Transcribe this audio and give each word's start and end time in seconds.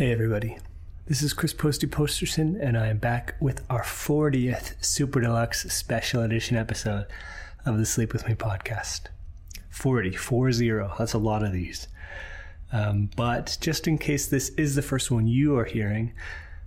Hey, 0.00 0.12
everybody. 0.12 0.56
This 1.08 1.20
is 1.20 1.34
Chris 1.34 1.52
Posty 1.52 1.86
Posterson, 1.86 2.58
and 2.58 2.78
I 2.78 2.86
am 2.86 2.96
back 2.96 3.34
with 3.38 3.62
our 3.68 3.82
40th 3.82 4.82
Super 4.82 5.20
Deluxe 5.20 5.70
Special 5.70 6.22
Edition 6.22 6.56
episode 6.56 7.04
of 7.66 7.76
the 7.76 7.84
Sleep 7.84 8.14
With 8.14 8.26
Me 8.26 8.34
podcast. 8.34 9.08
40, 9.68 10.12
40. 10.12 10.70
That's 10.98 11.12
a 11.12 11.18
lot 11.18 11.42
of 11.42 11.52
these. 11.52 11.86
Um, 12.72 13.10
but 13.14 13.58
just 13.60 13.86
in 13.86 13.98
case 13.98 14.26
this 14.26 14.48
is 14.56 14.74
the 14.74 14.80
first 14.80 15.10
one 15.10 15.26
you 15.26 15.58
are 15.58 15.66
hearing, 15.66 16.14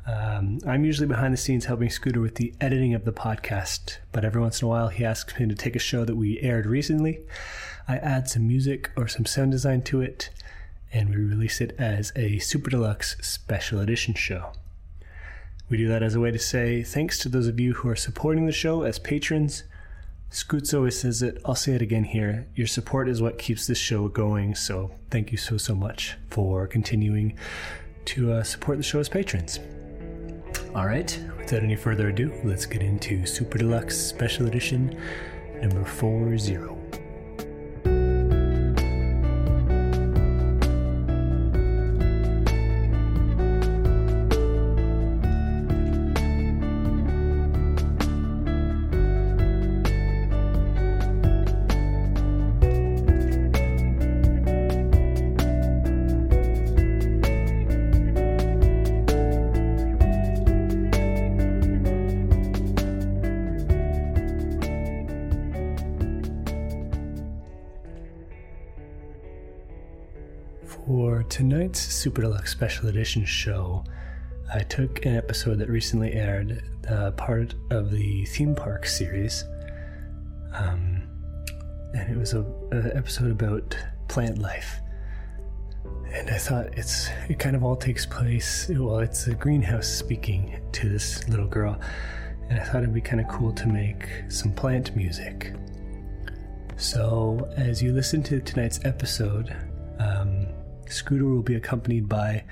um, 0.06 0.60
I'm 0.68 0.86
usually 0.86 1.08
behind 1.08 1.34
the 1.34 1.38
scenes 1.38 1.66
helping 1.66 1.90
Scooter 1.90 2.22
with 2.22 2.36
the 2.36 2.54
editing 2.62 2.94
of 2.94 3.04
the 3.04 3.12
podcast, 3.12 3.98
but 4.12 4.24
every 4.24 4.42
once 4.42 4.62
in 4.62 4.68
a 4.68 4.70
while 4.70 4.90
he 4.90 5.04
asks 5.04 5.40
me 5.40 5.48
to 5.48 5.56
take 5.56 5.76
a 5.76 5.80
show 5.80 6.06
that 6.06 6.18
we 6.18 6.40
aired 6.42 6.68
recently. 6.68 7.22
I 7.88 7.98
add 7.98 8.30
some 8.30 8.48
music 8.48 8.92
or 8.96 9.08
some 9.08 9.26
sound 9.26 9.54
design 9.54 9.82
to 9.86 10.02
it, 10.02 10.30
and 10.94 11.10
we 11.10 11.16
release 11.16 11.60
it 11.60 11.76
as 11.80 12.14
a 12.16 12.38
Super 12.40 12.70
Deluxe 12.70 13.18
Special 13.22 13.80
Edition 13.80 14.14
show. 14.14 14.52
We 15.70 15.78
do 15.78 15.88
that 15.88 16.04
as 16.04 16.14
a 16.14 16.20
way 16.20 16.30
to 16.32 16.40
say 16.40 16.84
thanks 16.84 17.18
to 17.20 17.30
those 17.30 17.48
of 17.48 17.60
you 17.60 17.74
who 17.74 17.90
are 17.90 17.96
supporting 17.96 18.46
the 18.46 18.52
show 18.52 18.84
as 18.84 19.00
patrons. 19.00 19.64
Scoots 20.30 20.74
always 20.74 21.00
says 21.00 21.22
it, 21.22 21.42
I'll 21.46 21.56
say 21.56 21.74
it 21.74 21.82
again 21.82 22.04
here. 22.04 22.48
Your 22.56 22.68
support 22.68 23.10
is 23.10 23.22
what 23.22 23.40
keeps 23.40 23.66
this 23.66 23.78
show 23.78 24.08
going, 24.08 24.56
so 24.56 24.92
thank 25.10 25.32
you 25.32 25.38
so, 25.38 25.58
so 25.58 25.74
much 25.74 26.16
for 26.30 26.68
continuing 26.68 27.38
to 28.06 28.34
uh, 28.34 28.44
support 28.44 28.78
the 28.78 28.84
show 28.84 29.00
as 29.00 29.10
patrons. 29.10 29.60
All 30.76 30.86
right, 30.86 31.20
without 31.38 31.64
any 31.64 31.76
further 31.76 32.10
ado, 32.10 32.34
let's 32.44 32.66
get 32.66 32.82
into 32.82 33.26
Super 33.26 33.58
Deluxe 33.58 33.98
Special 33.98 34.48
Edition 34.48 35.00
number 35.62 35.86
40. 35.86 36.83
Super 71.76 72.22
Deluxe 72.22 72.52
Special 72.52 72.90
Edition 72.90 73.26
show, 73.26 73.84
I 74.54 74.60
took 74.60 75.06
an 75.06 75.16
episode 75.16 75.60
that 75.60 75.70
recently 75.70 76.14
aired, 76.14 76.64
uh, 76.90 77.12
part 77.12 77.56
of 77.72 77.92
the 77.92 78.26
theme 78.26 78.56
park 78.56 78.86
series, 78.86 79.44
um, 80.54 81.04
and 81.94 82.12
it 82.12 82.18
was 82.18 82.34
a, 82.34 82.42
a 82.72 82.96
episode 82.96 83.32
about 83.32 83.78
plant 84.08 84.38
life. 84.38 84.80
And 86.14 86.30
I 86.30 86.38
thought 86.38 86.78
it's 86.78 87.10
it 87.30 87.40
kind 87.40 87.56
of 87.56 87.64
all 87.64 87.76
takes 87.76 88.06
place. 88.06 88.70
Well, 88.70 89.00
it's 89.00 89.28
a 89.28 89.34
greenhouse 89.34 89.88
speaking 89.88 90.60
to 90.74 90.90
this 90.90 91.28
little 91.28 91.48
girl, 91.48 91.80
and 92.50 92.60
I 92.60 92.64
thought 92.64 92.84
it'd 92.84 92.94
be 92.94 93.02
kind 93.02 93.22
of 93.22 93.28
cool 93.28 93.52
to 93.54 93.68
make 93.68 94.08
some 94.30 94.54
plant 94.54 94.96
music. 94.96 95.54
So, 96.78 97.48
as 97.56 97.82
you 97.82 97.94
listen 97.94 98.22
to 98.24 98.40
tonight's 98.42 98.80
episode, 98.84 99.56
um, 100.00 100.33
Scooter 100.94 101.26
will 101.26 101.42
be 101.42 101.56
accompanied 101.56 102.08
by 102.08 102.44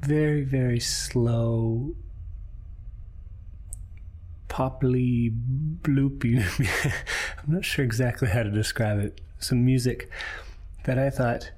very, 0.00 0.42
very 0.42 0.80
slow, 0.80 1.94
poppily, 4.48 5.32
bloopy. 5.82 6.42
I'm 7.44 7.54
not 7.54 7.64
sure 7.64 7.84
exactly 7.84 8.28
how 8.28 8.42
to 8.42 8.50
describe 8.50 8.98
it. 8.98 9.20
Some 9.38 9.64
music 9.64 10.10
that 10.84 10.98
I 10.98 11.10
thought 11.10 11.50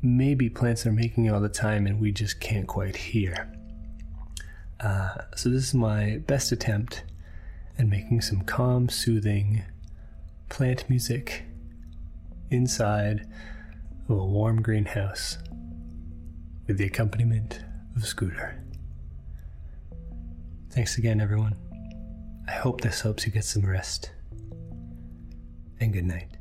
maybe 0.00 0.48
plants 0.48 0.86
are 0.86 0.92
making 0.92 1.30
all 1.30 1.40
the 1.40 1.48
time 1.48 1.86
and 1.86 2.00
we 2.00 2.12
just 2.12 2.40
can't 2.40 2.66
quite 2.66 2.96
hear. 2.96 3.52
Uh, 4.80 5.16
so, 5.34 5.48
this 5.48 5.64
is 5.64 5.74
my 5.74 6.18
best 6.26 6.52
attempt 6.52 7.02
at 7.78 7.86
making 7.86 8.20
some 8.20 8.42
calm, 8.42 8.88
soothing 8.88 9.64
plant 10.48 10.88
music 10.88 11.42
inside 12.50 13.26
of 14.08 14.18
a 14.18 14.24
warm 14.24 14.62
greenhouse 14.62 15.36
with 16.66 16.78
the 16.78 16.86
accompaniment 16.86 17.60
of 17.94 18.06
Scooter. 18.06 18.64
Thanks 20.70 20.96
again, 20.96 21.20
everyone. 21.20 21.54
I 22.46 22.52
hope 22.52 22.80
this 22.80 23.02
helps 23.02 23.26
you 23.26 23.32
get 23.32 23.44
some 23.44 23.66
rest. 23.66 24.12
And 25.80 25.92
good 25.92 26.06
night. 26.06 26.37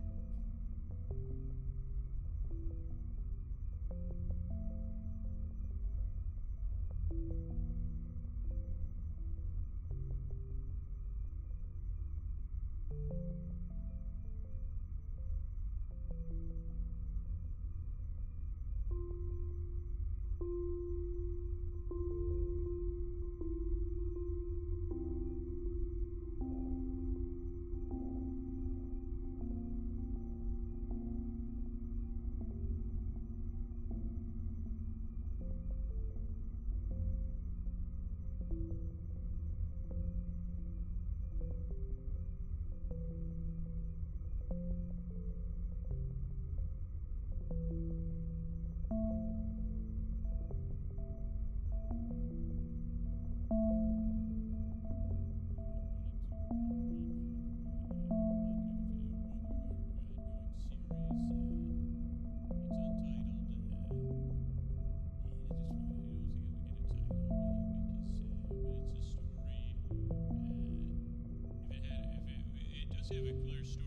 A 73.12 73.34
clear 73.44 73.63
story, 73.63 73.87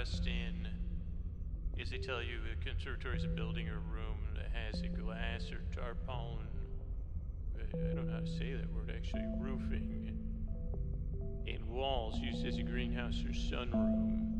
In, 0.00 0.66
as 1.78 1.90
they 1.90 1.98
tell 1.98 2.22
you, 2.22 2.38
a 2.50 2.64
conservatory 2.64 3.18
is 3.18 3.24
a 3.24 3.28
building 3.28 3.68
or 3.68 3.80
room 3.80 4.16
that 4.34 4.46
has 4.50 4.80
a 4.80 4.88
glass 4.88 5.52
or 5.52 5.60
tarpaulin. 5.76 6.46
I 7.58 7.94
don't 7.94 8.06
know 8.06 8.12
how 8.14 8.20
to 8.20 8.26
say 8.26 8.54
that 8.54 8.72
word 8.72 8.90
actually. 8.96 9.26
Roofing 9.38 10.16
and 11.46 11.68
walls 11.68 12.18
used 12.18 12.46
as 12.46 12.56
a 12.56 12.62
greenhouse 12.62 13.22
or 13.26 13.32
sunroom. 13.34 14.32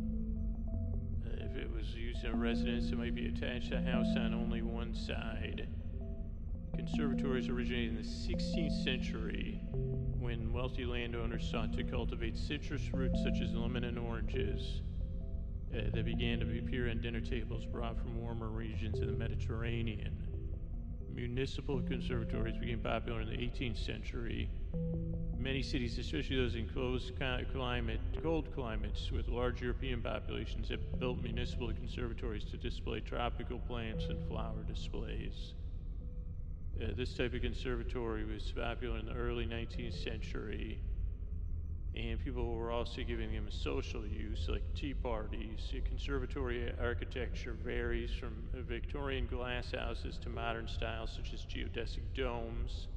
Uh, 1.26 1.44
if 1.44 1.54
it 1.54 1.70
was 1.70 1.88
used 1.88 2.24
in 2.24 2.30
a 2.30 2.36
residence, 2.36 2.90
it 2.90 2.96
might 2.96 3.14
be 3.14 3.26
attached 3.26 3.68
to 3.68 3.76
a 3.76 3.82
house 3.82 4.16
on 4.16 4.32
only 4.32 4.62
one 4.62 4.94
side. 4.94 5.68
Conservatories 6.74 7.50
originated 7.50 7.90
in 7.90 7.96
the 7.96 8.02
16th 8.02 8.82
century 8.82 9.60
when 10.18 10.54
wealthy 10.54 10.86
landowners 10.86 11.46
sought 11.50 11.74
to 11.74 11.84
cultivate 11.84 12.38
citrus 12.38 12.80
fruits 12.86 13.22
such 13.22 13.42
as 13.42 13.52
lemon 13.52 13.84
and 13.84 13.98
oranges 13.98 14.80
uh, 15.72 15.82
that 15.94 16.04
began 16.04 16.40
to 16.40 16.58
appear 16.58 16.90
on 16.90 17.00
dinner 17.00 17.20
tables 17.20 17.64
brought 17.64 17.98
from 17.98 18.20
warmer 18.20 18.48
regions 18.48 18.98
of 19.00 19.06
the 19.06 19.12
Mediterranean. 19.12 20.26
Municipal 21.14 21.80
conservatories 21.80 22.56
became 22.56 22.80
popular 22.80 23.20
in 23.20 23.28
the 23.28 23.36
18th 23.36 23.84
century. 23.84 24.50
Many 25.38 25.62
cities, 25.62 25.98
especially 25.98 26.36
those 26.36 26.54
in 26.54 26.68
closed 26.68 27.12
climate, 27.52 28.00
cold 28.22 28.54
climates 28.54 29.10
with 29.10 29.28
large 29.28 29.62
European 29.62 30.02
populations, 30.02 30.68
have 30.68 30.98
built 30.98 31.22
municipal 31.22 31.72
conservatories 31.72 32.44
to 32.44 32.56
display 32.56 33.00
tropical 33.00 33.58
plants 33.58 34.04
and 34.06 34.26
flower 34.28 34.62
displays. 34.66 35.54
Uh, 36.80 36.88
this 36.96 37.14
type 37.14 37.34
of 37.34 37.42
conservatory 37.42 38.24
was 38.24 38.52
popular 38.52 38.98
in 38.98 39.06
the 39.06 39.12
early 39.12 39.46
19th 39.46 40.02
century, 40.02 40.80
and 41.94 42.22
people 42.22 42.54
were 42.54 42.70
also 42.70 43.02
giving 43.02 43.32
them 43.32 43.48
a 43.48 43.52
social 43.52 44.06
use, 44.06 44.48
like 44.48 44.62
tea 44.74 44.94
parties. 44.94 45.72
Conservatory 45.84 46.72
architecture 46.80 47.56
varies 47.64 48.10
from 48.12 48.44
Victorian 48.54 49.26
glass 49.26 49.72
houses 49.72 50.18
to 50.18 50.28
modern 50.28 50.68
styles 50.68 51.10
such 51.14 51.32
as 51.32 51.44
geodesic 51.44 52.02
domes. 52.14 52.88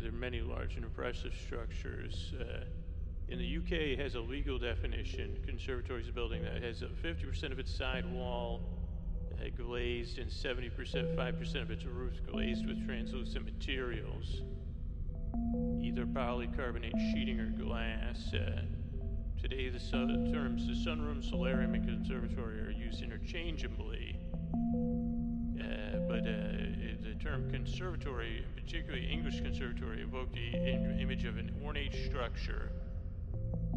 There 0.00 0.08
are 0.08 0.12
many 0.12 0.40
large 0.40 0.76
and 0.76 0.84
impressive 0.84 1.34
structures. 1.34 2.32
Uh, 2.38 2.64
in 3.28 3.38
the 3.38 3.56
UK, 3.58 3.72
it 3.72 3.98
has 3.98 4.14
a 4.14 4.20
legal 4.20 4.58
definition. 4.58 5.36
Conservatory 5.46 6.02
is 6.02 6.08
a 6.08 6.12
building 6.12 6.42
that 6.42 6.62
has 6.62 6.82
50% 6.82 7.52
of 7.52 7.58
its 7.58 7.72
side 7.72 8.04
wall 8.12 8.60
uh, 9.40 9.44
glazed 9.56 10.18
and 10.18 10.30
70%, 10.30 11.16
5% 11.16 11.62
of 11.62 11.70
its 11.70 11.84
roof 11.84 12.14
glazed 12.30 12.66
with 12.66 12.84
translucent 12.86 13.44
materials, 13.44 14.42
either 15.82 16.06
polycarbonate 16.06 16.96
sheeting 17.12 17.40
or 17.40 17.50
glass. 17.50 18.32
Uh, 18.32 18.62
today, 19.40 19.68
the 19.68 19.80
su- 19.80 20.30
terms 20.32 20.66
the 20.66 20.90
sunroom, 20.90 21.22
solarium, 21.28 21.74
and 21.74 21.84
conservatory 21.84 22.60
are 22.60 22.70
used 22.70 23.02
interchangeably. 23.02 24.18
Uh, 25.60 25.98
but 26.08 26.20
uh, 26.20 27.02
the 27.02 27.16
term 27.20 27.50
conservatory, 27.50 28.44
particularly 28.54 29.06
English 29.06 29.40
conservatory, 29.40 30.02
evoked 30.02 30.34
the 30.34 30.54
in- 30.54 30.98
image 31.00 31.24
of 31.24 31.36
an 31.38 31.54
ornate 31.64 31.94
structure, 32.06 32.72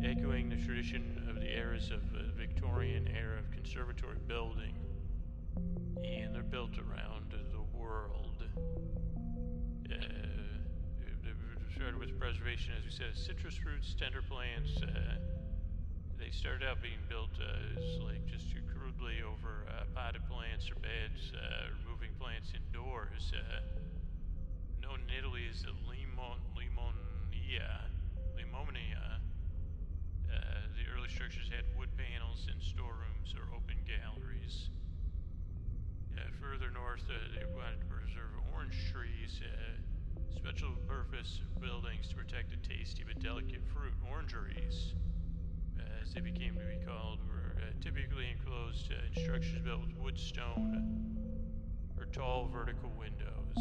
echoing 0.04 0.50
the 0.50 0.58
tradition 0.58 1.26
of 1.30 1.36
the 1.36 1.52
eras 1.56 1.92
of 1.92 2.02
the 2.12 2.32
Victorian 2.38 3.08
era 3.08 3.40
of 3.40 3.52
conservatory 3.52 4.18
building 4.28 4.74
and 6.04 6.34
they're 6.34 6.44
built 6.44 6.78
around 6.78 7.32
the 7.32 7.78
world. 7.78 8.44
Uh, 9.92 9.96
started 11.76 11.98
with 11.98 12.14
preservation, 12.22 12.70
as 12.78 12.86
we 12.86 12.94
said, 12.94 13.18
citrus 13.18 13.58
fruits, 13.58 13.98
tender 13.98 14.22
plants. 14.22 14.78
Uh, 14.78 15.18
they 16.22 16.30
started 16.30 16.62
out 16.62 16.78
being 16.86 17.02
built 17.10 17.34
uh, 17.42 17.74
as 17.74 17.98
like 18.06 18.22
just 18.30 18.54
crudely 18.70 19.26
over 19.26 19.66
uh, 19.66 19.82
potted 19.98 20.22
plants 20.30 20.70
or 20.70 20.78
beds, 20.86 21.34
uh, 21.34 21.74
removing 21.82 22.14
plants 22.22 22.54
indoors. 22.54 23.34
Uh, 23.34 23.66
known 24.86 25.02
in 25.10 25.12
Italy 25.18 25.50
as 25.50 25.66
the 25.66 25.74
limon, 25.90 26.38
limonia, 26.54 27.90
limonia. 28.38 29.18
the 30.78 30.86
early 30.94 31.10
structures 31.10 31.50
had 31.50 31.66
wood 31.74 31.90
panels 31.98 32.46
and 32.54 32.62
storerooms 32.62 33.34
or 33.34 33.50
open 33.56 33.82
galleries 33.90 34.70
further 36.44 36.68
north, 36.76 37.02
uh, 37.08 37.16
they 37.32 37.48
wanted 37.56 37.80
to 37.80 37.88
preserve 37.88 38.36
orange 38.52 38.76
trees, 38.92 39.40
uh, 39.40 39.93
special 40.36 40.70
purpose 40.88 41.42
buildings 41.62 42.08
to 42.10 42.16
protect 42.16 42.50
the 42.50 42.58
tasty 42.68 43.04
but 43.06 43.22
delicate 43.22 43.62
fruit. 43.74 43.94
Orangeries, 44.10 44.94
uh, 45.80 45.84
as 46.02 46.14
they 46.14 46.22
became 46.22 46.56
to 46.56 46.66
be 46.66 46.86
called, 46.86 47.20
were 47.30 47.56
uh, 47.62 47.72
typically 47.82 48.26
enclosed 48.32 48.92
uh, 48.92 48.96
in 49.08 49.24
structures 49.24 49.62
built 49.64 49.82
with 49.82 49.96
wood, 49.98 50.18
stone, 50.18 51.16
or 51.98 52.06
tall 52.06 52.50
vertical 52.52 52.92
windows. 52.98 53.58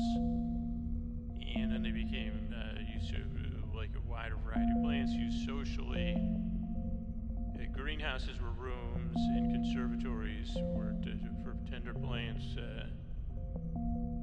And 1.55 1.71
then 1.71 1.83
they 1.83 1.91
became 1.91 2.55
uh, 2.55 2.81
used 2.81 3.13
to 3.13 3.21
like 3.77 3.91
a 3.97 4.11
wider 4.11 4.37
variety 4.37 4.73
of 4.77 4.83
plants 4.83 5.13
used 5.13 5.47
socially. 5.47 6.17
greenhouses 7.73 8.41
were 8.41 8.51
rooms, 8.51 9.17
and 9.17 9.53
conservatories 9.53 10.51
were 10.75 10.95
for 11.43 11.57
tender 11.71 11.95
plants. 11.95 12.45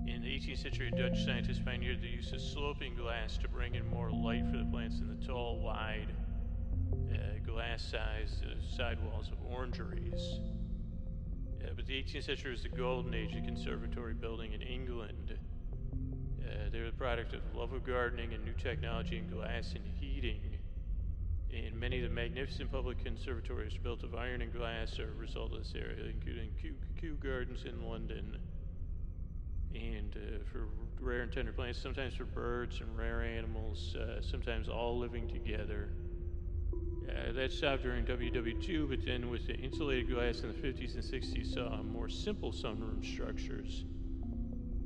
In 0.10 0.24
the 0.24 0.28
18th 0.28 0.64
century, 0.64 0.92
Dutch 0.98 1.24
scientists 1.24 1.60
pioneered 1.64 2.02
the 2.02 2.08
use 2.08 2.32
of 2.32 2.42
sloping 2.42 2.96
glass 2.96 3.38
to 3.38 3.48
bring 3.48 3.76
in 3.76 3.88
more 3.92 4.10
light 4.10 4.44
for 4.50 4.58
the 4.58 4.66
plants 4.66 5.00
in 5.00 5.08
the 5.08 5.26
tall, 5.26 5.60
wide, 5.60 6.08
uh, 7.14 7.16
glass-sized 7.46 8.44
uh, 8.44 8.76
sidewalls 8.76 9.32
of 9.32 9.38
orangeries. 9.48 10.40
Uh, 11.64 11.70
but 11.76 11.86
the 11.86 11.94
18th 11.94 12.24
century 12.24 12.52
was 12.52 12.64
the 12.64 12.70
golden 12.70 13.14
age 13.14 13.36
of 13.36 13.44
conservatory 13.44 14.16
building 14.16 14.54
in 14.54 14.64
England. 14.64 15.38
Uh, 16.44 16.70
they 16.72 16.80
were 16.80 16.88
the 16.88 16.98
product 16.98 17.36
of 17.36 17.42
love 17.56 17.72
of 17.74 17.86
gardening 17.86 18.34
and 18.34 18.44
new 18.44 18.54
technology 18.54 19.20
in 19.20 19.30
glass 19.30 19.74
and 19.76 19.86
heating. 20.00 20.42
And 21.54 21.80
many 21.80 21.98
of 21.98 22.10
the 22.10 22.16
magnificent 22.16 22.72
public 22.72 23.04
conservatories 23.04 23.78
built 23.78 24.04
of 24.04 24.16
iron 24.16 24.42
and 24.42 24.52
glass 24.52 24.98
are 24.98 25.12
a 25.12 25.20
result 25.20 25.54
of 25.54 25.60
this 25.60 25.74
area, 25.76 26.12
including 26.12 26.50
Kew, 26.60 26.74
Kew 27.00 27.14
Gardens 27.22 27.66
in 27.66 27.88
London. 27.88 28.38
And 29.74 30.16
uh, 30.16 30.44
for 30.52 30.68
rare 31.00 31.22
and 31.22 31.32
tender 31.32 31.52
plants, 31.52 31.80
sometimes 31.80 32.16
for 32.16 32.26
birds 32.26 32.82
and 32.82 32.98
rare 32.98 33.22
animals, 33.22 33.96
uh, 33.96 34.22
sometimes 34.22 34.68
all 34.68 34.98
living 34.98 35.28
together. 35.28 35.90
Uh, 37.08 37.32
that 37.34 37.52
stopped 37.52 37.84
during 37.84 38.06
WW2, 38.06 38.90
but 38.90 39.00
then 39.06 39.30
with 39.30 39.46
the 39.48 39.56
insulated 39.56 40.10
glass 40.10 40.42
in 40.42 40.50
the 40.50 40.56
50s 40.56 40.96
and 40.96 41.04
60s, 41.04 41.54
saw 41.54 41.82
more 41.84 42.10
simple 42.10 42.52
sunroom 42.52 43.04
structures. 43.06 43.86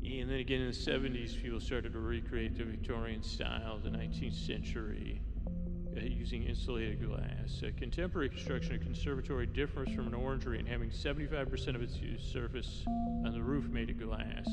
And 0.06 0.30
then 0.30 0.40
again 0.40 0.62
in 0.62 0.68
the 0.68 0.74
70s, 0.74 1.42
people 1.42 1.60
started 1.60 1.94
to 1.94 2.00
recreate 2.00 2.58
the 2.58 2.66
Victorian 2.66 3.24
style 3.24 3.80
the 3.82 3.90
19th 3.90 4.36
century 4.36 5.22
using 6.02 6.44
insulated 6.44 7.06
glass. 7.06 7.62
Uh, 7.64 7.70
contemporary 7.78 8.30
construction 8.30 8.76
of 8.76 8.82
conservatory 8.82 9.46
differs 9.46 9.90
from 9.94 10.08
an 10.08 10.14
orangery 10.14 10.60
in 10.60 10.66
having 10.66 10.90
75% 10.90 11.76
of 11.76 11.82
its 11.82 11.98
surface 12.32 12.84
on 12.88 13.32
the 13.32 13.42
roof 13.42 13.70
made 13.70 13.90
of 13.90 14.00
glass 14.00 14.48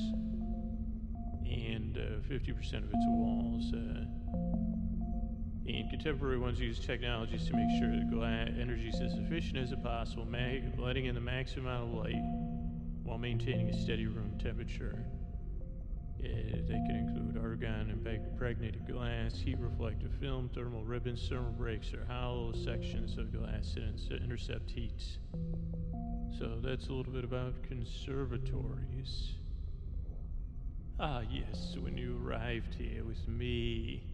and 1.44 1.98
uh, 1.98 2.20
50% 2.28 2.84
of 2.84 2.90
its 2.90 3.06
walls. 3.08 3.72
Uh, 3.72 4.04
and 5.66 5.88
contemporary 5.90 6.38
ones 6.38 6.58
use 6.58 6.78
technologies 6.80 7.46
to 7.46 7.54
make 7.54 7.70
sure 7.78 7.90
the 7.90 8.08
glass 8.10 8.48
energy 8.60 8.88
is 8.88 9.00
as 9.00 9.14
efficient 9.14 9.58
as 9.58 9.72
possible, 9.82 10.26
letting 10.78 11.06
in 11.06 11.14
the 11.14 11.20
maximum 11.20 11.66
amount 11.66 11.90
of 11.90 11.94
light 12.04 12.22
while 13.04 13.18
maintaining 13.18 13.68
a 13.68 13.80
steady 13.80 14.06
room 14.06 14.32
temperature. 14.38 15.04
Uh, 16.18 16.26
they 16.68 16.80
can 16.86 17.06
include 17.08 17.29
argon 17.50 17.90
impregnated 17.90 18.86
glass, 18.86 19.34
heat 19.34 19.58
reflective 19.58 20.12
film, 20.20 20.48
thermal 20.54 20.84
ribbons, 20.84 21.28
thermal 21.28 21.50
breaks, 21.50 21.92
or 21.92 22.04
hollow 22.08 22.52
sections 22.52 23.18
of 23.18 23.32
glass 23.32 23.74
that 24.08 24.22
intercept 24.22 24.70
heat. 24.70 25.02
So 26.38 26.60
that's 26.62 26.86
a 26.86 26.92
little 26.92 27.12
bit 27.12 27.24
about 27.24 27.60
conservatories. 27.64 29.32
Ah, 31.00 31.22
yes, 31.28 31.76
when 31.80 31.98
you 31.98 32.20
arrived 32.24 32.74
here 32.74 33.02
with 33.02 33.26
me, 33.26 34.04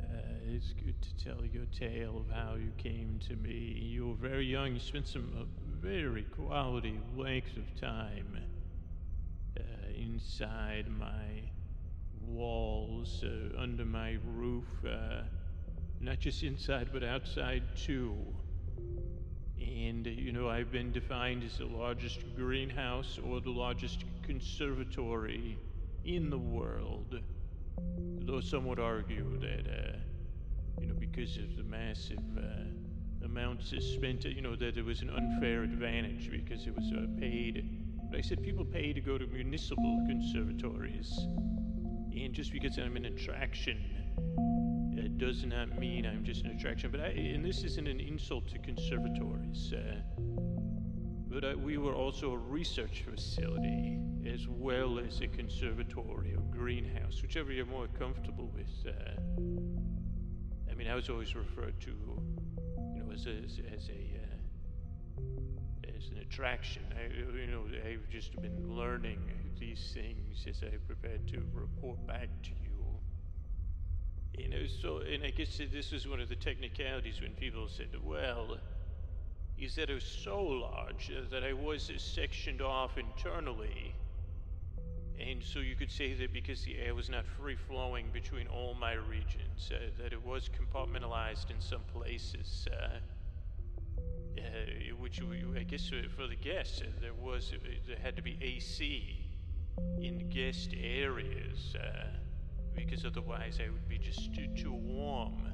uh, 0.00 0.04
it's 0.48 0.72
good 0.72 1.00
to 1.02 1.24
tell 1.24 1.44
your 1.44 1.66
tale 1.66 2.16
of 2.16 2.34
how 2.34 2.56
you 2.56 2.72
came 2.78 3.20
to 3.28 3.36
me. 3.36 3.78
You 3.80 4.08
were 4.08 4.28
very 4.28 4.46
young, 4.46 4.74
you 4.74 4.80
spent 4.80 5.06
some 5.06 5.30
uh, 5.38 5.44
very 5.80 6.24
quality 6.24 6.98
length 7.16 7.56
of 7.56 7.80
time 7.80 8.38
uh, 9.56 9.62
inside 9.96 10.88
my 10.88 11.44
walls, 12.26 13.24
uh, 13.24 13.60
under 13.60 13.84
my 13.84 14.16
roof, 14.34 14.64
uh, 14.86 15.22
not 16.00 16.18
just 16.18 16.42
inside 16.42 16.88
but 16.92 17.02
outside 17.02 17.62
too. 17.76 18.14
And, 19.58 20.06
uh, 20.06 20.10
you 20.10 20.32
know, 20.32 20.48
I've 20.48 20.70
been 20.70 20.92
defined 20.92 21.42
as 21.44 21.58
the 21.58 21.66
largest 21.66 22.20
greenhouse 22.36 23.18
or 23.24 23.40
the 23.40 23.50
largest 23.50 24.04
conservatory 24.22 25.58
in 26.04 26.30
the 26.30 26.38
world. 26.38 27.20
Though 28.26 28.40
some 28.40 28.66
would 28.66 28.80
argue 28.80 29.38
that, 29.40 29.66
uh, 29.66 29.96
you 30.80 30.88
know, 30.88 30.94
because 30.98 31.36
of 31.38 31.56
the 31.56 31.62
massive 31.62 32.18
uh, 32.36 33.24
amounts 33.24 33.72
spent, 33.78 34.24
you 34.24 34.42
know, 34.42 34.56
that 34.56 34.76
it 34.76 34.84
was 34.84 35.02
an 35.02 35.10
unfair 35.10 35.62
advantage 35.62 36.30
because 36.30 36.66
it 36.66 36.74
was 36.74 36.92
uh, 36.92 37.06
paid 37.18 37.84
but 38.14 38.20
I 38.20 38.22
said 38.22 38.44
people 38.44 38.64
pay 38.64 38.92
to 38.92 39.00
go 39.00 39.18
to 39.18 39.26
municipal 39.26 40.04
conservatories. 40.06 41.10
And 42.16 42.32
just 42.32 42.52
because 42.52 42.78
I'm 42.78 42.96
an 42.96 43.06
attraction, 43.06 43.78
it 44.96 45.18
does 45.18 45.44
not 45.44 45.78
mean 45.78 46.06
I'm 46.06 46.24
just 46.24 46.44
an 46.44 46.50
attraction. 46.52 46.90
But 46.90 47.00
I, 47.00 47.08
and 47.08 47.44
this 47.44 47.64
isn't 47.64 47.86
an 47.86 48.00
insult 48.00 48.48
to 48.48 48.58
conservatories. 48.58 49.72
Uh, 49.72 49.96
but 51.28 51.44
uh, 51.44 51.54
we 51.58 51.78
were 51.78 51.94
also 51.94 52.32
a 52.32 52.38
research 52.38 53.04
facility. 53.08 53.98
as 54.26 54.48
well 54.48 54.98
as 54.98 55.20
a 55.20 55.28
conservatory 55.28 56.34
or 56.34 56.42
greenhouse, 56.50 57.20
whichever 57.22 57.52
you're 57.52 57.66
more 57.66 57.88
comfortable 57.98 58.50
with. 58.54 58.70
Uh, 58.86 59.20
I 60.70 60.74
mean, 60.74 60.88
I 60.88 60.94
was 60.94 61.08
always 61.08 61.34
referred 61.34 61.78
to, 61.82 61.90
you 61.90 63.02
know, 63.02 63.12
as 63.12 63.26
a, 63.26 63.30
as, 63.44 63.60
as 63.72 63.88
a 63.88 64.20
uh, 64.22 65.96
as 65.96 66.08
an 66.08 66.18
attraction. 66.18 66.82
I, 66.92 67.14
you 67.38 67.46
know, 67.46 67.64
I've 67.86 68.08
just 68.08 68.40
been 68.40 68.76
learning 68.76 69.20
these 69.58 69.92
things 69.94 70.44
as 70.48 70.62
I 70.62 70.76
prepared 70.86 71.26
to 71.28 71.42
report 71.52 72.06
back 72.06 72.28
to 72.42 72.50
you. 72.50 72.84
You 74.36 74.48
know, 74.48 74.66
so, 74.66 74.98
and 74.98 75.22
I 75.24 75.30
guess 75.30 75.60
this 75.72 75.92
was 75.92 76.08
one 76.08 76.20
of 76.20 76.28
the 76.28 76.36
technicalities 76.36 77.20
when 77.20 77.32
people 77.32 77.68
said, 77.68 77.88
well, 78.02 78.58
you 79.56 79.68
said 79.68 79.90
it 79.90 79.94
was 79.94 80.04
so 80.04 80.42
large 80.42 81.12
uh, 81.16 81.22
that 81.30 81.44
I 81.44 81.52
was 81.52 81.90
sectioned 81.96 82.60
off 82.60 82.98
internally. 82.98 83.94
And 85.20 85.42
so 85.42 85.60
you 85.60 85.76
could 85.76 85.92
say 85.92 86.12
that 86.14 86.32
because 86.32 86.64
the 86.64 86.76
air 86.78 86.94
was 86.94 87.08
not 87.08 87.24
free 87.24 87.54
flowing 87.54 88.06
between 88.12 88.48
all 88.48 88.74
my 88.74 88.94
regions, 88.94 89.70
uh, 89.72 89.78
that 90.02 90.12
it 90.12 90.26
was 90.26 90.50
compartmentalized 90.50 91.50
in 91.50 91.60
some 91.60 91.82
places. 91.92 92.66
Uh, 92.72 92.98
uh, 94.36 94.96
which 94.98 95.20
I 95.56 95.62
guess 95.62 95.90
uh, 95.92 96.08
for 96.16 96.26
the 96.26 96.36
guests, 96.36 96.80
uh, 96.80 96.86
there 97.00 97.14
was 97.14 97.52
there 97.86 97.96
had 98.02 98.16
to 98.16 98.22
be 98.22 98.36
AC 98.40 99.23
in 99.98 100.28
guest 100.30 100.74
areas 100.78 101.74
because 102.74 103.04
otherwise 103.04 103.60
I 103.64 103.70
would 103.70 103.88
be 103.88 103.98
just 103.98 104.34
too, 104.34 104.48
too 104.56 104.72
warm. 104.72 105.46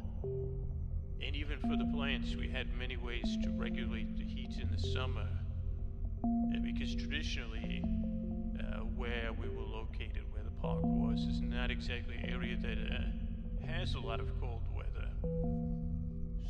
And 1.23 1.37
even 1.37 1.59
for 1.61 1.77
the 1.77 1.91
plants, 1.93 2.35
we 2.35 2.49
had 2.49 2.67
many 2.79 2.97
ways 2.97 3.37
to 3.43 3.51
regulate 3.51 4.17
the 4.17 4.25
heat 4.25 4.53
in 4.61 4.71
the 4.71 4.79
summer. 4.79 5.29
Uh, 6.25 6.59
because 6.63 6.95
traditionally, 6.95 7.83
uh, 8.59 8.81
where 8.97 9.31
we 9.41 9.49
were 9.49 9.63
located, 9.63 10.25
where 10.33 10.43
the 10.43 10.51
park 10.51 10.83
was, 10.83 11.21
is 11.21 11.41
not 11.41 11.71
exactly 11.71 12.17
an 12.17 12.29
area 12.29 12.57
that 12.57 12.79
uh, 12.79 13.67
has 13.67 13.95
a 13.95 14.01
lot 14.01 14.21
of 14.21 14.29
cold 14.41 14.63
weather. 14.75 15.09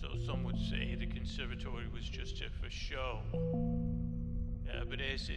So 0.01 0.09
some 0.27 0.45
would 0.45 0.59
say 0.71 0.97
the 0.99 1.07
conservatory 1.07 1.89
was 1.93 2.05
just 2.05 2.43
for 2.61 2.71
show. 2.71 3.21
Uh, 4.69 4.85
but 4.89 5.01
as 5.01 5.29
you 5.29 5.37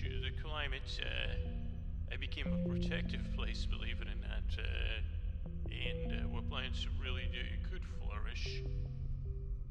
know, 0.00 0.24
the, 0.24 0.32
climate, 0.42 1.00
uh, 1.04 2.12
it 2.12 2.20
became 2.20 2.48
a 2.48 2.68
protective 2.68 3.20
place, 3.36 3.66
believe 3.66 4.00
it 4.00 4.08
or 4.08 4.20
not, 4.24 4.48
uh, 4.56 5.52
and 5.68 6.12
uh, 6.12 6.28
where 6.32 6.42
plants 6.42 6.86
really 6.96 7.28
do, 7.28 7.44
could 7.68 7.84
flourish. 8.00 8.62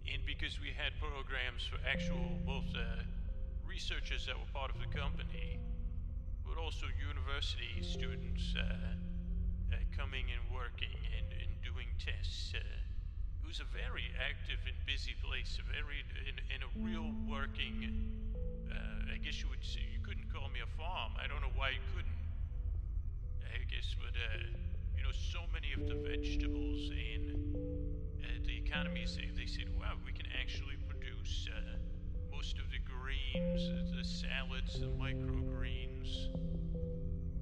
And 0.05 0.21
because 0.25 0.61
we 0.61 0.69
had 0.77 0.93
programs 1.01 1.65
for 1.65 1.81
actual 1.89 2.37
both 2.45 2.69
uh, 2.77 3.01
researchers 3.65 4.25
that 4.27 4.37
were 4.37 4.49
part 4.53 4.69
of 4.69 4.77
the 4.77 4.89
company, 4.93 5.57
but 6.45 6.61
also 6.61 6.85
university 7.01 7.81
students 7.81 8.53
uh, 8.53 8.61
uh, 8.61 9.75
coming 9.97 10.25
and 10.29 10.43
working 10.53 11.01
and, 11.17 11.33
and 11.33 11.49
doing 11.65 11.89
tests. 11.97 12.53
Uh, 12.53 12.61
it 12.61 13.47
was 13.47 13.59
a 13.59 13.69
very 13.73 14.13
active 14.21 14.61
and 14.69 14.77
busy 14.85 15.15
place, 15.25 15.57
a 15.57 15.65
very 15.65 16.05
in, 16.29 16.37
in 16.53 16.61
a 16.61 16.71
real 16.77 17.09
working. 17.25 17.89
I 19.11 19.17
guess 19.17 19.43
you 19.43 19.49
would 19.49 19.63
say 19.63 19.83
call 20.33 20.49
me 20.49 20.59
a 20.63 20.71
farm. 20.79 21.11
I 21.19 21.27
don't 21.27 21.41
know 21.41 21.53
why 21.55 21.71
you 21.75 21.83
couldn't 21.95 22.21
I 23.51 23.63
guess, 23.67 23.95
but 23.99 24.15
uh, 24.15 24.47
you 24.95 25.03
know, 25.03 25.11
so 25.11 25.39
many 25.51 25.75
of 25.75 25.87
the 25.87 25.95
vegetables 26.07 26.89
in 26.91 27.35
uh, 28.23 28.27
the 28.45 28.55
economies, 28.57 29.17
they, 29.17 29.27
they 29.35 29.45
said, 29.45 29.67
wow, 29.77 29.99
we 30.05 30.13
can 30.13 30.27
actually 30.39 30.77
produce 30.87 31.47
uh, 31.51 31.77
most 32.31 32.57
of 32.59 32.65
the 32.71 32.79
greens, 32.79 33.61
the 33.91 34.03
salads, 34.03 34.79
the 34.79 34.87
microgreens. 34.95 36.31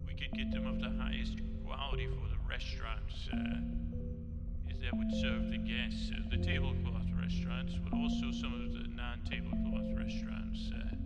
We 0.08 0.14
could 0.16 0.34
get 0.34 0.52
them 0.52 0.66
of 0.66 0.82
the 0.82 0.90
highest 0.98 1.38
quality 1.66 2.08
for 2.08 2.28
the 2.28 2.42
restaurants 2.50 3.30
uh, 3.32 3.38
that 4.82 4.94
would 4.98 5.12
serve 5.22 5.50
the 5.52 5.60
guests, 5.62 6.12
uh, 6.12 6.26
the 6.32 6.42
tablecloth 6.42 7.08
restaurants, 7.22 7.76
but 7.84 7.94
also 7.94 8.32
some 8.32 8.54
of 8.54 8.74
the 8.74 8.90
non-tablecloth 8.90 9.94
restaurants. 9.94 10.72
Uh, 10.74 10.99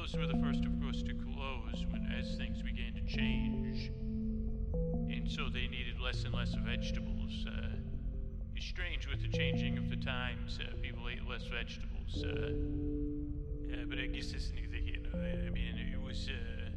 those 0.00 0.16
were 0.16 0.26
the 0.26 0.38
first, 0.42 0.64
of 0.64 0.80
course, 0.80 1.02
to 1.02 1.12
close 1.12 1.84
when 1.90 2.10
as 2.18 2.34
things 2.36 2.62
began 2.62 2.94
to 2.94 3.02
change. 3.02 3.90
And 5.12 5.30
so 5.30 5.50
they 5.52 5.66
needed 5.66 6.00
less 6.00 6.24
and 6.24 6.32
less 6.32 6.54
vegetables. 6.54 7.44
Uh, 7.46 7.76
it's 8.56 8.64
strange 8.64 9.06
with 9.08 9.20
the 9.20 9.28
changing 9.28 9.76
of 9.76 9.90
the 9.90 9.96
times, 9.96 10.58
uh, 10.62 10.74
people 10.80 11.06
ate 11.08 11.28
less 11.28 11.44
vegetables. 11.44 12.24
Uh, 12.24 13.84
but 13.88 13.98
I 13.98 14.06
guess 14.06 14.32
it's 14.32 14.52
neither 14.54 14.76
here 14.76 15.02
nor 15.02 15.20
there. 15.20 15.44
I 15.46 15.50
mean, 15.50 15.76
it 15.76 16.00
was 16.00 16.28
uh, 16.28 16.70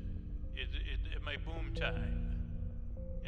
it, 0.56 0.68
it, 0.74 1.16
at 1.16 1.24
my 1.24 1.38
boom 1.38 1.74
time. 1.76 2.30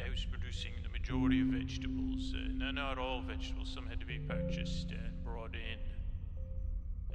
I 0.04 0.10
was 0.10 0.26
producing 0.26 0.72
the 0.82 0.90
majority 0.90 1.40
of 1.40 1.46
vegetables. 1.46 2.34
Uh, 2.36 2.48
not, 2.52 2.74
not 2.74 2.98
all 2.98 3.22
vegetables. 3.22 3.72
Some 3.72 3.86
had 3.86 4.00
to 4.00 4.06
be 4.06 4.18
purchased 4.18 4.90
and 4.90 5.24
brought 5.24 5.54
in. 5.54 5.95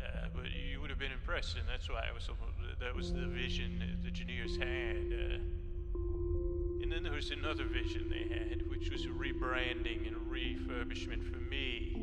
Uh, 0.01 0.27
but 0.34 0.46
you 0.51 0.81
would 0.81 0.89
have 0.89 1.00
been 1.00 1.12
impressed, 1.12 1.58
and 1.58 1.67
that's 1.67 1.89
why 1.89 2.03
I 2.10 2.13
was. 2.13 2.29
That 2.79 2.96
was 2.96 3.13
the 3.13 3.27
vision 3.27 3.81
the 4.01 4.08
engineers 4.08 4.58
had. 4.58 5.13
Uh, 5.13 5.38
and 6.81 6.91
then 6.91 7.03
there 7.03 7.13
was 7.13 7.31
another 7.31 7.65
vision 7.65 8.10
they 8.10 8.34
had, 8.34 8.67
which 8.70 8.89
was 8.89 9.05
rebranding 9.05 10.08
and 10.08 10.15
refurbishment 10.29 11.24
for 11.31 11.39
me. 11.39 11.96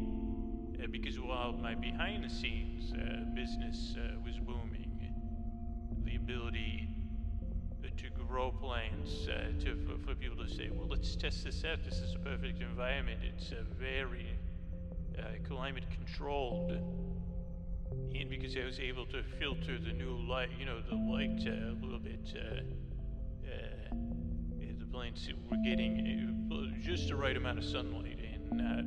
Uh, 0.83 0.87
because 0.91 1.19
while 1.19 1.53
my 1.53 1.75
behind 1.75 2.25
the 2.25 2.31
scenes 2.31 2.93
uh, 2.93 3.25
business 3.35 3.97
uh, 3.99 4.21
was 4.25 4.39
booming, 4.39 4.93
the 6.05 6.17
ability 6.17 6.89
to 7.97 8.11
grow 8.11 8.53
plants, 8.53 9.27
to 9.27 9.77
for, 10.07 10.15
people 10.15 10.37
to 10.37 10.49
say, 10.49 10.71
well, 10.73 10.87
let's 10.87 11.17
test 11.17 11.45
this 11.45 11.65
out. 11.65 11.83
This 11.85 11.99
is 11.99 12.15
a 12.15 12.19
perfect 12.19 12.61
environment. 12.63 13.19
It's 13.25 13.53
very 13.77 14.29
climate 15.49 15.85
controlled 15.91 16.79
and 18.15 18.29
because 18.29 18.57
I 18.57 18.65
was 18.65 18.79
able 18.81 19.07
to 19.07 19.23
filter 19.39 19.79
the 19.79 19.93
new 19.93 20.17
light, 20.29 20.51
you 20.59 20.67
know, 20.67 20.81
the 20.89 20.95
light 20.95 21.47
uh, 21.47 21.73
a 21.73 21.77
little 21.81 21.99
bit, 21.99 22.35
uh, 22.35 22.61
uh, 23.47 23.95
the 24.79 24.87
plants 24.87 25.29
were 25.51 25.57
getting 25.65 26.49
uh, 26.53 26.81
just 26.83 27.09
the 27.09 27.17
right 27.17 27.37
amount 27.37 27.59
of 27.59 27.65
sunlight 27.65 28.19
and 28.19 28.51
not 28.53 28.85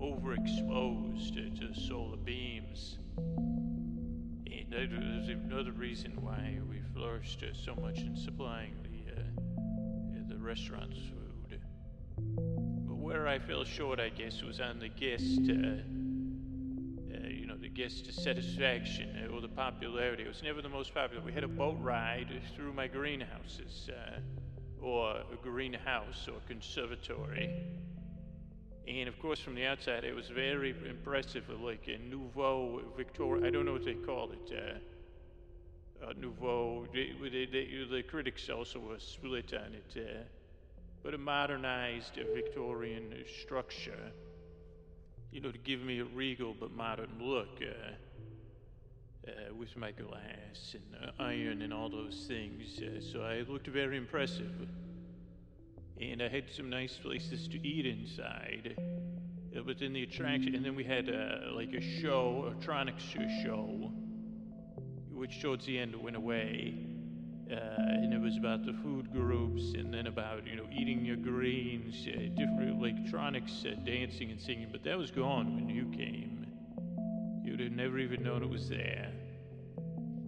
overexposed 0.00 1.34
to, 1.58 1.80
solar 1.80 2.16
beams. 2.16 2.98
And 3.16 4.70
that 4.70 4.90
was 4.90 5.28
another 5.28 5.72
reason 5.72 6.12
why 6.20 6.58
we 6.68 6.80
flourished 6.94 7.44
so 7.64 7.74
much 7.74 7.98
in 7.98 8.16
supplying 8.16 8.74
the 8.82 10.34
the 10.34 10.40
restaurant's 10.40 10.98
food. 10.98 11.60
But 12.16 12.96
where 12.96 13.26
I 13.28 13.38
fell 13.38 13.64
short, 13.64 14.00
I 14.00 14.08
guess, 14.08 14.42
was 14.42 14.60
on 14.60 14.78
the 14.78 14.88
guest 14.88 15.40
guest 17.74 18.12
satisfaction 18.12 19.28
or 19.34 19.40
the 19.40 19.48
popularity. 19.48 20.22
It 20.22 20.28
was 20.28 20.42
never 20.42 20.62
the 20.62 20.68
most 20.68 20.94
popular. 20.94 21.22
We 21.24 21.32
had 21.32 21.42
a 21.42 21.48
boat 21.48 21.76
ride 21.80 22.28
through 22.54 22.72
my 22.72 22.86
greenhouses, 22.86 23.90
uh, 23.90 24.20
or 24.80 25.16
a 25.16 25.36
greenhouse 25.42 26.28
or 26.28 26.38
conservatory. 26.46 27.50
And 28.86 29.08
of 29.08 29.18
course, 29.18 29.40
from 29.40 29.54
the 29.54 29.66
outside, 29.66 30.04
it 30.04 30.14
was 30.14 30.28
very 30.28 30.74
impressive, 30.88 31.44
like 31.60 31.88
a 31.88 31.98
nouveau 32.08 32.82
Victoria. 32.96 33.46
I 33.46 33.50
don't 33.50 33.66
know 33.66 33.72
what 33.72 33.84
they 33.84 33.94
call 33.94 34.30
it. 34.30 34.52
Uh, 34.56 34.78
uh, 36.06 36.12
nouveau. 36.16 36.86
They, 36.92 37.12
they, 37.22 37.46
they, 37.46 37.86
the 37.90 38.02
critics 38.02 38.48
also 38.50 38.78
were 38.78 38.98
split 38.98 39.52
on 39.54 39.74
it. 39.74 39.96
Uh, 39.96 40.22
but 41.02 41.14
a 41.14 41.18
modernized 41.18 42.18
Victorian 42.34 43.14
structure 43.42 44.12
you 45.34 45.40
know, 45.40 45.50
to 45.50 45.58
give 45.58 45.80
me 45.80 45.98
a 45.98 46.04
regal 46.04 46.54
but 46.58 46.70
modern 46.76 47.10
look 47.20 47.60
uh, 47.60 49.28
uh, 49.28 49.54
with 49.58 49.76
my 49.76 49.90
glass 49.90 50.74
and 50.74 50.84
uh, 51.02 51.10
iron 51.20 51.62
and 51.62 51.74
all 51.74 51.88
those 51.88 52.26
things. 52.28 52.80
So 53.12 53.22
I 53.22 53.44
looked 53.50 53.66
very 53.66 53.96
impressive. 53.96 54.52
And 56.00 56.22
I 56.22 56.28
had 56.28 56.44
some 56.50 56.70
nice 56.70 56.96
places 56.96 57.48
to 57.48 57.66
eat 57.66 57.84
inside. 57.84 58.76
Uh, 58.78 59.62
but 59.66 59.80
then 59.80 59.92
the 59.92 60.04
attraction, 60.04 60.54
and 60.54 60.64
then 60.64 60.76
we 60.76 60.84
had 60.84 61.08
uh, 61.08 61.52
like 61.52 61.72
a 61.72 61.80
show, 61.80 62.52
a 62.52 62.64
tronics 62.64 63.02
show, 63.42 63.90
which 65.12 65.42
towards 65.42 65.66
the 65.66 65.80
end 65.80 66.00
went 66.00 66.14
away. 66.14 66.93
Uh, 67.50 67.56
and 67.56 68.14
it 68.14 68.20
was 68.20 68.38
about 68.38 68.64
the 68.64 68.72
food 68.82 69.12
groups 69.12 69.74
and 69.74 69.92
then 69.92 70.06
about 70.06 70.46
you 70.46 70.56
know 70.56 70.64
eating 70.72 71.04
your 71.04 71.16
greens 71.16 72.06
uh, 72.08 72.20
different 72.34 72.70
electronics 72.70 73.64
uh, 73.66 73.74
dancing 73.84 74.30
and 74.30 74.40
singing. 74.40 74.68
But 74.72 74.82
that 74.84 74.96
was 74.96 75.10
gone 75.10 75.54
when 75.54 75.68
you 75.68 75.84
came. 75.96 76.46
You'd 77.44 77.60
have 77.60 77.72
never 77.72 77.98
even 77.98 78.22
known 78.22 78.42
it 78.42 78.48
was 78.48 78.68
there. 78.68 79.12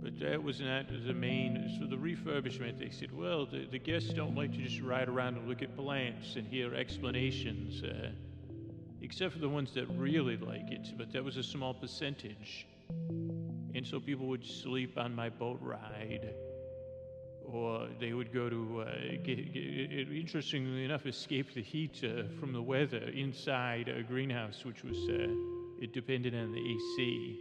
But 0.03 0.21
that 0.21 0.43
was 0.43 0.61
not 0.61 0.87
the 0.89 1.15
main 1.15 1.79
so 1.81 1.87
the 1.87 1.97
refurbishment 1.97 2.79
they 2.79 2.91
said 2.91 3.11
well 3.11 3.47
the, 3.47 3.67
the 3.71 3.79
guests 3.79 4.13
don't 4.13 4.37
like 4.37 4.53
to 4.53 4.59
just 4.59 4.81
ride 4.81 5.09
around 5.09 5.37
and 5.37 5.49
look 5.49 5.63
at 5.63 5.75
plants 5.77 6.37
and 6.37 6.47
hear 6.47 6.75
explanations 6.75 7.83
uh, 7.83 8.11
except 9.01 9.33
for 9.33 9.39
the 9.39 9.49
ones 9.49 9.73
that 9.73 9.87
really 9.97 10.37
like 10.37 10.71
it. 10.71 10.89
But 10.99 11.13
that 11.13 11.25
was 11.25 11.39
a 11.39 11.43
small 11.43 11.73
percentage. 11.73 12.67
And 12.99 13.87
so 13.87 14.01
people 14.01 14.27
would 14.27 14.45
sleep 14.45 14.99
on 14.99 15.15
my 15.15 15.29
boat 15.29 15.59
ride 15.63 16.35
or 17.53 17.89
they 18.01 18.13
would 18.13 18.33
go 18.33 18.49
to, 18.49 18.83
uh, 18.83 18.93
get, 19.25 19.53
get, 19.53 20.13
interestingly 20.13 20.85
enough, 20.85 21.07
escape 21.07 21.55
the 21.55 21.63
heat 21.63 22.03
uh, 22.05 22.25
from 22.39 22.53
the 22.53 22.63
weather 22.63 23.11
inside 23.15 23.89
a 23.89 24.03
greenhouse, 24.03 24.65
which 24.65 24.83
was 24.83 24.97
uh, 25.09 25.29
it 25.81 25.93
depended 25.93 26.35
on 26.35 26.53
the 26.53 26.59
AC. 26.59 27.39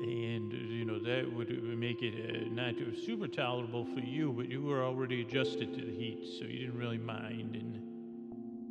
And, 0.00 0.52
you 0.52 0.84
know, 0.84 0.98
that 1.00 1.30
would 1.32 1.50
make 1.78 2.02
it 2.02 2.14
uh, 2.14 2.48
not 2.50 2.74
super 3.04 3.28
tolerable 3.28 3.84
for 3.84 4.00
you, 4.00 4.32
but 4.32 4.48
you 4.48 4.62
were 4.62 4.84
already 4.84 5.20
adjusted 5.22 5.74
to 5.74 5.84
the 5.84 5.92
heat, 5.92 6.24
so 6.38 6.46
you 6.46 6.66
didn't 6.66 6.78
really 6.78 6.98
mind. 6.98 7.56
And 7.56 7.82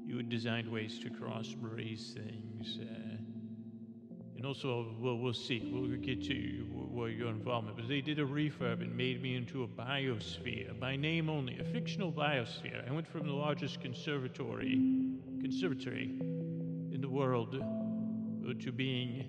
you 0.08 0.18
had 0.18 0.30
designed 0.30 0.72
ways 0.72 1.00
to 1.00 1.10
cross 1.10 1.54
brace 1.54 2.16
things. 2.16 2.80
Uh, 4.38 4.42
and 4.42 4.46
also, 4.46 4.88
well, 5.00 5.18
we'll 5.18 5.34
see. 5.34 5.70
We'll 5.72 5.98
get 5.98 6.24
to 6.26 6.66
what 6.72 7.12
your 7.12 7.30
involvement. 7.30 7.78
But 7.78 7.88
they 7.88 8.02
did 8.02 8.20
a 8.20 8.26
refurb 8.26 8.82
and 8.82 8.96
made 8.96 9.22
me 9.22 9.36
into 9.36 9.64
a 9.64 9.68
biosphere, 9.68 10.80
by 10.80 10.96
name 10.96 11.30
only, 11.30 11.60
a 11.60 11.64
fictional 11.64 12.12
biosphere. 12.12 12.88
I 12.88 12.94
went 12.94 13.08
from 13.08 13.28
the 13.28 13.34
largest 13.34 13.82
conservatory, 13.82 14.80
conservatory 15.42 16.16
in 16.20 17.00
the 17.02 17.10
world 17.10 17.64
to 18.62 18.72
being 18.72 19.26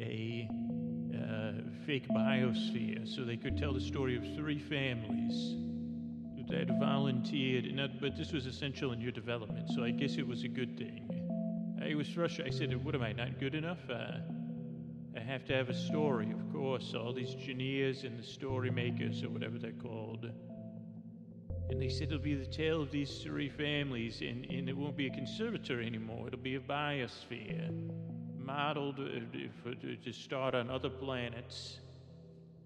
a 0.00 0.48
uh, 1.14 1.52
fake 1.86 2.08
biosphere, 2.08 3.08
so 3.08 3.24
they 3.24 3.36
could 3.36 3.56
tell 3.56 3.72
the 3.72 3.80
story 3.80 4.16
of 4.16 4.22
three 4.36 4.58
families 4.58 5.54
that 6.48 6.68
volunteered. 6.78 7.64
But 8.00 8.16
this 8.16 8.32
was 8.32 8.46
essential 8.46 8.92
in 8.92 9.00
your 9.00 9.12
development, 9.12 9.70
so 9.74 9.82
I 9.82 9.90
guess 9.90 10.16
it 10.16 10.26
was 10.26 10.44
a 10.44 10.48
good 10.48 10.76
thing. 10.76 11.25
I 11.82 11.94
was 11.94 12.08
frustrated. 12.08 12.54
I 12.54 12.56
said, 12.56 12.84
What 12.84 12.94
am 12.94 13.02
I, 13.02 13.12
not 13.12 13.38
good 13.38 13.54
enough? 13.54 13.78
Uh, 13.90 14.18
I 15.16 15.20
have 15.20 15.44
to 15.46 15.54
have 15.54 15.68
a 15.68 15.74
story, 15.74 16.30
of 16.30 16.52
course. 16.52 16.94
All 16.94 17.12
these 17.12 17.34
engineers 17.34 18.04
and 18.04 18.18
the 18.18 18.22
story 18.22 18.70
makers, 18.70 19.22
or 19.22 19.30
whatever 19.30 19.58
they're 19.58 19.72
called. 19.72 20.30
And 21.68 21.82
they 21.82 21.88
said 21.88 22.08
it'll 22.08 22.18
be 22.18 22.34
the 22.34 22.46
tale 22.46 22.80
of 22.80 22.90
these 22.90 23.18
three 23.18 23.48
families, 23.48 24.20
and, 24.20 24.46
and 24.46 24.68
it 24.68 24.76
won't 24.76 24.96
be 24.96 25.06
a 25.06 25.10
conservatory 25.10 25.86
anymore. 25.86 26.28
It'll 26.28 26.38
be 26.38 26.54
a 26.54 26.60
biosphere, 26.60 27.70
modeled 28.38 29.00
uh, 29.00 29.38
for, 29.62 29.74
to 29.74 30.12
start 30.12 30.54
on 30.54 30.70
other 30.70 30.90
planets, 30.90 31.80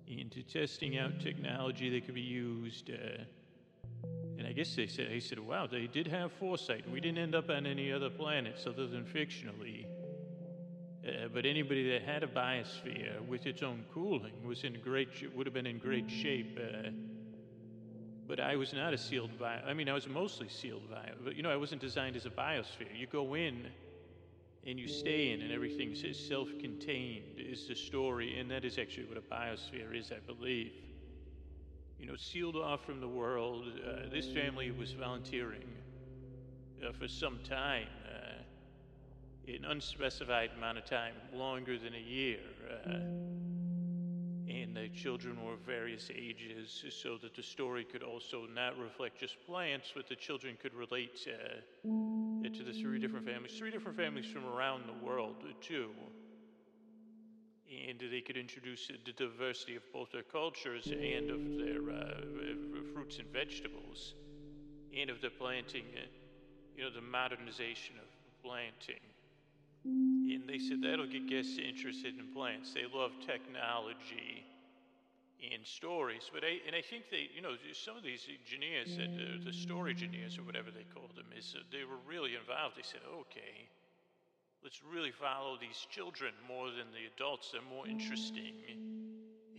into 0.06 0.42
testing 0.42 0.98
out 0.98 1.20
technology 1.20 1.88
that 1.90 2.04
could 2.04 2.14
be 2.14 2.20
used. 2.20 2.90
Uh, 2.90 3.22
I 4.50 4.52
guess 4.52 4.74
they 4.74 4.88
said, 4.88 5.12
I 5.14 5.20
said, 5.20 5.38
wow, 5.38 5.68
they 5.68 5.86
did 5.86 6.08
have 6.08 6.32
foresight. 6.32 6.82
We 6.90 7.00
didn't 7.00 7.18
end 7.18 7.36
up 7.36 7.50
on 7.50 7.66
any 7.66 7.92
other 7.92 8.10
planets 8.10 8.66
other 8.66 8.88
than 8.88 9.04
fictionally. 9.04 9.86
Uh, 11.06 11.28
but 11.32 11.46
anybody 11.46 11.88
that 11.92 12.02
had 12.02 12.24
a 12.24 12.26
biosphere 12.26 13.24
with 13.28 13.46
its 13.46 13.62
own 13.62 13.84
cooling 13.94 14.32
was 14.44 14.64
in 14.64 14.80
great, 14.80 15.08
would 15.36 15.46
have 15.46 15.54
been 15.54 15.68
in 15.68 15.78
great 15.78 16.10
shape. 16.10 16.58
Uh, 16.60 16.88
but 18.26 18.40
I 18.40 18.56
was 18.56 18.72
not 18.72 18.92
a 18.92 18.98
sealed 18.98 19.38
bio. 19.38 19.60
I 19.64 19.72
mean, 19.72 19.88
I 19.88 19.92
was 19.92 20.08
mostly 20.08 20.48
sealed 20.48 20.90
bio. 20.90 21.14
But 21.22 21.36
you 21.36 21.44
know, 21.44 21.50
I 21.50 21.56
wasn't 21.56 21.80
designed 21.80 22.16
as 22.16 22.26
a 22.26 22.30
biosphere. 22.30 22.90
You 22.92 23.06
go 23.06 23.34
in 23.34 23.68
and 24.66 24.80
you 24.80 24.88
stay 24.88 25.30
in, 25.30 25.42
and 25.42 25.52
everything 25.52 25.92
is 25.92 26.28
self-contained. 26.28 27.38
Is 27.38 27.68
the 27.68 27.76
story, 27.76 28.40
and 28.40 28.50
that 28.50 28.64
is 28.64 28.78
actually 28.78 29.04
what 29.04 29.16
a 29.16 29.20
biosphere 29.20 29.96
is, 29.96 30.10
I 30.10 30.18
believe 30.26 30.72
you 32.00 32.06
know, 32.06 32.16
sealed 32.16 32.56
off 32.56 32.84
from 32.84 33.00
the 33.00 33.08
world. 33.08 33.64
Uh, 33.86 34.08
this 34.10 34.26
family 34.26 34.70
was 34.70 34.92
volunteering 34.92 35.68
uh, 36.82 36.92
for 36.92 37.06
some 37.06 37.38
time, 37.44 37.88
uh, 38.06 39.52
an 39.52 39.64
unspecified 39.66 40.50
amount 40.56 40.78
of 40.78 40.86
time, 40.86 41.14
longer 41.34 41.78
than 41.78 41.94
a 41.94 41.98
year. 41.98 42.38
Uh, 42.86 42.92
and 44.48 44.74
the 44.74 44.88
children 44.88 45.44
were 45.44 45.56
various 45.66 46.10
ages 46.14 46.84
so 47.02 47.18
that 47.18 47.34
the 47.36 47.42
story 47.42 47.84
could 47.84 48.02
also 48.02 48.46
not 48.54 48.78
reflect 48.78 49.20
just 49.20 49.36
plants, 49.46 49.92
but 49.94 50.08
the 50.08 50.16
children 50.16 50.56
could 50.60 50.74
relate 50.74 51.28
uh, 51.28 51.60
to 52.48 52.64
the 52.64 52.72
three 52.72 52.98
different 52.98 53.26
families, 53.26 53.52
three 53.58 53.70
different 53.70 53.96
families 53.96 54.26
from 54.26 54.46
around 54.46 54.84
the 54.86 55.04
world, 55.04 55.36
too 55.60 55.90
and 57.70 58.00
they 58.10 58.20
could 58.20 58.36
introduce 58.36 58.88
the 58.88 59.12
diversity 59.12 59.76
of 59.76 59.82
both 59.92 60.10
their 60.10 60.24
cultures 60.24 60.86
and 60.90 61.30
of 61.30 61.40
their 61.56 61.82
uh, 61.90 62.20
fruits 62.92 63.18
and 63.18 63.28
vegetables, 63.32 64.14
and 64.96 65.08
of 65.08 65.20
the 65.20 65.30
planting, 65.30 65.84
uh, 65.94 66.06
you 66.76 66.82
know, 66.82 66.90
the 66.90 67.00
modernization 67.00 67.94
of 67.96 68.08
planting. 68.42 69.02
And 69.84 70.48
they 70.48 70.58
said 70.58 70.82
that'll 70.82 71.06
get 71.06 71.28
guests 71.28 71.56
interested 71.56 72.18
in 72.18 72.26
plants. 72.34 72.74
They 72.74 72.84
love 72.92 73.12
technology 73.24 74.44
and 75.40 75.64
stories. 75.64 76.28
But 76.32 76.44
I, 76.44 76.60
and 76.66 76.76
I 76.76 76.82
think 76.82 77.08
they, 77.10 77.30
you 77.34 77.40
know, 77.40 77.56
some 77.72 77.96
of 77.96 78.02
these 78.02 78.28
engineers, 78.28 78.98
uh, 78.98 79.40
the 79.44 79.52
story 79.52 79.92
engineers 79.92 80.36
or 80.38 80.42
whatever 80.42 80.70
they 80.70 80.84
called 80.92 81.16
them, 81.16 81.32
is 81.36 81.54
uh, 81.56 81.62
they 81.72 81.84
were 81.84 82.00
really 82.04 82.36
involved. 82.36 82.76
They 82.76 82.84
said, 82.84 83.00
okay, 83.08 83.70
let's 84.62 84.80
really 84.84 85.12
follow 85.12 85.56
these 85.56 85.86
children 85.88 86.32
more 86.46 86.68
than 86.68 86.92
the 86.92 87.08
adults. 87.08 87.50
They're 87.52 87.64
more 87.64 87.88
interesting. 87.88 88.60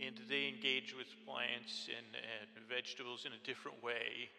And 0.02 0.18
they 0.26 0.50
engage 0.50 0.94
with 0.94 1.06
plants 1.26 1.86
and, 1.90 2.06
and 2.14 2.66
vegetables 2.66 3.26
in 3.26 3.32
a 3.34 3.42
different 3.46 3.82
way. 3.82 4.30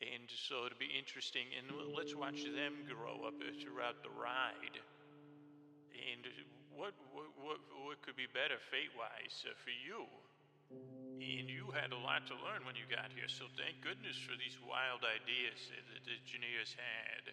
And 0.00 0.28
so 0.28 0.66
it'll 0.66 0.80
be 0.80 0.92
interesting. 0.92 1.48
And 1.56 1.72
let's 1.96 2.16
watch 2.16 2.44
them 2.44 2.84
grow 2.88 3.24
up 3.24 3.40
throughout 3.60 4.04
the 4.04 4.12
ride. 4.12 4.76
And 5.92 6.28
what, 6.74 6.92
what, 7.14 7.30
what, 7.38 7.60
what 7.86 7.96
could 8.02 8.18
be 8.18 8.28
better 8.28 8.58
fate 8.58 8.92
wise 8.98 9.46
uh, 9.46 9.54
for 9.62 9.72
you? 9.72 10.04
And 11.22 11.46
you 11.46 11.70
had 11.70 11.94
a 11.94 12.00
lot 12.00 12.26
to 12.28 12.34
learn 12.42 12.66
when 12.66 12.74
you 12.74 12.88
got 12.90 13.14
here, 13.14 13.30
so 13.30 13.46
thank 13.54 13.78
goodness 13.84 14.18
for 14.18 14.34
these 14.34 14.58
wild 14.64 15.06
ideas 15.06 15.70
that 15.70 16.02
the 16.02 16.16
engineers 16.18 16.74
had. 16.74 17.30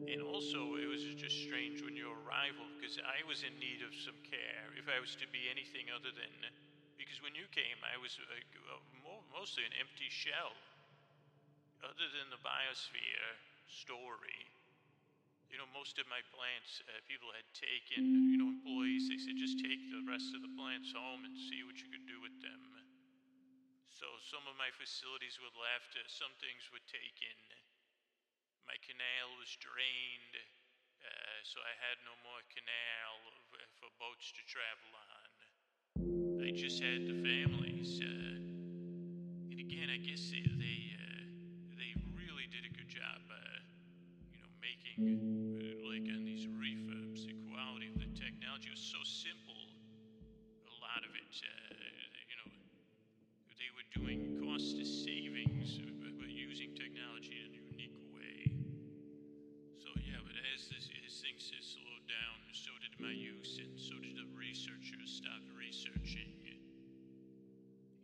Uh, 0.00 0.08
and 0.08 0.24
also, 0.24 0.80
it 0.80 0.88
was 0.88 1.04
just 1.20 1.44
strange 1.44 1.84
when 1.84 1.92
your 1.92 2.16
arrival 2.24 2.64
because 2.80 2.96
I 3.04 3.20
was 3.28 3.44
in 3.44 3.52
need 3.60 3.84
of 3.84 3.92
some 3.92 4.16
care. 4.24 4.72
If 4.80 4.88
I 4.88 4.96
was 4.96 5.12
to 5.20 5.28
be 5.28 5.52
anything 5.52 5.92
other 5.92 6.10
than, 6.10 6.32
because 6.96 7.20
when 7.20 7.36
you 7.36 7.44
came, 7.52 7.76
I 7.84 8.00
was 8.00 8.16
uh, 8.16 8.80
mostly 9.36 9.68
an 9.68 9.76
empty 9.76 10.08
shell. 10.08 10.56
Other 11.84 12.08
than 12.14 12.30
the 12.30 12.40
biosphere 12.40 13.28
story, 13.68 14.48
you 15.50 15.60
know, 15.60 15.68
most 15.76 16.00
of 16.00 16.08
my 16.08 16.22
plants, 16.32 16.80
uh, 16.88 16.96
people 17.04 17.28
had 17.34 17.44
taken, 17.52 18.32
you 18.32 18.38
know, 18.40 18.48
employees, 18.48 19.10
they 19.10 19.20
said, 19.20 19.36
just 19.36 19.60
take 19.60 19.82
the 19.92 20.00
rest 20.08 20.32
of 20.32 20.40
the 20.40 20.52
plants 20.56 20.94
home 20.94 21.26
and 21.26 21.34
see 21.36 21.60
what 21.66 21.76
you 21.76 21.90
could 21.92 22.06
do 22.08 22.22
with 22.22 22.32
them. 22.40 22.60
So 23.92 24.08
some 24.24 24.46
of 24.48 24.56
my 24.56 24.72
facilities 24.72 25.36
were 25.42 25.52
left, 25.58 25.92
uh, 25.94 26.06
some 26.08 26.32
things 26.40 26.64
were 26.72 26.82
taken 26.88 27.36
my 28.66 28.76
canal 28.82 29.28
was 29.38 29.50
drained, 29.58 30.34
uh, 31.02 31.38
so 31.42 31.58
I 31.62 31.74
had 31.82 31.98
no 32.06 32.14
more 32.22 32.42
canal 32.50 33.18
for 33.78 33.90
boats 33.98 34.30
to 34.34 34.42
travel 34.46 34.92
on. 34.94 35.30
I 36.42 36.50
just 36.54 36.82
had 36.82 37.06
the 37.06 37.18
families, 37.22 37.98
uh, 38.02 38.38
and 39.50 39.58
again, 39.58 39.90
I 39.90 39.98
guess 39.98 40.30
they 40.30 40.42
they, 40.46 40.80
uh, 40.94 41.26
they 41.78 41.90
really 42.14 42.46
did 42.50 42.62
a 42.66 42.72
good 42.74 42.90
job, 42.90 43.22
uh, 43.30 43.58
you 44.30 44.38
know, 44.38 44.50
making 44.62 44.98
uh, 45.58 45.82
like 45.90 46.06
on 46.10 46.22
these 46.22 46.46
refurbs, 46.46 47.26
the 47.26 47.34
quality 47.50 47.90
of 47.90 47.98
the 47.98 48.10
technology 48.14 48.70
was 48.70 48.82
so 48.82 49.02
simple. 49.02 49.62
A 50.70 50.74
lot 50.78 51.02
of 51.02 51.10
it, 51.14 51.30
uh, 51.42 51.74
you 52.30 52.36
know, 52.42 52.50
they 53.58 53.70
were 53.74 53.86
doing 53.94 54.38
cost 54.42 54.78
savings, 54.78 55.78
but 56.18 56.30
using 56.30 56.74
technology 56.74 57.38
things 61.32 61.48
have 61.48 61.64
slowed 61.64 62.04
down, 62.12 62.36
so 62.52 62.68
did 62.84 62.92
my 63.00 63.08
use, 63.08 63.56
and 63.56 63.72
so 63.80 63.96
did 64.04 64.12
the 64.20 64.28
researchers 64.36 65.16
stopped 65.24 65.48
researching. 65.56 66.28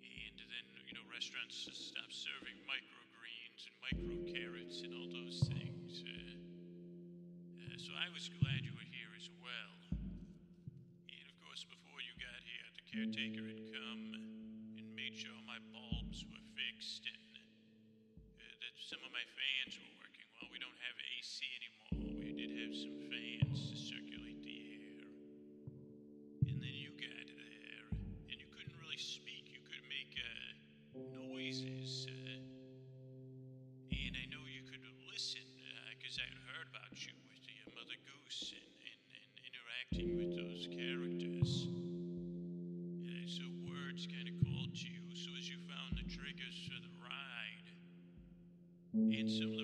And 0.01 0.37
then, 0.49 0.65
you 0.89 0.97
know, 0.97 1.05
restaurants 1.13 1.61
stopped 1.69 2.17
serving 2.17 2.57
microgreens 2.65 3.69
and 3.69 3.77
micro 3.85 4.17
carrots 4.33 4.81
and 4.81 4.97
all 4.97 5.13
those 5.13 5.45
things. 5.45 6.09
Uh, 6.09 7.69
uh, 7.69 7.77
so 7.77 7.93
I 8.01 8.09
was 8.17 8.33
glad 8.41 8.65
you 8.65 8.73
were 8.73 8.89
here 8.97 9.13
as 9.13 9.29
well. 9.45 9.77
And 9.93 11.27
of 11.29 11.37
course, 11.45 11.69
before 11.69 12.01
you 12.01 12.17
got 12.17 12.41
here, 12.49 12.69
the 12.81 12.85
caretaker 12.89 13.45
had 13.45 13.61
come 13.69 14.17
and 14.81 14.89
made 14.97 15.13
sure 15.13 15.37
my 15.45 15.61
bulbs 15.77 16.25
were 16.25 16.45
fixed 16.57 17.05
and 17.05 17.45
uh, 18.41 18.57
that 18.65 18.73
some 18.81 19.05
of 19.05 19.13
my 19.13 19.27
fans 19.37 19.77
were 19.77 19.88
have 22.69 22.77
some 22.77 23.01
fans 23.09 23.73
to 23.73 23.77
circulate 23.81 24.45
the 24.45 24.61
air. 24.77 25.01
And 26.53 26.61
then 26.61 26.77
you 26.77 26.93
got 27.01 27.25
there, 27.33 27.89
and 28.29 28.37
you 28.37 28.45
couldn't 28.53 28.77
really 28.85 29.01
speak. 29.01 29.49
You 29.49 29.65
could 29.65 29.81
make 29.89 30.13
uh, 30.21 31.01
noises. 31.17 32.05
Uh, 32.13 32.45
and 33.89 34.13
I 34.13 34.29
know 34.29 34.45
you 34.53 34.69
could 34.69 34.85
listen, 35.09 35.49
because 35.97 36.21
uh, 36.21 36.29
I 36.29 36.29
heard 36.53 36.69
about 36.69 36.93
you 36.93 37.17
with 37.33 37.41
the 37.49 37.57
Mother 37.73 37.97
Goose 38.05 38.53
and, 38.53 38.69
and, 38.85 39.01
and 39.17 39.33
interacting 39.49 40.21
with 40.21 40.37
those 40.37 40.69
characters. 40.69 41.73
Yeah, 43.01 43.25
so 43.33 43.49
words 43.65 44.05
kind 44.05 44.29
of 44.29 44.37
called 44.45 44.77
to 44.77 44.93
you. 44.93 45.09
So 45.17 45.33
as 45.41 45.49
you 45.49 45.57
found 45.65 45.97
the 45.97 46.05
triggers 46.05 46.69
for 46.69 46.77
the 46.85 46.93
ride, 47.01 47.73
and 48.93 49.25
some 49.25 49.57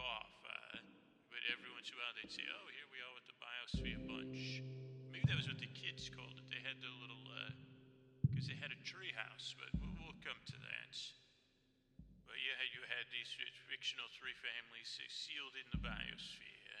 off. 0.00 0.34
Uh, 0.48 0.80
but 1.28 1.40
every 1.52 1.70
once 1.76 1.92
in 1.92 1.94
a 1.94 1.98
while 2.00 2.14
they'd 2.16 2.32
say, 2.32 2.44
oh, 2.48 2.66
here 2.72 2.88
we 2.90 2.98
are 3.04 3.12
with 3.14 3.26
the 3.28 3.38
Biosphere 3.38 4.00
Bunch. 4.08 4.64
Maybe 5.12 5.24
that 5.28 5.36
was 5.36 5.46
what 5.46 5.60
the 5.60 5.70
kids 5.76 6.08
called 6.08 6.34
it. 6.40 6.46
They 6.48 6.62
had 6.64 6.80
the 6.80 6.90
little, 7.00 7.20
because 8.40 8.48
they 8.48 8.56
had 8.56 8.72
a 8.72 8.80
tree 8.80 9.12
house, 9.12 9.52
but 9.60 9.68
we'll, 9.76 9.92
we'll 10.00 10.20
come 10.24 10.40
to 10.48 10.58
that. 10.64 10.92
But 12.24 12.40
yeah, 12.40 12.60
you 12.72 12.80
had 12.88 13.04
these 13.12 13.28
fictional 13.68 14.08
three 14.16 14.32
families 14.40 14.90
uh, 14.96 15.04
sealed 15.12 15.52
in 15.60 15.68
the 15.76 15.80
biosphere 15.84 16.78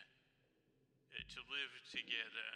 uh, 1.12 1.20
to 1.20 1.40
live 1.52 1.72
together. 1.92 2.50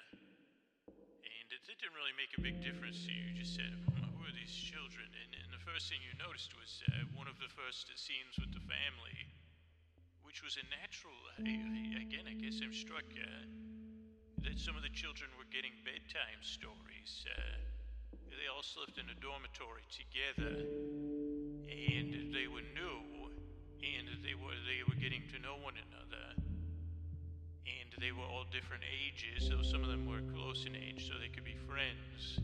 And 0.89 1.47
it 1.53 1.61
didn't 1.69 1.93
really 1.93 2.17
make 2.17 2.33
a 2.39 2.41
big 2.41 2.65
difference 2.65 3.05
to 3.05 3.13
you. 3.13 3.29
You 3.29 3.45
just 3.45 3.61
said, 3.61 3.69
hmm, 3.69 4.09
who 4.17 4.25
are 4.25 4.33
these 4.33 4.57
children? 4.57 5.05
And, 5.13 5.31
and 5.37 5.51
the 5.53 5.61
first 5.61 5.93
thing 5.93 6.01
you 6.01 6.17
noticed 6.17 6.57
was 6.57 6.81
uh, 6.89 7.05
one 7.13 7.29
of 7.29 7.37
the 7.37 7.51
first 7.53 7.93
scenes 7.93 8.41
with 8.41 8.57
the 8.57 8.65
family, 8.65 9.34
which 10.35 10.43
was 10.43 10.59
a 10.59 10.67
natural. 10.83 11.15
Again, 11.39 12.27
I 12.27 12.35
guess 12.35 12.59
I'm 12.59 12.75
struck 12.75 13.07
uh, 13.15 13.47
that 14.43 14.59
some 14.59 14.75
of 14.75 14.83
the 14.83 14.91
children 14.91 15.31
were 15.39 15.47
getting 15.47 15.71
bedtime 15.87 16.43
stories. 16.43 17.23
Uh, 17.23 17.63
they 18.35 18.51
all 18.51 18.67
slept 18.67 18.99
in 18.99 19.07
a 19.07 19.17
dormitory 19.23 19.87
together 19.95 20.67
and 21.71 22.35
they 22.35 22.51
were 22.51 22.67
new, 22.75 23.31
and 23.87 24.11
they 24.27 24.35
were 24.35 24.59
they 24.67 24.83
were 24.83 24.99
getting 24.99 25.23
to 25.31 25.39
know 25.39 25.55
one 25.63 25.79
another, 25.79 26.35
and 27.71 27.95
they 28.03 28.11
were 28.11 28.27
all 28.27 28.43
different 28.51 28.83
ages. 28.83 29.47
So 29.47 29.63
some 29.63 29.87
of 29.87 29.89
them 29.95 30.03
were 30.03 30.19
close 30.35 30.67
in 30.67 30.75
age, 30.75 31.07
so 31.07 31.15
they 31.15 31.31
could 31.31 31.47
be 31.47 31.55
friends. 31.63 32.43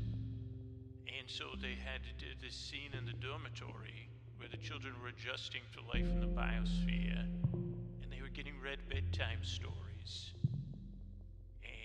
And 1.11 1.27
so 1.27 1.59
they 1.59 1.75
had 1.75 2.07
this 2.39 2.55
scene 2.55 2.95
in 2.95 3.03
the 3.03 3.19
dormitory 3.19 4.07
where 4.39 4.47
the 4.47 4.63
children 4.63 4.95
were 5.03 5.11
adjusting 5.11 5.67
to 5.75 5.83
life 5.91 6.07
in 6.07 6.23
the 6.23 6.31
biosphere, 6.31 7.27
getting 8.35 8.55
read 8.63 8.79
bedtime 8.89 9.43
stories. 9.43 10.33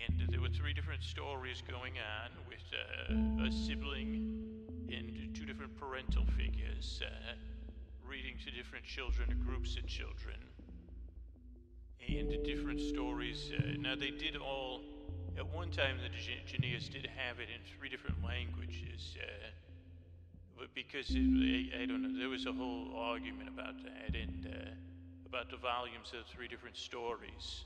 And 0.07 0.29
there 0.29 0.41
were 0.41 0.49
three 0.49 0.73
different 0.73 1.03
stories 1.03 1.63
going 1.67 1.93
on 1.97 2.29
with 2.47 2.61
uh, 2.71 3.47
a 3.47 3.51
sibling 3.51 4.45
and 4.91 5.33
two 5.33 5.45
different 5.45 5.75
parental 5.79 6.25
figures 6.37 7.01
uh, 7.03 7.33
reading 8.07 8.35
to 8.45 8.51
different 8.51 8.85
children, 8.85 9.41
groups 9.45 9.75
of 9.77 9.87
children, 9.87 10.37
and 12.07 12.29
different 12.43 12.79
stories. 12.79 13.51
Uh, 13.57 13.77
now, 13.79 13.95
they 13.95 14.11
did 14.11 14.35
all, 14.35 14.81
at 15.37 15.47
one 15.47 15.71
time, 15.71 15.97
the 15.97 16.09
Janias 16.09 16.89
did 16.91 17.09
have 17.17 17.39
it 17.39 17.49
in 17.49 17.61
three 17.77 17.89
different 17.89 18.23
languages. 18.23 19.17
Uh, 19.19 19.49
but 20.57 20.73
because 20.75 21.09
it, 21.09 21.17
I, 21.17 21.83
I, 21.83 21.85
don't 21.85 22.03
know, 22.03 22.17
there 22.17 22.29
was 22.29 22.45
a 22.45 22.53
whole 22.53 22.93
argument 22.95 23.49
about 23.49 23.75
that 23.83 24.15
and 24.15 24.47
uh, 24.47 24.69
about 25.25 25.49
the 25.49 25.57
volumes 25.57 26.13
of 26.17 26.25
three 26.27 26.47
different 26.47 26.77
stories. 26.77 27.65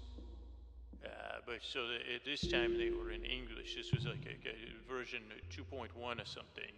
Uh, 1.04 1.10
but 1.46 1.60
so 1.62 1.88
the, 1.88 2.16
at 2.16 2.26
this 2.26 2.42
time 2.48 2.78
they 2.78 2.92
were 2.92 3.12
in 3.12 3.24
English. 3.24 3.76
This 3.76 3.92
was 3.92 4.06
like 4.06 4.26
a, 4.26 4.50
a 4.50 4.94
version 4.94 5.22
2.1 5.52 5.90
or 5.96 6.26
something. 6.26 6.74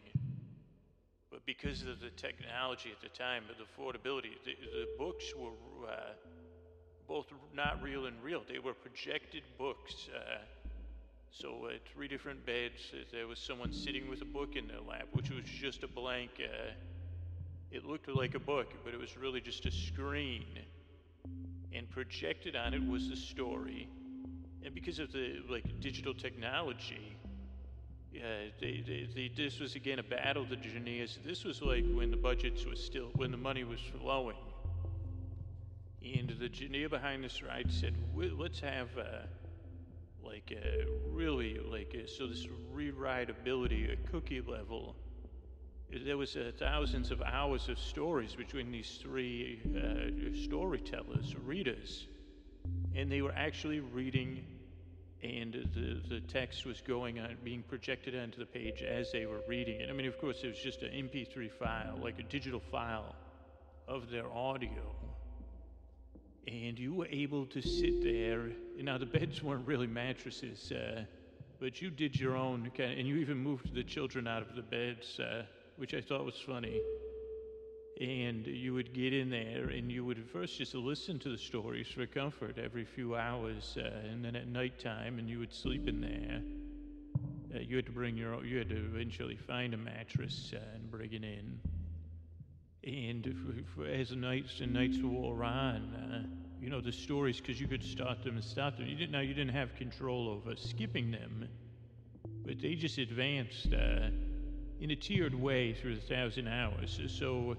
But 1.32 1.46
because 1.46 1.82
of 1.84 2.00
the 2.02 2.10
technology 2.12 2.92
at 2.92 3.02
the 3.02 3.16
time, 3.18 3.44
the 3.48 3.64
affordability, 3.64 4.32
the, 4.46 4.56
the 4.72 4.88
books 4.98 5.34
were 5.36 5.50
uh, 5.88 6.14
both 7.08 7.28
not 7.56 7.82
real 7.82 8.06
and 8.06 8.16
real. 8.24 8.42
They 8.48 8.60
were 8.60 8.74
projected 8.74 9.44
books. 9.58 10.10
Uh, 10.14 10.38
so 11.32 11.70
three 11.94 12.08
different 12.10 12.46
beds, 12.46 12.92
uh, 12.94 13.04
there 13.12 13.26
was 13.26 13.40
someone 13.40 13.72
sitting 13.72 14.10
with 14.10 14.22
a 14.22 14.26
book 14.26 14.56
in 14.56 14.68
their 14.68 14.82
lap, 14.82 15.08
which 15.14 15.30
was 15.32 15.46
just 15.46 15.84
a 15.84 15.88
blank. 15.88 16.32
Uh, 16.40 16.72
it 17.72 17.86
looked 17.86 18.10
like 18.10 18.36
a 18.36 18.40
book, 18.40 18.74
but 18.84 18.94
it 18.94 19.00
was 19.00 19.18
really 19.18 19.40
just 19.40 19.66
a 19.66 19.72
screen. 19.72 20.46
And 21.74 21.90
projected 21.90 22.56
on 22.56 22.74
it 22.74 22.86
was 22.86 23.10
the 23.10 23.16
story 23.16 23.90
and 24.64 24.76
because 24.76 25.00
of 25.00 25.12
the 25.12 25.42
like 25.50 25.80
digital 25.80 26.14
technology, 26.14 27.18
yeah, 28.12 28.22
they, 28.60 28.84
they, 28.86 29.08
they, 29.14 29.32
this 29.36 29.60
was 29.60 29.76
again 29.76 30.00
a 30.00 30.04
battle 30.04 30.46
the 30.46 30.56
Janias. 30.56 31.18
This 31.24 31.44
was 31.44 31.62
like 31.62 31.86
when 31.94 32.12
the 32.12 32.18
budgets 32.18 32.66
was 32.66 32.84
still 32.84 33.10
when 33.16 33.32
the 33.32 33.38
money 33.38 33.64
was 33.64 33.80
flowing, 34.00 34.38
and 36.04 36.30
the 36.30 36.50
Jania 36.50 36.90
behind 36.90 37.24
this 37.24 37.42
ride 37.42 37.72
said, 37.72 37.96
"Let's 38.14 38.60
have 38.60 38.90
uh, 38.98 39.26
like 40.24 40.52
a 40.52 40.86
really 41.10 41.60
like 41.60 41.96
a, 41.96 42.08
so 42.08 42.28
this 42.28 42.46
rewritability, 42.74 43.94
a 43.94 43.96
cookie 44.12 44.42
level." 44.42 44.96
There 45.94 46.18
was 46.18 46.38
uh, 46.38 46.52
thousands 46.58 47.12
of 47.12 47.22
hours 47.22 47.68
of 47.68 47.78
stories 47.78 48.34
between 48.34 48.72
these 48.72 49.00
three 49.02 49.60
uh, 49.76 50.34
storytellers, 50.46 51.36
readers. 51.46 52.08
And 52.96 53.12
they 53.12 53.22
were 53.22 53.34
actually 53.36 53.82
reading 53.82 54.46
and 55.24 55.54
the, 55.76 56.02
the 56.10 56.22
text 56.22 56.66
was 56.66 56.82
going 56.82 57.20
on 57.20 57.38
being 57.44 57.62
projected 57.64 58.16
onto 58.16 58.40
the 58.40 58.46
page 58.46 58.82
as 58.82 59.12
they 59.12 59.26
were 59.26 59.42
reading 59.48 59.82
it. 59.82 59.90
I 59.90 59.94
mean 59.94 60.08
of 60.08 60.18
course 60.18 60.40
it 60.44 60.48
was 60.48 60.58
just 60.58 60.82
an 60.82 61.10
mp3 61.10 61.52
file 61.52 62.00
like 62.02 62.18
a 62.20 62.24
digital 62.24 62.60
file 62.60 63.16
of 63.88 64.10
their 64.10 64.32
audio. 64.32 64.96
And 66.48 66.80
you 66.80 66.94
were 66.94 67.08
able 67.08 67.46
to 67.48 67.62
sit 67.62 68.02
there 68.02 68.50
now 68.80 68.98
the 68.98 69.06
beds 69.06 69.44
weren't 69.44 69.68
really 69.68 69.88
mattresses 69.88 70.72
uh, 70.72 71.04
but 71.60 71.82
you 71.82 71.92
did 71.92 72.20
your 72.20 72.36
own 72.36 72.72
and 72.80 73.08
you 73.08 73.18
even 73.18 73.38
moved 73.38 73.76
the 73.76 73.84
children 73.84 74.28
out 74.28 74.42
of 74.42 74.56
the 74.56 74.64
beds 74.64 75.20
uh, 75.20 75.44
which 75.78 75.94
i 75.94 76.02
thought 76.02 76.26
was 76.26 76.40
funny. 76.46 76.82
And 78.00 78.48
you 78.48 78.74
would 78.74 78.94
get 78.94 79.14
in 79.14 79.30
there 79.30 79.70
and 79.70 79.92
you 79.92 80.04
would 80.04 80.26
first 80.34 80.58
just 80.58 80.74
listen 80.74 81.20
to 81.20 81.30
the 81.30 81.38
stories 81.38 81.88
for 81.88 82.08
comfort 82.08 82.58
every 82.58 82.84
few 82.84 83.16
hours 83.16 83.78
uh, 83.78 84.10
and 84.10 84.26
then 84.26 84.36
at 84.36 84.48
nighttime 84.48 85.20
and 85.20 85.30
you 85.30 85.38
would 85.38 85.54
sleep 85.54 85.88
in 85.88 86.02
there. 86.02 86.42
Uh, 87.54 87.60
you 87.62 87.76
had 87.76 87.86
to 87.86 87.92
bring 87.92 88.18
your 88.18 88.34
own, 88.34 88.48
you 88.48 88.58
had 88.58 88.70
to 88.70 88.76
eventually 88.76 89.36
find 89.36 89.76
a 89.76 89.78
mattress 89.78 90.52
uh, 90.56 90.60
and 90.74 90.90
bring 90.90 91.14
it 91.14 91.24
in. 91.24 91.60
And 92.84 93.28
if, 93.28 93.38
if, 93.56 94.00
as 94.00 94.10
the 94.10 94.16
nights 94.16 94.62
and 94.62 94.74
nights 94.74 94.98
wore 95.04 95.44
on 95.44 95.94
uh, 95.94 96.24
you 96.60 96.72
know 96.72 96.82
the 96.82 96.92
stories 96.92 97.40
because 97.40 97.62
you 97.62 97.68
could 97.68 97.84
start 97.84 98.24
them 98.24 98.36
and 98.36 98.44
stop 98.44 98.78
them. 98.78 98.88
You 98.88 98.96
didn't 98.96 99.12
now 99.12 99.20
you 99.20 99.36
didn't 99.36 99.54
have 99.54 99.76
control 99.76 100.28
over 100.28 100.56
skipping 100.56 101.12
them 101.12 101.48
but 102.46 102.60
they 102.60 102.76
just 102.76 102.98
advanced 102.98 103.74
uh, 103.74 104.10
in 104.82 104.92
a 104.92 104.96
tiered 104.96 105.34
way 105.34 105.74
through 105.74 105.96
the 105.96 106.02
thousand 106.02 106.48
hours 106.48 107.00
so 107.08 107.56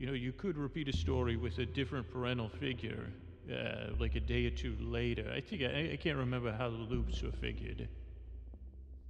you 0.00 0.06
know, 0.06 0.14
you 0.14 0.32
could 0.32 0.56
repeat 0.56 0.88
a 0.88 0.96
story 0.96 1.36
with 1.36 1.58
a 1.58 1.66
different 1.66 2.10
parental 2.10 2.48
figure, 2.48 3.12
uh, 3.52 3.92
like 3.98 4.14
a 4.14 4.20
day 4.20 4.46
or 4.46 4.50
two 4.50 4.74
later. 4.80 5.30
I 5.30 5.42
think 5.42 5.60
I, 5.60 5.90
I, 5.92 5.96
can't 5.96 6.16
remember 6.16 6.50
how 6.52 6.70
the 6.70 6.76
loops 6.76 7.22
were 7.22 7.32
figured, 7.32 7.86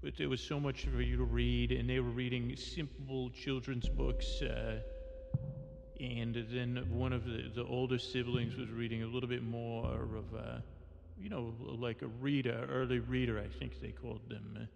but 0.03 0.17
there 0.17 0.29
was 0.29 0.41
so 0.41 0.59
much 0.59 0.87
for 0.87 1.01
you 1.01 1.17
to 1.17 1.23
read, 1.23 1.71
and 1.71 1.89
they 1.89 2.01
were 2.01 2.11
reading 2.11 2.57
simple 2.57 3.31
children's 3.31 3.89
books. 3.89 4.43
Uh, 4.43 4.81
and 6.01 6.35
then 6.51 6.85
one 6.91 7.13
of 7.13 7.25
the, 7.25 7.53
the 7.55 7.65
older 7.65 7.99
siblings 7.99 8.57
was 8.57 8.69
reading 8.71 9.05
a 9.05 9.07
little 9.07 9.29
bit 9.29 9.45
more 9.45 9.93
of 9.93 10.63
you 11.21 11.29
know, 11.29 11.55
like 11.61 12.03
a 12.03 12.09
reader, 12.09 12.67
early 12.69 12.99
reader, 12.99 13.39
I 13.39 13.47
think 13.61 13.81
they 13.81 13.93
called 13.93 14.23
them. 14.29 14.69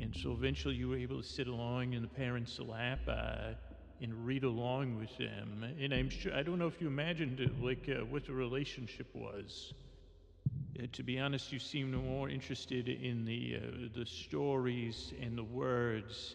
And 0.00 0.14
so 0.14 0.32
eventually 0.32 0.74
you 0.74 0.88
were 0.88 0.96
able 0.96 1.20
to 1.20 1.26
sit 1.26 1.46
along 1.46 1.92
in 1.92 2.02
the 2.02 2.08
parents' 2.08 2.58
lap. 2.58 3.00
Uh, 3.06 3.54
and 4.02 4.26
read 4.26 4.42
along 4.42 4.98
with 4.98 5.16
them. 5.16 5.64
And 5.80 5.94
I'm 5.94 6.10
sure, 6.10 6.34
I 6.34 6.42
don't 6.42 6.58
know 6.58 6.66
if 6.66 6.80
you 6.80 6.88
imagined 6.88 7.38
it, 7.38 7.62
like 7.62 7.88
uh, 7.88 8.04
what 8.04 8.26
the 8.26 8.32
relationship 8.32 9.06
was. 9.14 9.72
Uh, 10.78 10.86
to 10.92 11.02
be 11.04 11.20
honest, 11.20 11.52
you 11.52 11.60
seemed 11.60 11.94
more 11.94 12.28
interested 12.28 12.88
in 12.88 13.24
the, 13.24 13.56
uh, 13.56 13.88
the 13.94 14.04
stories 14.04 15.12
and 15.20 15.38
the 15.38 15.44
words 15.44 16.34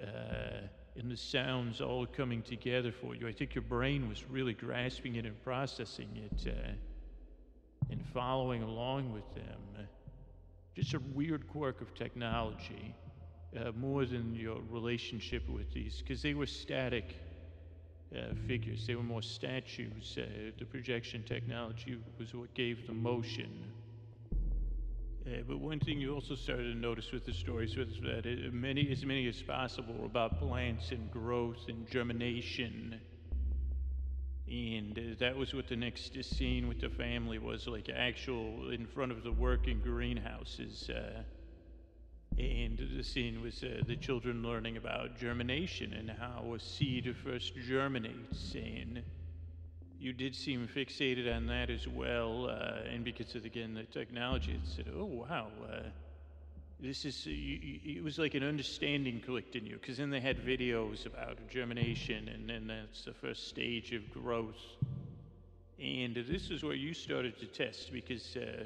uh, 0.00 0.68
and 0.96 1.10
the 1.10 1.16
sounds 1.16 1.80
all 1.80 2.06
coming 2.06 2.42
together 2.42 2.92
for 2.92 3.16
you. 3.16 3.26
I 3.26 3.32
think 3.32 3.54
your 3.56 3.62
brain 3.62 4.08
was 4.08 4.24
really 4.30 4.54
grasping 4.54 5.16
it 5.16 5.26
and 5.26 5.42
processing 5.42 6.08
it 6.16 6.52
uh, 6.52 7.90
and 7.90 8.04
following 8.12 8.62
along 8.62 9.12
with 9.12 9.34
them. 9.34 9.88
Just 10.78 10.94
a 10.94 11.00
weird 11.12 11.48
quirk 11.48 11.80
of 11.80 11.92
technology, 11.96 12.94
uh, 13.58 13.72
more 13.72 14.04
than 14.04 14.32
your 14.32 14.60
relationship 14.70 15.48
with 15.48 15.74
these, 15.74 16.00
because 16.00 16.22
they 16.22 16.34
were 16.34 16.46
static 16.46 17.16
uh, 18.14 18.32
figures. 18.46 18.86
They 18.86 18.94
were 18.94 19.02
more 19.02 19.20
statues. 19.20 20.16
Uh, 20.16 20.52
the 20.56 20.64
projection 20.64 21.24
technology 21.24 21.98
was 22.16 22.32
what 22.32 22.54
gave 22.54 22.86
the 22.86 22.92
motion. 22.92 23.72
Uh, 25.26 25.42
but 25.48 25.58
one 25.58 25.80
thing 25.80 26.00
you 26.00 26.14
also 26.14 26.36
started 26.36 26.72
to 26.72 26.78
notice 26.78 27.10
with 27.10 27.26
the 27.26 27.32
stories 27.32 27.76
was 27.76 27.88
that 28.04 28.24
it, 28.24 28.54
many, 28.54 28.88
as 28.92 29.04
many 29.04 29.26
as 29.26 29.42
possible 29.42 29.94
were 29.98 30.06
about 30.06 30.38
plants 30.38 30.92
and 30.92 31.10
growth 31.10 31.58
and 31.66 31.90
germination. 31.90 33.00
And 34.50 34.98
uh, 34.98 35.02
that 35.18 35.36
was 35.36 35.52
what 35.52 35.68
the 35.68 35.76
next 35.76 36.16
scene 36.24 36.68
with 36.68 36.80
the 36.80 36.88
family 36.88 37.38
was 37.38 37.66
like 37.66 37.90
actual 37.94 38.70
in 38.70 38.86
front 38.86 39.12
of 39.12 39.22
the 39.22 39.32
working 39.32 39.80
greenhouses. 39.80 40.88
Uh, 40.88 41.22
and 42.38 42.78
the 42.96 43.02
scene 43.02 43.42
was 43.42 43.62
uh, 43.62 43.82
the 43.86 43.96
children 43.96 44.42
learning 44.42 44.76
about 44.76 45.18
germination 45.18 45.92
and 45.92 46.10
how 46.10 46.54
a 46.54 46.60
seed 46.60 47.14
first 47.24 47.54
germinates. 47.56 48.54
And 48.54 49.02
you 49.98 50.12
did 50.12 50.34
seem 50.34 50.68
fixated 50.68 51.34
on 51.34 51.46
that 51.48 51.68
as 51.68 51.86
well. 51.88 52.48
Uh, 52.48 52.88
and 52.90 53.04
because 53.04 53.34
of, 53.34 53.44
again, 53.44 53.74
the 53.74 53.82
technology, 53.82 54.52
it 54.52 54.60
said, 54.64 54.86
oh, 54.96 55.04
wow, 55.04 55.48
uh, 55.70 55.80
this 56.80 57.04
is, 57.04 57.24
uh, 57.26 57.30
you, 57.30 57.58
you, 57.82 57.98
it 57.98 58.04
was 58.04 58.18
like 58.18 58.34
an 58.34 58.44
understanding 58.44 59.20
clicked 59.24 59.56
in 59.56 59.66
you. 59.66 59.78
Because 59.80 59.96
then 59.96 60.10
they 60.10 60.20
had 60.20 60.38
videos 60.38 61.06
about 61.06 61.38
germination, 61.48 62.28
and 62.28 62.48
then 62.48 62.66
that's 62.68 63.04
the 63.04 63.12
first 63.12 63.48
stage 63.48 63.92
of 63.92 64.10
growth. 64.12 64.76
And 65.80 66.14
this 66.14 66.50
is 66.50 66.62
where 66.62 66.74
you 66.74 66.94
started 66.94 67.38
to 67.38 67.46
test 67.46 67.92
because 67.92 68.36
uh, 68.36 68.64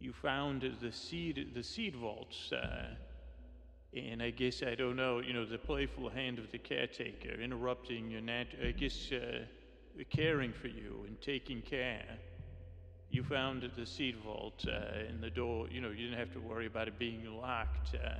you 0.00 0.12
found 0.12 0.68
the 0.80 0.90
seed 0.90 1.52
the 1.54 1.62
seed 1.62 1.94
vaults 1.94 2.52
uh, 2.52 2.86
and 3.94 4.22
I 4.22 4.30
guess 4.30 4.62
I 4.62 4.74
don't 4.74 4.96
know 4.96 5.20
you 5.20 5.32
know 5.32 5.44
the 5.44 5.58
playful 5.58 6.08
hand 6.08 6.38
of 6.38 6.50
the 6.50 6.58
caretaker 6.58 7.40
interrupting 7.40 8.10
your 8.10 8.22
nat 8.22 8.46
I 8.66 8.70
guess 8.72 9.12
uh, 9.12 9.44
caring 10.08 10.52
for 10.52 10.68
you 10.68 11.04
and 11.06 11.20
taking 11.20 11.60
care 11.60 12.04
you 13.10 13.22
found 13.24 13.68
the 13.76 13.86
seed 13.86 14.16
vault 14.24 14.64
uh, 14.68 15.08
in 15.08 15.20
the 15.20 15.30
door 15.30 15.68
you 15.70 15.80
know 15.80 15.90
you 15.90 16.08
didn't 16.08 16.18
have 16.18 16.32
to 16.32 16.40
worry 16.40 16.66
about 16.66 16.88
it 16.88 16.98
being 16.98 17.24
locked 17.40 17.94
uh, 17.94 18.14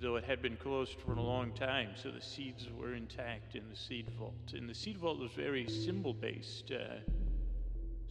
though 0.00 0.16
it 0.16 0.24
had 0.24 0.42
been 0.42 0.56
closed 0.56 0.96
for 1.04 1.12
a 1.12 1.20
long 1.20 1.52
time 1.52 1.90
so 1.94 2.10
the 2.10 2.20
seeds 2.20 2.68
were 2.78 2.94
intact 2.94 3.54
in 3.54 3.68
the 3.70 3.76
seed 3.76 4.08
vault 4.18 4.52
and 4.54 4.68
the 4.68 4.74
seed 4.74 4.98
vault 4.98 5.18
was 5.18 5.30
very 5.32 5.68
symbol 5.68 6.12
based 6.12 6.72
uh, 6.72 6.96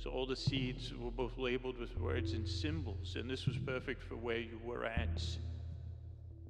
so 0.04 0.10
all 0.10 0.26
the 0.26 0.36
seeds 0.36 0.92
were 1.00 1.12
both 1.12 1.38
labeled 1.38 1.78
with 1.78 1.98
words 1.98 2.34
and 2.34 2.46
symbols, 2.46 3.16
and 3.16 3.30
this 3.30 3.46
was 3.46 3.58
perfect 3.58 4.04
for 4.04 4.18
where 4.18 4.40
you 4.40 4.60
were 4.62 4.84
at. 4.84 5.24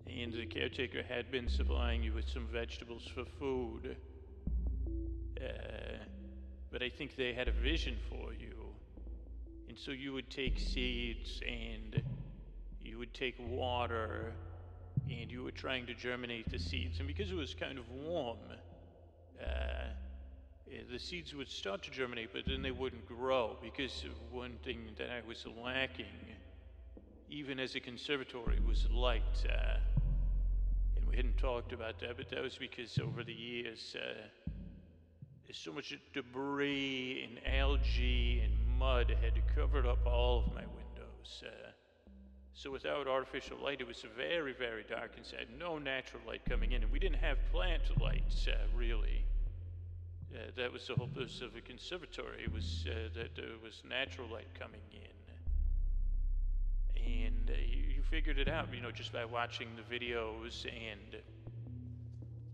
And 0.08 0.34
the 0.34 0.47
caretaker 0.47 1.03
had 1.03 1.29
been 1.32 1.47
supplying 1.47 2.01
you 2.01 2.13
with 2.13 2.27
some 2.27 2.47
vegetables 2.47 3.08
for 3.13 3.25
food. 3.38 3.95
Uh, 5.39 5.97
but 6.71 6.82
I 6.82 6.89
think 6.89 7.15
they 7.15 7.34
had 7.34 7.47
a 7.47 7.51
vision 7.51 7.95
for 8.10 8.34
you. 8.34 8.62
And 9.73 9.81
so 9.81 9.89
you 9.89 10.13
would 10.13 10.29
take 10.29 10.59
seeds 10.59 11.41
and 11.47 12.03
you 12.79 12.99
would 12.99 13.12
take 13.12 13.33
water 13.39 14.31
and 15.09 15.31
you 15.31 15.43
were 15.43 15.49
trying 15.49 15.88
to 15.88 15.95
germinate 15.95 16.47
the 16.51 16.59
seeds. 16.59 16.99
And 16.99 17.07
because 17.07 17.31
it 17.31 17.36
was 17.36 17.55
kind 17.55 17.79
of 17.79 17.89
warm, 17.89 18.38
uh, 19.41 19.43
uh, 19.43 19.88
the 20.91 20.99
seeds 20.99 21.33
would 21.33 21.49
start 21.49 21.81
to 21.86 21.89
germinate, 21.89 22.29
but 22.33 22.43
then 22.45 22.62
they 22.62 22.69
wouldn't 22.69 23.07
grow 23.07 23.57
because 23.63 24.05
one 24.31 24.59
thing 24.63 24.89
that 24.99 25.09
I 25.09 25.27
was 25.27 25.43
lacking, 25.65 26.05
even 27.31 27.59
as 27.59 27.73
a 27.73 27.79
conservatory, 27.79 28.59
was 28.67 28.88
light. 28.91 29.23
Uh, 29.49 29.77
and 30.97 31.07
we 31.07 31.15
hadn't 31.15 31.39
talked 31.39 31.73
about 31.73 31.99
that, 32.01 32.15
but 32.15 32.29
that 32.29 32.43
was 32.43 32.59
because 32.59 32.99
over 32.99 33.23
the 33.23 33.33
years, 33.33 33.95
uh, 33.99 34.21
there's 35.47 35.57
so 35.57 35.71
much 35.71 35.97
debris 36.13 37.27
and 37.27 37.55
algae 37.55 38.43
and 38.43 38.62
mud 38.77 39.15
had 39.21 39.33
covered 39.55 39.86
up 39.86 40.05
all 40.05 40.39
of 40.39 40.47
my 40.53 40.62
windows. 40.62 41.43
Uh, 41.45 41.71
so 42.53 42.71
without 42.71 43.07
artificial 43.07 43.57
light, 43.63 43.81
it 43.81 43.88
was 43.88 44.05
very, 44.15 44.53
very 44.53 44.83
dark 44.83 45.12
inside. 45.17 45.47
No 45.57 45.77
natural 45.77 46.21
light 46.27 46.41
coming 46.47 46.71
in, 46.71 46.83
and 46.83 46.91
we 46.91 46.99
didn't 46.99 47.19
have 47.19 47.38
plant 47.51 47.83
lights 47.99 48.47
uh, 48.47 48.55
really. 48.75 49.25
Uh, 50.33 50.38
that 50.55 50.71
was 50.71 50.88
the 50.88 50.95
whole 50.95 51.07
purpose 51.07 51.41
of 51.41 51.55
a 51.55 51.62
conservatory 51.62 52.47
was 52.51 52.86
uh, 52.89 53.09
that 53.15 53.36
there 53.36 53.45
was 53.63 53.83
natural 53.88 54.27
light 54.29 54.47
coming 54.59 54.81
in 54.91 55.13
and 57.05 57.49
uh, 57.49 57.53
you, 57.53 57.83
you, 57.95 58.01
figured 58.09 58.38
it 58.38 58.47
out 58.47 58.67
you 58.73 58.81
know 58.81 58.91
just 58.91 59.12
by 59.12 59.25
watching 59.25 59.67
the 59.75 59.95
videos 59.95 60.65
and 60.65 61.21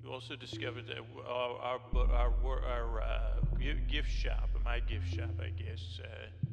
you 0.04 0.12
also 0.12 0.36
discovered 0.36 0.88
that 0.88 0.98
our 1.28 1.60
our, 1.60 1.80
our, 2.14 2.64
our 2.66 3.02
uh, 3.02 3.39
gift 3.90 4.10
shop 4.10 4.50
my 4.64 4.80
gift 4.80 5.08
shop 5.08 5.30
i 5.42 5.50
guess 5.50 6.00
uh, 6.04 6.46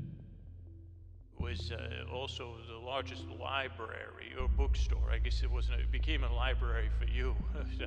was 1.39 1.71
uh, 1.71 2.13
also 2.13 2.55
the 2.69 2.79
largest 2.79 3.25
library 3.41 4.33
or 4.41 4.49
bookstore 4.49 5.11
i 5.13 5.19
guess 5.19 5.43
it 5.43 5.51
wasn't 5.51 5.79
it 5.79 5.91
became 5.91 6.25
a 6.25 6.33
library 6.33 6.89
for 6.99 7.07
you 7.07 7.35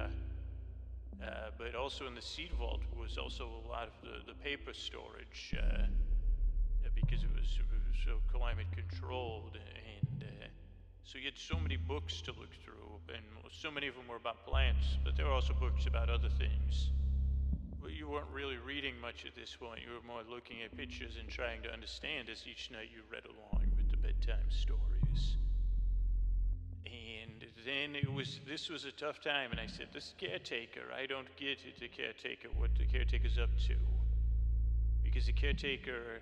Uh, 1.22 1.52
but 1.58 1.76
also 1.76 2.08
in 2.08 2.16
the 2.16 2.22
seed 2.22 2.52
vault 2.58 2.80
was 2.98 3.18
also 3.18 3.50
a 3.66 3.68
lot 3.68 3.88
of 3.88 3.94
the, 4.02 4.32
the 4.32 4.38
paper 4.40 4.74
storage 4.74 5.54
uh, 5.60 5.84
because 6.96 7.24
it 7.24 7.30
was, 7.36 7.60
it 7.60 7.66
was, 7.70 7.80
so 8.06 8.16
climate 8.32 8.68
controlled. 8.72 9.58
And 10.02 10.24
uh, 10.24 10.48
so 11.04 11.18
you 11.18 11.26
had 11.26 11.38
so 11.38 11.60
many 11.60 11.76
books 11.76 12.22
to 12.22 12.32
look 12.32 12.56
through, 12.64 13.14
and 13.14 13.24
so 13.52 13.70
many 13.70 13.88
of 13.88 13.96
them 13.96 14.08
were 14.08 14.16
about 14.16 14.46
plants, 14.46 14.98
but 15.04 15.18
there 15.18 15.26
were 15.26 15.34
also 15.34 15.54
books 15.54 15.88
about 15.88 16.10
other 16.10 16.30
things. 16.30 16.92
But 17.82 17.94
you 17.94 18.10
weren't 18.10 18.30
really 18.34 18.58
reading 18.58 19.00
much 19.00 19.26
at 19.26 19.36
this 19.36 19.56
point. 19.56 19.82
You 19.86 19.94
were 19.94 20.06
more 20.06 20.24
looking 20.30 20.62
at 20.64 20.76
pictures 20.76 21.16
and 21.20 21.30
trying 21.30 21.62
to 21.64 21.72
understand 21.72 22.30
as 22.30 22.44
each 22.46 22.70
night 22.72 22.90
you 22.94 23.02
read 23.12 23.24
along 23.26 23.72
with 23.78 23.90
the 23.90 23.98
bedtime 23.98 24.50
stories. 24.50 25.38
And 26.86 27.46
then 27.66 27.96
it 27.96 28.12
was 28.12 28.40
this 28.48 28.70
was 28.70 28.86
a 28.86 28.92
tough 28.92 29.22
time, 29.22 29.52
and 29.52 29.60
I 29.60 29.68
said, 29.68 29.88
"This 29.94 30.14
caretaker, 30.18 30.92
I 30.96 31.06
don't 31.06 31.28
get 31.38 31.60
it. 31.66 31.80
The 31.80 31.88
caretaker, 31.88 32.50
what 32.58 32.72
the 32.76 32.86
caretaker's 32.86 33.38
up 33.38 33.50
to, 33.68 33.76
because 35.04 35.26
the 35.28 35.34
caretaker 35.34 36.22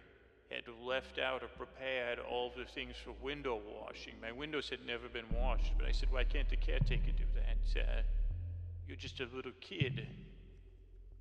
had 0.51 0.63
left 0.81 1.19
out 1.19 1.43
or 1.43 1.47
prepared 1.47 2.19
all 2.19 2.51
the 2.55 2.65
things 2.65 2.95
for 3.03 3.11
window 3.21 3.61
washing. 3.79 4.13
My 4.21 4.31
windows 4.31 4.69
had 4.69 4.85
never 4.85 5.09
been 5.09 5.29
washed, 5.33 5.73
but 5.77 5.87
I 5.87 5.91
said, 5.91 6.11
"Why 6.11 6.23
can't 6.23 6.49
the 6.49 6.57
caretaker 6.57 7.11
do 7.11 7.25
that? 7.35 7.81
Uh, 7.81 8.01
you're 8.87 8.97
just 8.97 9.19
a 9.19 9.25
little 9.25 9.53
kid." 9.61 10.07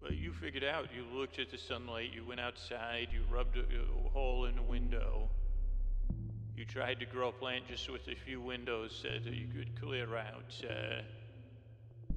Well, 0.06 0.14
you 0.14 0.32
figured 0.32 0.62
out. 0.62 0.86
You 0.94 1.04
looked 1.18 1.40
at 1.40 1.50
the 1.50 1.58
sunlight. 1.58 2.10
You 2.14 2.24
went 2.24 2.38
outside. 2.38 3.08
You 3.12 3.22
rubbed 3.28 3.56
a, 3.56 3.62
a 3.62 4.08
hole 4.10 4.44
in 4.44 4.54
the 4.54 4.62
window 4.62 5.28
you 6.56 6.64
tried 6.64 6.98
to 6.98 7.04
grow 7.04 7.28
a 7.28 7.32
plant 7.32 7.68
just 7.68 7.90
with 7.90 8.08
a 8.08 8.14
few 8.14 8.40
windows 8.40 9.04
uh, 9.06 9.18
that 9.22 9.34
you 9.34 9.46
could 9.46 9.78
clear 9.78 10.16
out. 10.16 10.54
Uh, 10.64 11.02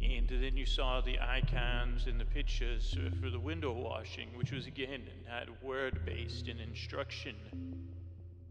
and 0.01 0.29
then 0.29 0.55
you 0.55 0.65
saw 0.65 1.01
the 1.01 1.19
icons 1.19 2.07
and 2.07 2.17
the 2.17 2.25
pictures 2.25 2.97
for 3.21 3.29
the 3.29 3.39
window 3.39 3.73
washing, 3.73 4.29
which 4.35 4.53
was 4.53 4.65
again 4.65 5.03
not 5.27 5.47
word 5.61 6.05
based 6.05 6.47
in 6.47 6.57
instruction. 6.59 7.35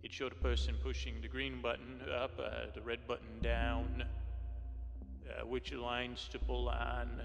It 0.02 0.12
showed 0.12 0.32
a 0.32 0.42
person 0.42 0.74
pushing 0.82 1.22
the 1.22 1.28
green 1.28 1.62
button 1.62 2.02
up, 2.14 2.38
uh, 2.38 2.66
the 2.74 2.82
red 2.82 3.06
button 3.08 3.40
down, 3.40 4.04
uh, 5.26 5.46
which 5.46 5.72
lines 5.72 6.28
to 6.32 6.38
pull 6.38 6.68
on, 6.68 7.22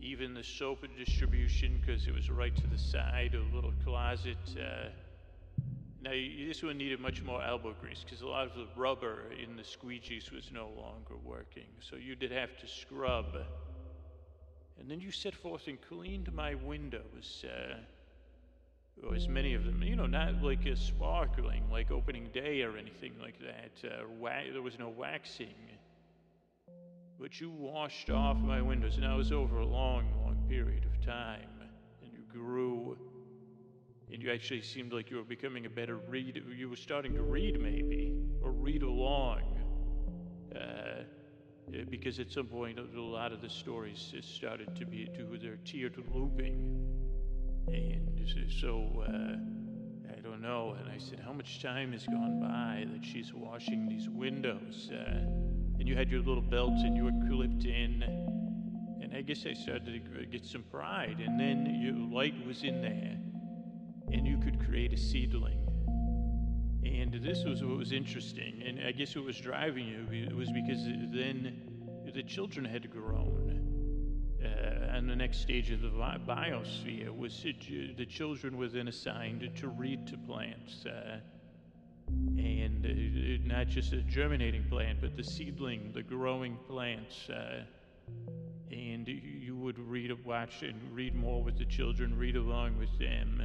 even 0.00 0.34
the 0.34 0.44
soap 0.44 0.84
distribution, 0.98 1.80
because 1.80 2.06
it 2.06 2.14
was 2.14 2.30
right 2.30 2.54
to 2.56 2.66
the 2.66 2.78
side 2.78 3.34
of 3.34 3.52
a 3.52 3.54
little 3.54 3.72
closet. 3.84 4.36
Uh, 4.56 4.88
now, 6.02 6.10
this 6.10 6.62
one 6.62 6.76
needed 6.76 7.00
much 7.00 7.22
more 7.22 7.42
elbow 7.42 7.74
grease 7.80 8.04
because 8.04 8.20
a 8.20 8.26
lot 8.26 8.46
of 8.46 8.54
the 8.54 8.66
rubber 8.76 9.22
in 9.42 9.56
the 9.56 9.62
squeegees 9.62 10.30
was 10.30 10.50
no 10.52 10.68
longer 10.76 11.16
working. 11.24 11.64
So 11.80 11.96
you 11.96 12.14
did 12.14 12.30
have 12.30 12.58
to 12.58 12.66
scrub. 12.66 13.26
And 14.78 14.90
then 14.90 15.00
you 15.00 15.10
set 15.10 15.34
forth 15.34 15.66
and 15.66 15.78
cleaned 15.80 16.30
my 16.34 16.56
windows. 16.56 17.44
Uh, 17.44 17.76
or 19.02 19.14
as 19.14 19.28
many 19.28 19.54
of 19.54 19.64
them, 19.64 19.82
you 19.82 19.96
know, 19.96 20.06
not 20.06 20.42
like 20.42 20.66
a 20.66 20.76
sparkling, 20.76 21.64
like 21.70 21.90
opening 21.90 22.28
day 22.32 22.62
or 22.62 22.76
anything 22.76 23.12
like 23.20 23.36
that. 23.40 23.72
Uh, 23.90 24.04
wa- 24.20 24.30
there 24.52 24.62
was 24.62 24.78
no 24.78 24.88
waxing. 24.88 25.54
But 27.18 27.40
you 27.40 27.50
washed 27.50 28.10
off 28.10 28.36
my 28.36 28.60
windows, 28.60 28.96
and 28.96 29.06
I 29.06 29.14
was 29.14 29.32
over 29.32 29.58
a 29.58 29.66
long, 29.66 30.04
long 30.22 30.44
period 30.48 30.84
of 30.84 31.04
time. 31.04 31.48
And 32.02 32.12
you 32.12 32.20
grew 32.30 32.96
and 34.14 34.22
you 34.22 34.30
actually 34.30 34.62
seemed 34.62 34.92
like 34.92 35.10
you 35.10 35.16
were 35.16 35.24
becoming 35.24 35.66
a 35.66 35.70
better 35.70 35.96
reader. 35.96 36.40
You 36.56 36.68
were 36.68 36.76
starting 36.76 37.14
to 37.14 37.22
read, 37.22 37.60
maybe, 37.60 38.14
or 38.42 38.52
read 38.52 38.82
along. 38.82 39.40
Uh, 40.54 41.02
because 41.90 42.20
at 42.20 42.30
some 42.30 42.46
point, 42.46 42.78
a 42.78 43.00
lot 43.00 43.32
of 43.32 43.40
the 43.40 43.48
stories 43.48 44.14
started 44.20 44.76
to 44.76 44.86
be 44.86 45.06
to 45.16 45.38
their 45.38 45.56
tiered 45.64 45.96
looping. 46.14 46.78
And 47.66 48.28
so, 48.60 49.04
uh, 49.04 50.12
I 50.16 50.20
don't 50.20 50.42
know. 50.42 50.76
And 50.78 50.88
I 50.88 50.98
said, 50.98 51.18
How 51.18 51.32
much 51.32 51.60
time 51.60 51.90
has 51.92 52.06
gone 52.06 52.40
by 52.40 52.86
that 52.92 53.04
she's 53.04 53.32
washing 53.34 53.88
these 53.88 54.08
windows? 54.08 54.92
Uh, 54.92 55.63
and 55.84 55.90
you 55.90 55.96
had 55.96 56.10
your 56.10 56.22
little 56.22 56.40
belt 56.40 56.72
and 56.78 56.96
you 56.96 57.04
were 57.04 57.28
clipped 57.28 57.66
in. 57.66 58.02
And 59.02 59.14
I 59.14 59.20
guess 59.20 59.44
I 59.44 59.52
started 59.52 60.02
to 60.14 60.24
get 60.24 60.46
some 60.46 60.62
pride. 60.62 61.18
And 61.22 61.38
then 61.38 61.78
your 61.78 61.92
light 61.94 62.34
was 62.46 62.62
in 62.62 62.80
there, 62.80 63.18
and 64.10 64.26
you 64.26 64.38
could 64.38 64.64
create 64.64 64.94
a 64.94 64.96
seedling. 64.96 65.58
And 66.86 67.12
this 67.22 67.44
was 67.44 67.62
what 67.62 67.76
was 67.76 67.92
interesting. 67.92 68.62
And 68.66 68.80
I 68.82 68.92
guess 68.92 69.14
what 69.14 69.26
was 69.26 69.38
driving 69.38 69.86
you 69.86 70.34
was 70.34 70.50
because 70.50 70.82
then 70.86 71.60
the 72.14 72.22
children 72.22 72.64
had 72.64 72.90
grown. 72.90 74.40
Uh, 74.42 74.96
and 74.96 75.06
the 75.06 75.16
next 75.16 75.42
stage 75.42 75.70
of 75.70 75.82
the 75.82 75.90
bi- 75.90 76.18
biosphere 76.26 77.14
was 77.14 77.42
the 77.42 78.06
children 78.06 78.56
were 78.56 78.68
then 78.68 78.88
assigned 78.88 79.50
to 79.56 79.68
read 79.68 80.06
to 80.06 80.16
plants. 80.16 80.86
Uh, 80.86 81.18
and 82.08 82.84
uh, 82.84 83.54
not 83.54 83.68
just 83.68 83.92
a 83.92 84.02
germinating 84.02 84.64
plant, 84.68 85.00
but 85.00 85.16
the 85.16 85.24
seedling, 85.24 85.92
the 85.92 86.02
growing 86.02 86.56
plants. 86.68 87.28
Uh, 87.28 87.62
and 88.70 89.06
you 89.08 89.56
would 89.56 89.78
read, 89.78 90.12
watch, 90.24 90.62
and 90.62 90.80
read 90.92 91.14
more 91.14 91.42
with 91.42 91.58
the 91.58 91.64
children, 91.64 92.16
read 92.16 92.36
along 92.36 92.78
with 92.78 92.98
them. 92.98 93.42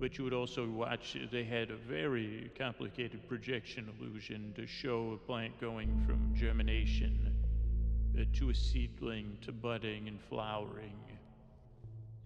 But 0.00 0.16
you 0.16 0.24
would 0.24 0.32
also 0.32 0.66
watch, 0.66 1.16
they 1.30 1.44
had 1.44 1.70
a 1.70 1.76
very 1.76 2.50
complicated 2.58 3.28
projection 3.28 3.88
illusion 4.00 4.52
to 4.56 4.66
show 4.66 5.12
a 5.12 5.26
plant 5.26 5.60
going 5.60 6.02
from 6.06 6.34
germination 6.34 7.34
uh, 8.18 8.24
to 8.38 8.50
a 8.50 8.54
seedling 8.54 9.36
to 9.42 9.52
budding 9.52 10.08
and 10.08 10.18
flowering. 10.20 10.96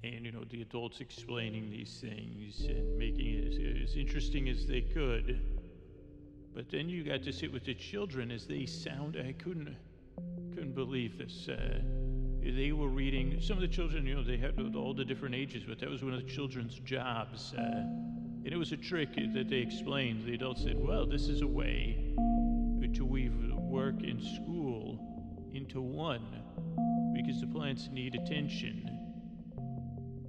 And, 0.04 0.26
you 0.26 0.32
know, 0.32 0.44
the 0.50 0.60
adults 0.60 1.00
explaining 1.00 1.70
these 1.70 1.98
things 1.98 2.66
and 2.68 2.98
making 2.98 3.26
it 3.26 3.46
as, 3.48 3.90
as 3.90 3.96
interesting 3.96 4.50
as 4.50 4.66
they 4.66 4.82
could. 4.82 5.40
But 6.54 6.70
then 6.70 6.90
you 6.90 7.04
got 7.04 7.22
to 7.22 7.32
sit 7.32 7.50
with 7.50 7.64
the 7.64 7.72
children 7.74 8.30
as 8.30 8.46
they 8.46 8.66
sound. 8.66 9.16
I 9.16 9.32
couldn't, 9.32 9.74
couldn't 10.54 10.74
believe 10.74 11.16
this. 11.16 11.48
Uh, 11.48 11.80
they 12.42 12.72
were 12.72 12.88
reading. 12.88 13.40
Some 13.40 13.56
of 13.56 13.62
the 13.62 13.68
children, 13.68 14.06
you 14.06 14.14
know, 14.16 14.22
they 14.22 14.36
had 14.36 14.60
all 14.76 14.92
the 14.92 15.06
different 15.06 15.34
ages, 15.34 15.64
but 15.66 15.78
that 15.80 15.88
was 15.88 16.04
one 16.04 16.12
of 16.12 16.20
the 16.20 16.30
children's 16.30 16.78
jobs. 16.80 17.54
Uh, 17.56 17.62
and 17.62 18.52
it 18.52 18.56
was 18.56 18.72
a 18.72 18.76
trick 18.76 19.14
that 19.14 19.48
they 19.48 19.56
explained. 19.56 20.26
The 20.26 20.34
adults 20.34 20.64
said, 20.64 20.78
"Well, 20.78 21.06
this 21.06 21.28
is 21.28 21.40
a 21.40 21.46
way 21.46 22.12
to 22.92 23.04
weave 23.06 23.32
work 23.56 24.02
and 24.02 24.22
school 24.22 25.50
into 25.54 25.80
one, 25.80 26.26
because 27.14 27.40
the 27.40 27.46
plants 27.46 27.88
need 27.90 28.14
attention." 28.14 28.93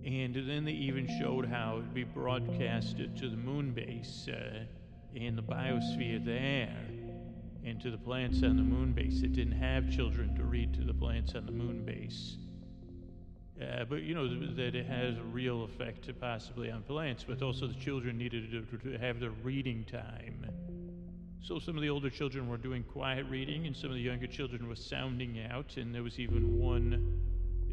And 0.05 0.35
then 0.35 0.65
they 0.65 0.71
even 0.71 1.07
showed 1.19 1.47
how 1.47 1.73
it 1.73 1.75
would 1.77 1.93
be 1.95 2.03
broadcasted 2.03 3.17
to 3.17 3.29
the 3.29 3.35
moon 3.35 3.71
base 3.71 4.27
uh, 4.31 4.65
and 5.15 5.35
the 5.35 5.41
biosphere 5.41 6.23
there, 6.23 6.77
and 7.65 7.81
to 7.81 7.89
the 7.89 7.97
plants 7.97 8.43
on 8.43 8.55
the 8.55 8.61
moon 8.61 8.93
base 8.93 9.21
that 9.21 9.33
didn't 9.33 9.59
have 9.59 9.89
children 9.89 10.35
to 10.35 10.43
read 10.43 10.75
to 10.75 10.83
the 10.83 10.93
plants 10.93 11.33
on 11.33 11.47
the 11.47 11.51
moon 11.51 11.83
base. 11.83 12.37
Uh, 13.59 13.85
but 13.85 14.03
you 14.03 14.13
know 14.13 14.27
that 14.53 14.75
it 14.75 14.85
has 14.85 15.17
a 15.17 15.23
real 15.23 15.63
effect 15.63 16.07
possibly 16.19 16.69
on 16.69 16.83
plants, 16.83 17.25
but 17.27 17.41
also 17.41 17.65
the 17.65 17.73
children 17.73 18.15
needed 18.15 18.51
to, 18.51 18.77
to 18.77 18.97
have 18.99 19.19
their 19.19 19.31
reading 19.41 19.83
time. 19.85 20.45
So 21.41 21.57
some 21.57 21.77
of 21.77 21.81
the 21.81 21.89
older 21.89 22.11
children 22.11 22.47
were 22.47 22.57
doing 22.57 22.83
quiet 22.83 23.25
reading, 23.27 23.65
and 23.65 23.75
some 23.75 23.89
of 23.89 23.95
the 23.95 24.01
younger 24.01 24.27
children 24.27 24.67
were 24.67 24.75
sounding 24.75 25.39
out, 25.49 25.77
and 25.77 25.95
there 25.95 26.03
was 26.03 26.19
even 26.19 26.59
one 26.59 27.21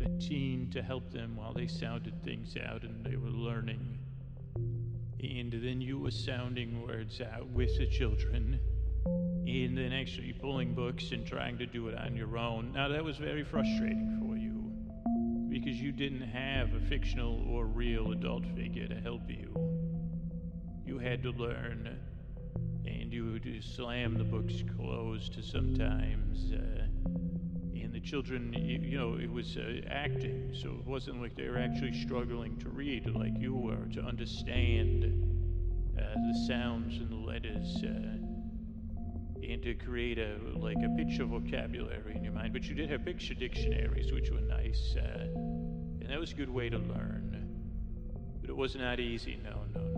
a 0.02 0.18
team 0.18 0.68
to 0.72 0.82
help 0.82 1.10
them 1.12 1.36
while 1.36 1.52
they 1.52 1.66
sounded 1.66 2.22
things 2.24 2.56
out 2.56 2.82
and 2.82 3.04
they 3.04 3.16
were 3.16 3.30
learning. 3.30 3.98
And 5.22 5.52
then 5.52 5.80
you 5.80 5.98
were 5.98 6.10
sounding 6.10 6.82
words 6.82 7.20
out 7.20 7.46
with 7.48 7.78
the 7.78 7.86
children, 7.86 8.58
and 9.46 9.78
then 9.78 9.92
actually 9.92 10.32
pulling 10.32 10.74
books 10.74 11.12
and 11.12 11.24
trying 11.24 11.58
to 11.58 11.66
do 11.66 11.88
it 11.88 11.96
on 11.96 12.16
your 12.16 12.36
own. 12.36 12.72
Now, 12.72 12.88
that 12.88 13.04
was 13.04 13.18
very 13.18 13.44
frustrating 13.44 14.18
for 14.20 14.36
you 14.36 14.72
because 15.48 15.80
you 15.80 15.92
didn't 15.92 16.22
have 16.22 16.74
a 16.74 16.80
fictional 16.80 17.46
or 17.48 17.66
real 17.66 18.10
adult 18.12 18.44
figure 18.56 18.88
to 18.88 19.00
help 19.00 19.22
you. 19.28 19.54
You 20.84 20.98
had 20.98 21.22
to 21.22 21.30
learn, 21.30 22.00
and 22.84 23.12
you 23.12 23.32
would 23.32 23.62
slam 23.62 24.18
the 24.18 24.24
books 24.24 24.64
closed 24.76 25.34
to 25.34 25.42
sometimes. 25.42 26.52
Uh, 26.52 27.21
children, 28.02 28.52
you, 28.52 28.78
you 28.78 28.98
know, 28.98 29.16
it 29.16 29.30
was 29.30 29.56
uh, 29.56 29.80
acting, 29.88 30.50
so 30.54 30.70
it 30.70 30.86
wasn't 30.86 31.20
like 31.20 31.36
they 31.36 31.48
were 31.48 31.58
actually 31.58 31.92
struggling 31.92 32.56
to 32.58 32.68
read 32.68 33.06
like 33.10 33.32
you 33.38 33.54
were, 33.54 33.86
to 33.94 34.00
understand 34.00 35.04
uh, 35.98 36.02
the 36.14 36.46
sounds 36.46 36.98
and 36.98 37.10
the 37.10 37.16
letters, 37.16 37.82
uh, 37.84 39.46
and 39.46 39.62
to 39.62 39.74
create 39.74 40.18
a 40.18 40.36
like 40.56 40.78
a 40.78 40.88
picture 40.96 41.24
vocabulary 41.24 42.14
in 42.16 42.24
your 42.24 42.32
mind. 42.32 42.52
But 42.52 42.64
you 42.64 42.74
did 42.74 42.90
have 42.90 43.04
picture 43.04 43.34
dictionaries, 43.34 44.12
which 44.12 44.30
were 44.30 44.40
nice, 44.40 44.94
uh, 44.96 45.26
and 46.00 46.06
that 46.08 46.18
was 46.18 46.32
a 46.32 46.34
good 46.34 46.50
way 46.50 46.68
to 46.68 46.78
learn. 46.78 47.28
But 48.40 48.50
it 48.50 48.56
was 48.56 48.74
not 48.74 48.98
easy. 48.98 49.38
No, 49.44 49.62
no, 49.74 49.80
no. 49.80 49.91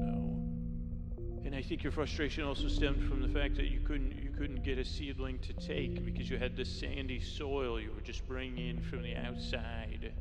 And 1.45 1.55
I 1.55 1.61
think 1.61 1.83
your 1.83 1.93
frustration 1.93 2.45
also 2.45 2.69
stemmed 2.69 3.07
from 3.07 3.21
the 3.21 3.29
fact 3.29 3.57
that 3.57 3.67
you 3.67 3.81
couldn't 3.81 4.17
you 4.17 4.31
couldn't 4.31 4.65
get 4.65 4.79
a 4.79 4.85
seedling 4.85 5.39
to 5.41 5.53
take 5.53 6.03
because 6.05 6.31
you 6.31 6.39
had 6.39 6.57
the 6.57 6.65
sandy 6.65 7.21
soil 7.21 7.79
you 7.79 7.93
were 7.93 8.01
just 8.01 8.27
bringing 8.27 8.69
in 8.69 8.81
from 8.81 9.03
the 9.03 9.15
outside, 9.15 10.13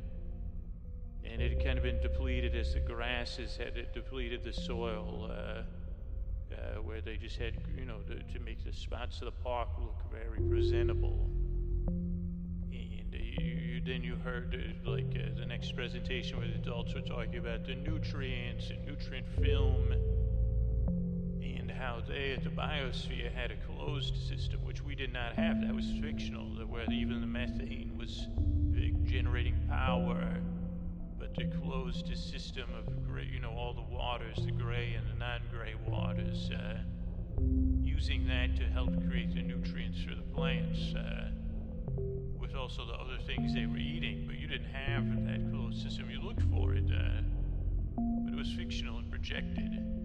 and 1.24 1.40
it 1.40 1.52
had 1.52 1.64
kind 1.64 1.78
of 1.78 1.84
been 1.84 2.00
depleted 2.02 2.54
as 2.54 2.74
the 2.74 2.80
grasses 2.80 3.56
had 3.56 3.74
depleted 3.94 4.44
the 4.44 4.52
soil, 4.52 5.30
uh, 5.30 5.62
uh, 6.54 6.82
where 6.82 7.00
they 7.00 7.16
just 7.16 7.38
had 7.38 7.54
you 7.78 7.86
know 7.86 8.00
to, 8.00 8.16
to, 8.32 8.38
make 8.40 8.62
the 8.62 8.72
spots 8.72 9.20
of 9.20 9.24
the 9.24 9.42
park 9.42 9.68
look 9.80 10.02
very 10.12 10.46
presentable. 10.46 11.30
And 11.86 13.14
you, 13.14 13.38
you, 13.40 13.80
then 13.80 14.04
you 14.04 14.16
heard 14.16 14.54
uh, 14.54 14.90
like 14.90 15.16
uh, 15.16 15.40
the 15.40 15.46
next 15.46 15.74
presentation 15.74 16.36
where 16.36 16.48
the 16.48 16.56
adults 16.56 16.94
were 16.94 17.00
talking 17.00 17.38
about 17.38 17.64
the 17.64 17.76
nutrients 17.76 18.68
and 18.68 18.84
nutrient 18.84 19.26
film 19.42 19.94
how 21.74 22.00
they 22.06 22.32
at 22.32 22.44
the 22.44 22.50
biosphere 22.50 23.32
had 23.32 23.50
a 23.50 23.56
closed 23.56 24.16
system, 24.28 24.64
which 24.64 24.82
we 24.82 24.94
did 24.94 25.12
not 25.12 25.34
have. 25.34 25.60
That 25.60 25.74
was 25.74 25.86
fictional, 26.00 26.46
where 26.66 26.90
even 26.90 27.20
the 27.20 27.26
methane 27.26 27.96
was 27.98 28.26
uh, 28.76 29.08
generating 29.08 29.56
power, 29.68 30.36
but 31.18 31.34
the 31.34 31.46
closed 31.62 32.06
system 32.16 32.68
of 32.78 33.06
gray, 33.06 33.28
you 33.32 33.40
know, 33.40 33.50
all 33.50 33.74
the 33.74 33.94
waters, 33.94 34.36
the 34.44 34.52
gray 34.52 34.94
and 34.94 35.06
the 35.10 35.18
non-gray 35.18 35.74
waters, 35.86 36.50
uh, 36.50 36.78
using 37.82 38.26
that 38.26 38.56
to 38.56 38.64
help 38.64 38.90
create 39.08 39.34
the 39.34 39.42
nutrients 39.42 40.02
for 40.02 40.14
the 40.14 40.34
plants. 40.34 40.94
Uh, 40.94 41.30
with 42.38 42.54
also 42.54 42.86
the 42.86 42.94
other 42.94 43.18
things 43.26 43.54
they 43.54 43.66
were 43.66 43.78
eating, 43.78 44.24
but 44.26 44.36
you 44.38 44.46
didn't 44.46 44.72
have 44.72 45.04
that 45.26 45.50
closed 45.50 45.82
system. 45.82 46.10
You 46.10 46.20
looked 46.20 46.42
for 46.50 46.74
it, 46.74 46.84
uh, 46.84 47.22
but 47.96 48.32
it 48.32 48.36
was 48.36 48.52
fictional 48.52 48.98
and 48.98 49.10
projected 49.10 50.03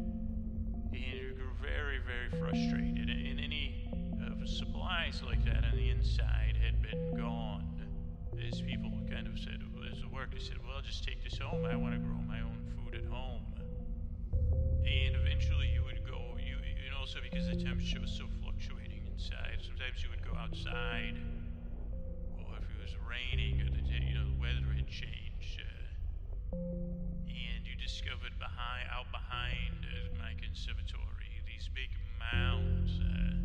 very, 1.69 1.99
very 1.99 2.29
frustrated. 2.39 3.09
And 3.09 3.39
any 3.39 3.89
of 4.25 4.47
supplies 4.47 5.21
like 5.25 5.43
that 5.45 5.63
on 5.63 5.75
the 5.75 5.89
inside 5.89 6.57
had 6.63 6.81
been 6.81 7.15
gone. 7.17 7.65
As 8.33 8.61
people 8.61 8.91
kind 9.09 9.27
of 9.27 9.37
said, 9.37 9.61
as 9.91 10.01
the 10.01 10.09
workers 10.09 10.47
said, 10.47 10.57
well, 10.65 10.77
I'll 10.77 10.81
just 10.81 11.03
take 11.03 11.23
this 11.23 11.37
home. 11.37 11.65
I 11.65 11.75
want 11.75 11.93
to 11.93 11.99
grow 11.99 12.17
my 12.27 12.41
own 12.41 12.57
food 12.73 12.95
at 12.95 13.05
home. 13.05 13.45
And 14.85 15.15
eventually 15.15 15.69
you 15.69 15.83
would 15.83 16.01
go, 16.09 16.37
you, 16.41 16.57
and 16.57 16.95
also 16.97 17.19
because 17.21 17.45
the 17.47 17.57
temperature 17.61 18.01
was 18.01 18.11
so 18.11 18.25
fluctuating 18.41 19.05
inside, 19.11 19.59
sometimes 19.61 20.01
you 20.01 20.09
would 20.09 20.25
go 20.25 20.33
outside, 20.37 21.17
or 22.41 22.57
if 22.57 22.65
it 22.65 22.81
was 22.81 22.95
raining, 23.05 23.61
or 23.61 23.69
the, 23.69 23.81
you 23.85 24.15
know, 24.15 24.25
the 24.25 24.39
weather 24.41 24.73
had 24.73 24.87
changed. 24.87 25.61
Uh, 25.61 26.57
and 27.29 27.61
you 27.67 27.75
discovered 27.77 28.33
behind, 28.39 28.87
out 28.89 29.11
behind 29.11 29.85
uh, 29.85 30.17
my 30.17 30.33
conservatory, 30.41 31.18
these 31.59 31.69
big 31.75 31.91
mounds. 32.31 32.99
Uh, 33.03 33.35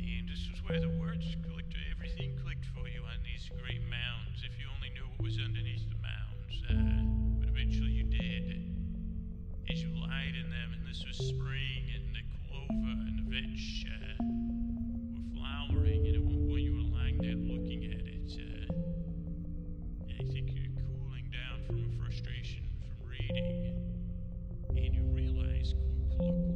and 0.00 0.28
this 0.28 0.48
was 0.48 0.62
where 0.64 0.80
the 0.80 0.88
words 0.98 1.36
clicked, 1.44 1.76
everything 1.92 2.32
clicked 2.42 2.64
for 2.72 2.88
you 2.88 3.02
on 3.04 3.20
these 3.22 3.50
great 3.60 3.82
mounds, 3.84 4.40
if 4.40 4.56
you 4.56 4.64
only 4.74 4.88
knew 4.96 5.04
what 5.04 5.20
was 5.28 5.36
underneath 5.36 5.84
the 5.92 6.00
mounds. 6.00 6.56
Uh, 6.64 7.04
but 7.36 7.48
eventually 7.52 7.92
you 7.92 8.04
did. 8.04 8.64
As 9.68 9.82
you 9.82 9.92
lied 9.92 10.40
in 10.40 10.48
them, 10.48 10.72
and 10.72 10.88
this 10.88 11.04
was 11.04 11.18
spring, 11.20 11.84
and 11.92 12.16
the 12.16 12.24
clover 12.48 12.96
and 13.04 13.20
the 13.20 13.28
veg 13.28 13.60
uh, 13.92 14.16
were 15.12 15.36
flowering, 15.36 16.06
and 16.06 16.16
at 16.16 16.22
one 16.24 16.48
point 16.48 16.62
you 16.62 16.80
were 16.80 16.88
lying 16.96 17.18
there 17.20 17.36
looking 17.36 17.92
at 17.92 18.08
it. 18.08 18.32
Uh, 18.40 18.72
I 20.16 20.24
think 20.32 20.48
you're 20.56 20.72
cooling 20.80 21.28
down 21.28 21.60
from 21.68 21.84
a 21.84 21.90
frustration 22.00 22.64
from 22.80 22.88
reading, 23.04 23.84
and 24.70 24.94
you 24.96 25.04
realize 25.12 25.74
clover 26.16 26.55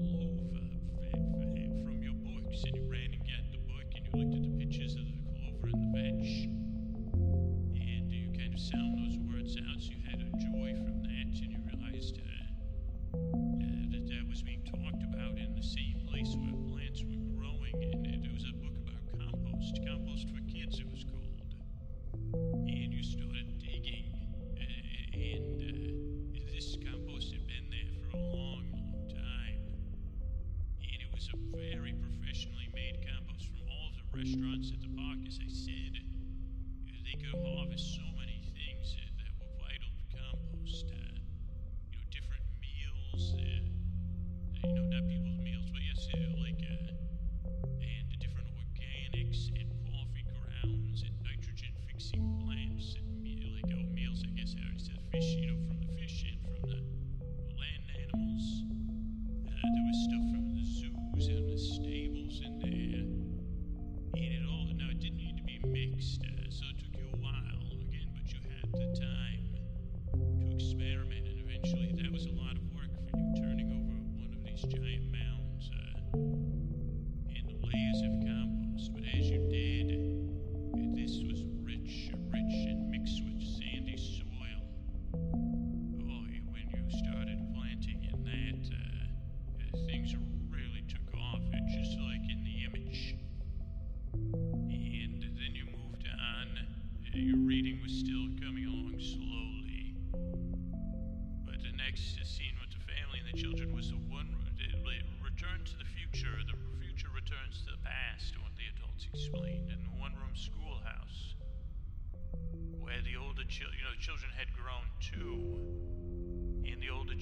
As 35.31 35.39
I 35.41 35.49
said, 35.49 35.95
they 37.05 37.15
could 37.23 37.31
harvest 37.31 37.50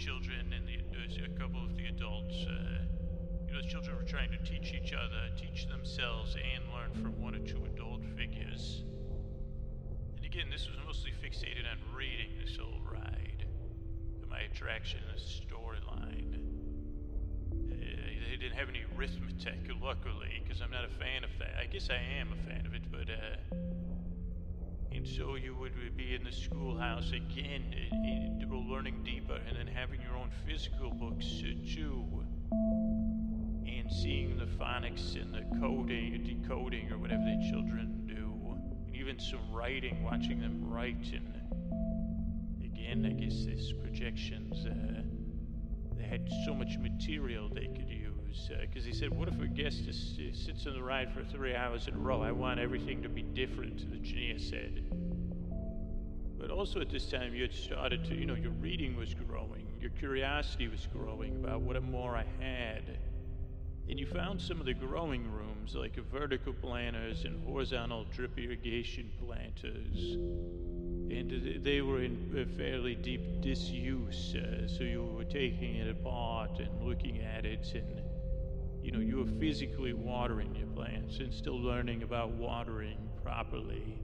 children 0.08 0.54
and 0.56 0.64
the, 0.64 0.80
a 1.20 1.38
couple 1.38 1.62
of 1.62 1.76
the 1.76 1.84
adults, 1.84 2.46
uh, 2.48 2.80
you 3.46 3.52
know, 3.52 3.60
the 3.60 3.68
children 3.68 3.94
were 3.94 4.08
trying 4.08 4.30
to 4.30 4.38
teach 4.38 4.72
each 4.72 4.94
other, 4.94 5.28
teach 5.36 5.68
themselves, 5.68 6.34
and 6.34 6.64
learn 6.72 6.90
from 7.02 7.20
one 7.20 7.34
or 7.34 7.44
two 7.44 7.60
adult 7.66 8.00
figures. 8.16 8.84
And 10.16 10.24
again, 10.24 10.48
this 10.50 10.66
was 10.66 10.78
mostly 10.86 11.12
fixated 11.12 11.68
on 11.68 11.76
reading 11.94 12.40
this 12.40 12.56
whole 12.56 12.80
ride. 12.90 13.44
My 14.30 14.40
attraction 14.40 15.00
is 15.14 15.42
storyline. 15.44 16.40
Uh, 17.52 17.76
they 17.76 18.36
didn't 18.40 18.56
have 18.56 18.70
any 18.70 18.84
arithmetic, 18.96 19.60
luckily, 19.82 20.40
because 20.42 20.62
I'm 20.62 20.70
not 20.70 20.86
a 20.86 20.94
fan 20.96 21.22
of 21.22 21.30
that. 21.38 21.52
I 21.60 21.66
guess 21.66 21.90
I 21.90 22.00
am 22.18 22.32
a 22.32 22.48
fan 22.48 22.64
of 22.64 22.72
it, 22.72 22.82
but 22.90 23.10
uh, 23.12 23.76
and 24.92 25.06
so 25.06 25.36
you 25.36 25.54
would 25.54 25.72
be 25.96 26.14
in 26.14 26.24
the 26.24 26.32
schoolhouse 26.32 27.12
again, 27.12 27.78
learning 28.68 29.02
deeper, 29.02 29.38
and 29.48 29.56
then 29.56 29.66
having 29.66 30.00
your 30.00 30.14
own 30.16 30.30
physical 30.46 30.90
books 30.90 31.26
too, 31.74 32.04
and 33.66 33.90
seeing 33.90 34.36
the 34.38 34.44
phonics 34.44 35.20
and 35.20 35.34
the 35.34 35.42
coding, 35.58 36.22
decoding, 36.22 36.92
or 36.92 36.98
whatever 36.98 37.24
the 37.24 37.50
children 37.50 38.04
do, 38.06 38.54
and 38.54 38.94
even 38.94 39.18
some 39.18 39.40
writing, 39.52 40.02
watching 40.04 40.38
them 40.38 40.60
write, 40.62 41.12
and 41.12 41.34
again, 42.62 43.04
I 43.06 43.20
guess 43.20 43.46
this 43.46 43.72
projections. 43.72 44.66
Uh, 44.66 45.02
they 45.96 46.04
had 46.04 46.28
so 46.44 46.54
much 46.54 46.78
material 46.78 47.48
they 47.48 47.66
could 47.66 47.87
use. 48.28 48.50
Because 48.60 48.84
he 48.84 48.92
said, 48.92 49.16
What 49.16 49.28
if 49.28 49.40
a 49.40 49.46
guest 49.46 49.86
is, 49.88 50.18
uh, 50.18 50.34
sits 50.34 50.66
on 50.66 50.74
the 50.74 50.82
ride 50.82 51.12
for 51.12 51.24
three 51.24 51.54
hours 51.54 51.88
in 51.88 51.94
a 51.94 51.98
row? 51.98 52.22
I 52.22 52.32
want 52.32 52.60
everything 52.60 53.02
to 53.02 53.08
be 53.08 53.22
different, 53.22 53.90
the 53.90 53.96
engineer 53.96 54.38
said. 54.38 54.82
But 56.38 56.50
also 56.50 56.80
at 56.80 56.90
this 56.90 57.10
time, 57.10 57.34
you 57.34 57.42
had 57.42 57.52
started 57.52 58.04
to, 58.06 58.14
you 58.14 58.26
know, 58.26 58.34
your 58.34 58.52
reading 58.52 58.96
was 58.96 59.14
growing, 59.14 59.66
your 59.80 59.90
curiosity 59.90 60.68
was 60.68 60.86
growing 60.92 61.36
about 61.36 61.62
what 61.62 61.82
more 61.82 62.16
I 62.16 62.24
had. 62.40 62.82
And 63.88 63.98
you 63.98 64.06
found 64.06 64.40
some 64.40 64.60
of 64.60 64.66
the 64.66 64.74
growing 64.74 65.30
rooms, 65.30 65.74
like 65.74 65.96
vertical 66.12 66.52
planters 66.52 67.24
and 67.24 67.42
horizontal 67.44 68.04
drip 68.14 68.38
irrigation 68.38 69.10
planters 69.24 70.18
and 71.10 71.64
they 71.64 71.80
were 71.80 72.02
in 72.02 72.48
fairly 72.56 72.94
deep 72.94 73.40
disuse. 73.40 74.34
Uh, 74.34 74.68
so 74.68 74.84
you 74.84 75.02
were 75.02 75.24
taking 75.24 75.76
it 75.76 75.90
apart 75.90 76.58
and 76.58 76.86
looking 76.86 77.20
at 77.22 77.44
it, 77.44 77.72
and 77.74 78.02
you 78.88 78.94
know 78.94 79.00
you 79.00 79.18
were 79.18 79.38
physically 79.38 79.92
watering 79.92 80.54
your 80.54 80.66
plants 80.68 81.18
and 81.18 81.30
still 81.30 81.60
learning 81.60 82.02
about 82.02 82.30
watering 82.30 82.96
properly. 83.22 84.00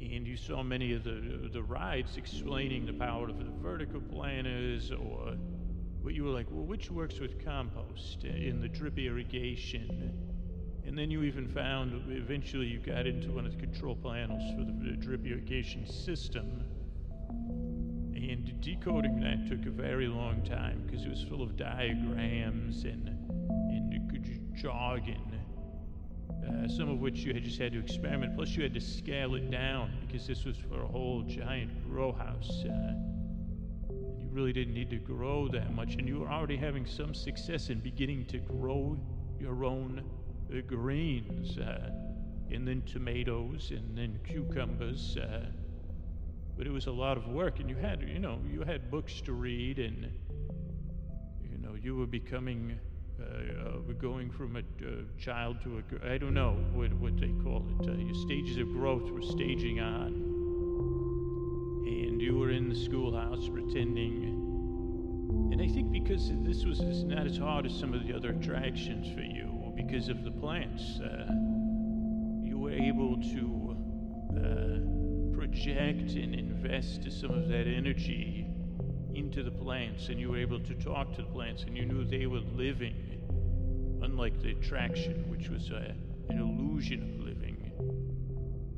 And 0.00 0.24
you 0.24 0.36
saw 0.36 0.62
many 0.62 0.92
of 0.92 1.02
the 1.02 1.50
the 1.52 1.60
rides 1.60 2.16
explaining 2.18 2.86
the 2.86 2.92
power 2.92 3.28
of 3.28 3.38
the 3.38 3.50
vertical 3.60 4.00
planters, 4.00 4.92
or 4.92 5.34
but 6.04 6.14
you 6.14 6.22
were 6.22 6.30
like, 6.30 6.46
well, 6.52 6.64
which 6.64 6.88
works 6.88 7.18
with 7.18 7.44
compost 7.44 8.22
in 8.22 8.60
the 8.60 8.68
drip 8.68 8.96
irrigation? 8.96 10.12
And 10.86 10.96
then 10.96 11.10
you 11.10 11.24
even 11.24 11.48
found, 11.48 12.00
eventually, 12.08 12.66
you 12.66 12.78
got 12.78 13.08
into 13.08 13.32
one 13.32 13.44
of 13.44 13.50
the 13.50 13.58
control 13.58 13.96
panels 13.96 14.54
for 14.54 14.64
the, 14.64 14.96
drip 14.96 15.26
irrigation 15.26 15.84
system. 15.84 16.64
And 18.14 18.60
decoding 18.60 19.20
that 19.20 19.48
took 19.48 19.66
a 19.66 19.70
very 19.70 20.06
long 20.06 20.42
time 20.42 20.82
because 20.86 21.04
it 21.04 21.08
was 21.08 21.24
full 21.24 21.42
of 21.42 21.56
diagrams 21.56 22.84
and, 22.84 23.15
jargon, 24.56 25.40
uh, 26.46 26.68
some 26.68 26.88
of 26.88 26.98
which 27.00 27.18
you 27.20 27.32
had 27.34 27.44
just 27.44 27.58
had 27.58 27.72
to 27.72 27.78
experiment. 27.78 28.34
Plus, 28.34 28.50
you 28.50 28.62
had 28.62 28.74
to 28.74 28.80
scale 28.80 29.34
it 29.34 29.50
down 29.50 29.92
because 30.06 30.26
this 30.26 30.44
was 30.44 30.56
for 30.56 30.82
a 30.82 30.86
whole 30.86 31.22
giant 31.22 31.70
grow 31.88 32.12
house. 32.12 32.64
Uh, 32.64 32.94
you 33.90 34.28
really 34.30 34.52
didn't 34.52 34.74
need 34.74 34.90
to 34.90 34.98
grow 34.98 35.48
that 35.48 35.74
much, 35.74 35.94
and 35.94 36.08
you 36.08 36.20
were 36.20 36.28
already 36.28 36.56
having 36.56 36.86
some 36.86 37.14
success 37.14 37.70
in 37.70 37.80
beginning 37.80 38.24
to 38.26 38.38
grow 38.38 38.98
your 39.38 39.64
own 39.64 40.02
uh, 40.52 40.60
greens, 40.66 41.58
uh, 41.58 41.90
and 42.50 42.66
then 42.66 42.82
tomatoes, 42.86 43.70
and 43.70 43.96
then 43.96 44.18
cucumbers. 44.24 45.16
Uh, 45.16 45.46
but 46.56 46.66
it 46.66 46.70
was 46.72 46.86
a 46.86 46.92
lot 46.92 47.18
of 47.18 47.28
work, 47.28 47.60
and 47.60 47.68
you 47.68 47.76
had, 47.76 48.00
you 48.02 48.18
know, 48.18 48.38
you 48.50 48.62
had 48.62 48.90
books 48.90 49.20
to 49.20 49.32
read, 49.32 49.78
and 49.78 50.10
you 51.42 51.58
know, 51.58 51.74
you 51.74 51.96
were 51.96 52.06
becoming, 52.06 52.78
uh, 53.20 53.24
uh, 53.24 53.92
going 53.98 54.30
from 54.30 54.56
a 54.56 54.60
uh, 54.60 55.02
child 55.18 55.56
to 55.62 55.78
a, 55.78 56.12
I 56.12 56.18
don't 56.18 56.34
know 56.34 56.56
what 56.72 56.92
what 56.94 57.18
they 57.18 57.32
call 57.42 57.64
it. 57.80 57.98
Your 57.98 58.14
stages 58.14 58.58
of 58.58 58.70
growth 58.72 59.10
were 59.10 59.22
staging 59.22 59.80
on, 59.80 60.12
and 61.86 62.20
you 62.20 62.38
were 62.38 62.50
in 62.50 62.68
the 62.68 62.74
schoolhouse 62.74 63.48
pretending. 63.48 64.42
And 65.52 65.62
I 65.62 65.68
think 65.68 65.90
because 65.92 66.30
this 66.44 66.64
was 66.64 66.80
not 67.04 67.26
as 67.26 67.38
hard 67.38 67.64
as 67.64 67.74
some 67.74 67.94
of 67.94 68.06
the 68.06 68.14
other 68.14 68.30
attractions 68.30 69.08
for 69.14 69.22
you, 69.22 69.50
or 69.64 69.72
because 69.72 70.08
of 70.08 70.22
the 70.22 70.30
plants, 70.30 71.00
uh, 71.00 71.32
you 72.42 72.58
were 72.58 72.72
able 72.72 73.16
to 73.16 73.76
uh, 74.36 75.34
project 75.34 76.12
and 76.12 76.34
invest 76.34 77.10
some 77.10 77.30
of 77.30 77.48
that 77.48 77.66
energy 77.66 78.46
into 79.14 79.42
the 79.42 79.50
plants, 79.50 80.08
and 80.08 80.20
you 80.20 80.30
were 80.30 80.38
able 80.38 80.60
to 80.60 80.74
talk 80.74 81.14
to 81.14 81.22
the 81.22 81.28
plants, 81.28 81.62
and 81.62 81.74
you 81.76 81.86
knew 81.86 82.04
they 82.04 82.26
were 82.26 82.40
living, 82.54 82.94
unlike 84.06 84.40
the 84.40 84.52
attraction, 84.52 85.24
which 85.28 85.48
was 85.48 85.72
uh, 85.72 85.92
an 86.28 86.38
illusion 86.38 87.02
of 87.02 87.26
living 87.26 87.56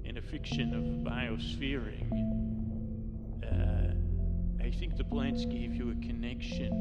and 0.06 0.16
a 0.16 0.22
fiction 0.22 0.74
of 0.74 0.82
biosphering. 1.04 2.08
Uh, 3.44 4.64
I 4.64 4.70
think 4.70 4.96
the 4.96 5.04
plants 5.04 5.44
gave 5.44 5.74
you 5.74 5.90
a 5.90 6.06
connection 6.06 6.72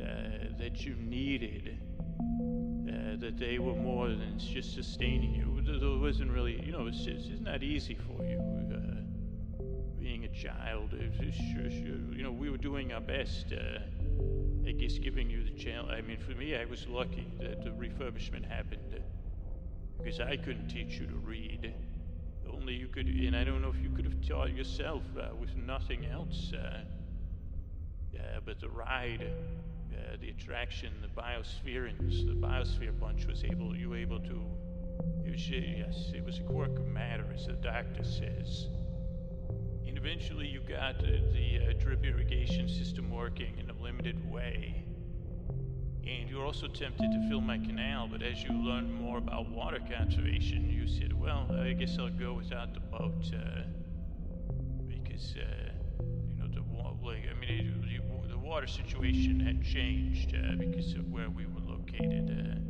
uh, 0.00 0.56
that 0.58 0.86
you 0.86 0.94
needed. 0.94 1.78
Uh, 1.98 3.16
that 3.18 3.36
they 3.38 3.58
were 3.58 3.74
more 3.74 4.08
than 4.08 4.38
just 4.38 4.72
sustaining 4.72 5.34
you. 5.34 5.62
It 5.66 6.00
wasn't 6.00 6.30
really, 6.30 6.62
you 6.64 6.72
know, 6.72 6.86
it's, 6.86 7.06
it's, 7.06 7.28
not 7.40 7.62
easy 7.62 7.94
for 7.94 8.24
you. 8.24 8.38
Uh, 8.74 9.64
being 10.00 10.24
a 10.24 10.28
child, 10.28 10.94
It's- 10.94 11.38
you 11.38 12.22
know, 12.22 12.32
we 12.32 12.48
were 12.48 12.56
doing 12.56 12.94
our 12.94 13.02
best. 13.02 13.52
Uh, 13.52 13.80
I 14.66 14.72
guess 14.72 14.98
giving 14.98 15.30
you 15.30 15.44
the 15.44 15.52
challenge. 15.52 15.92
I 15.92 16.00
mean, 16.00 16.18
for 16.18 16.32
me, 16.32 16.56
I 16.56 16.64
was 16.64 16.86
lucky 16.88 17.26
that 17.40 17.62
the 17.62 17.70
refurbishment 17.70 18.50
happened 18.50 18.94
uh, 18.94 18.98
because 19.98 20.18
I 20.18 20.36
couldn't 20.36 20.68
teach 20.68 20.98
you 20.98 21.06
to 21.06 21.14
read. 21.14 21.72
Only 22.52 22.74
you 22.74 22.88
could, 22.88 23.06
and 23.06 23.36
I 23.36 23.44
don't 23.44 23.62
know 23.62 23.68
if 23.68 23.80
you 23.80 23.90
could 23.90 24.04
have 24.04 24.26
taught 24.26 24.54
yourself 24.54 25.02
uh, 25.16 25.34
with 25.40 25.54
nothing 25.54 26.06
else. 26.06 26.52
Uh, 26.52 26.80
yeah, 28.12 28.40
but 28.44 28.60
the 28.60 28.68
ride, 28.68 29.22
uh, 29.22 29.96
uh, 29.96 30.16
the 30.20 30.30
attraction, 30.30 30.92
the 31.00 31.20
biospherians, 31.20 32.26
the 32.26 32.34
biosphere 32.34 32.98
bunch 32.98 33.26
was 33.26 33.44
able, 33.44 33.76
you 33.76 33.90
were 33.90 33.98
able 33.98 34.20
to, 34.20 34.42
it 35.24 35.30
was, 35.30 35.48
yes, 35.48 36.12
it 36.14 36.24
was 36.24 36.38
a 36.38 36.42
quirk 36.42 36.76
of 36.78 36.86
matter, 36.86 37.26
as 37.34 37.46
the 37.46 37.52
doctor 37.52 38.02
says. 38.02 38.68
Eventually 39.96 40.46
you 40.46 40.60
got 40.60 40.98
the 41.00 41.58
uh, 41.58 41.72
drip 41.80 42.04
irrigation 42.04 42.68
system 42.68 43.10
working 43.10 43.56
in 43.58 43.70
a 43.70 43.82
limited 43.82 44.30
way. 44.30 44.84
And 46.06 46.28
you 46.28 46.36
were 46.36 46.44
also 46.44 46.68
tempted 46.68 47.10
to 47.10 47.28
fill 47.30 47.40
my 47.40 47.56
canal, 47.56 48.06
but 48.06 48.22
as 48.22 48.42
you 48.42 48.50
learned 48.52 48.92
more 48.92 49.16
about 49.16 49.48
water 49.48 49.80
conservation, 49.90 50.68
you 50.68 50.86
said, 50.86 51.18
well, 51.18 51.50
I 51.50 51.72
guess 51.72 51.96
I'll 51.98 52.10
go 52.10 52.34
without 52.34 52.74
the 52.74 52.80
boat, 52.80 53.24
uh, 53.34 53.62
because, 54.86 55.34
uh, 55.36 55.72
you 56.28 56.36
know, 56.40 56.46
the, 56.54 56.62
wa- 56.62 56.92
like, 57.02 57.24
I 57.28 57.40
mean, 57.40 57.82
it, 57.88 58.28
the, 58.28 58.38
water 58.38 58.66
situation 58.66 59.40
had 59.40 59.64
changed 59.64 60.36
uh, 60.36 60.56
because 60.56 60.92
of 60.92 61.10
where 61.10 61.30
we 61.30 61.46
were 61.46 61.62
located. 61.66 62.30
Uh, 62.30 62.60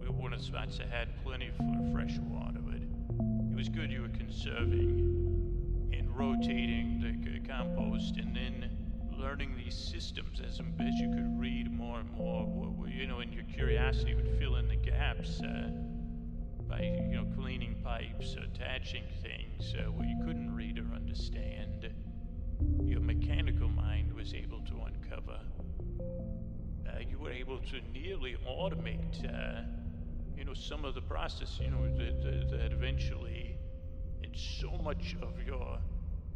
we 0.00 0.08
were 0.08 0.12
one 0.12 0.32
of 0.32 0.40
the 0.40 0.44
spots 0.44 0.78
that 0.78 0.88
had 0.88 1.08
plenty 1.22 1.48
of 1.48 1.92
fresh 1.92 2.18
water, 2.18 2.58
but 2.64 2.76
it 2.76 3.54
was 3.54 3.68
good 3.68 3.92
you 3.92 4.02
were 4.02 4.08
conserving 4.08 5.35
rotating 6.16 7.00
the 7.00 7.46
compost 7.46 8.16
and 8.16 8.34
then 8.34 8.70
learning 9.18 9.54
these 9.56 9.74
systems 9.74 10.40
as, 10.40 10.60
as 10.60 10.94
you 10.94 11.08
could 11.10 11.38
read 11.38 11.70
more 11.70 12.00
and 12.00 12.10
more. 12.12 12.74
You 12.88 13.06
know, 13.06 13.20
and 13.20 13.32
your 13.34 13.44
curiosity 13.44 14.14
would 14.14 14.38
fill 14.38 14.56
in 14.56 14.68
the 14.68 14.76
gaps 14.76 15.40
uh, 15.42 15.68
by, 16.68 16.80
you 16.80 17.16
know, 17.16 17.26
cleaning 17.36 17.76
pipes, 17.84 18.36
attaching 18.42 19.04
things 19.22 19.74
uh, 19.78 19.90
where 19.92 20.06
you 20.06 20.16
couldn't 20.24 20.54
read 20.54 20.78
or 20.78 20.94
understand. 20.94 21.90
Your 22.84 23.00
mechanical 23.00 23.68
mind 23.68 24.12
was 24.14 24.32
able 24.32 24.60
to 24.60 24.74
uncover. 24.86 25.38
Uh, 26.88 27.00
you 27.10 27.18
were 27.18 27.32
able 27.32 27.58
to 27.58 27.80
nearly 27.92 28.36
automate, 28.48 29.24
uh, 29.24 29.62
you 30.36 30.44
know, 30.44 30.54
some 30.54 30.84
of 30.84 30.94
the 30.94 31.02
process, 31.02 31.58
you 31.62 31.70
know, 31.70 31.84
that, 31.98 32.22
that, 32.22 32.50
that 32.56 32.72
eventually, 32.72 33.58
and 34.22 34.34
so 34.34 34.70
much 34.82 35.16
of 35.20 35.34
your 35.46 35.78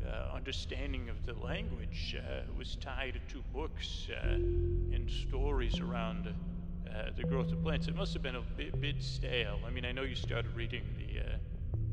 uh, 0.07 0.35
understanding 0.35 1.09
of 1.09 1.27
the 1.27 1.35
language 1.45 2.17
uh, 2.19 2.41
was 2.57 2.77
tied 2.77 3.21
to 3.29 3.43
books 3.53 4.09
uh, 4.11 4.29
and 4.29 5.11
stories 5.29 5.81
around 5.81 6.29
uh, 6.29 7.11
the 7.17 7.23
growth 7.23 7.53
of 7.53 7.63
plants. 7.63 7.89
It 7.89 7.97
must 7.97 8.13
have 8.15 8.23
been 8.23 8.37
a 8.37 8.43
bit, 8.57 8.81
bit 8.81 9.03
stale. 9.03 9.59
I 9.67 9.71
mean, 9.71 9.85
I 9.85 9.93
know 9.93 10.03
you 10.03 10.15
started 10.15 10.55
reading 10.55 10.83
the 10.99 11.11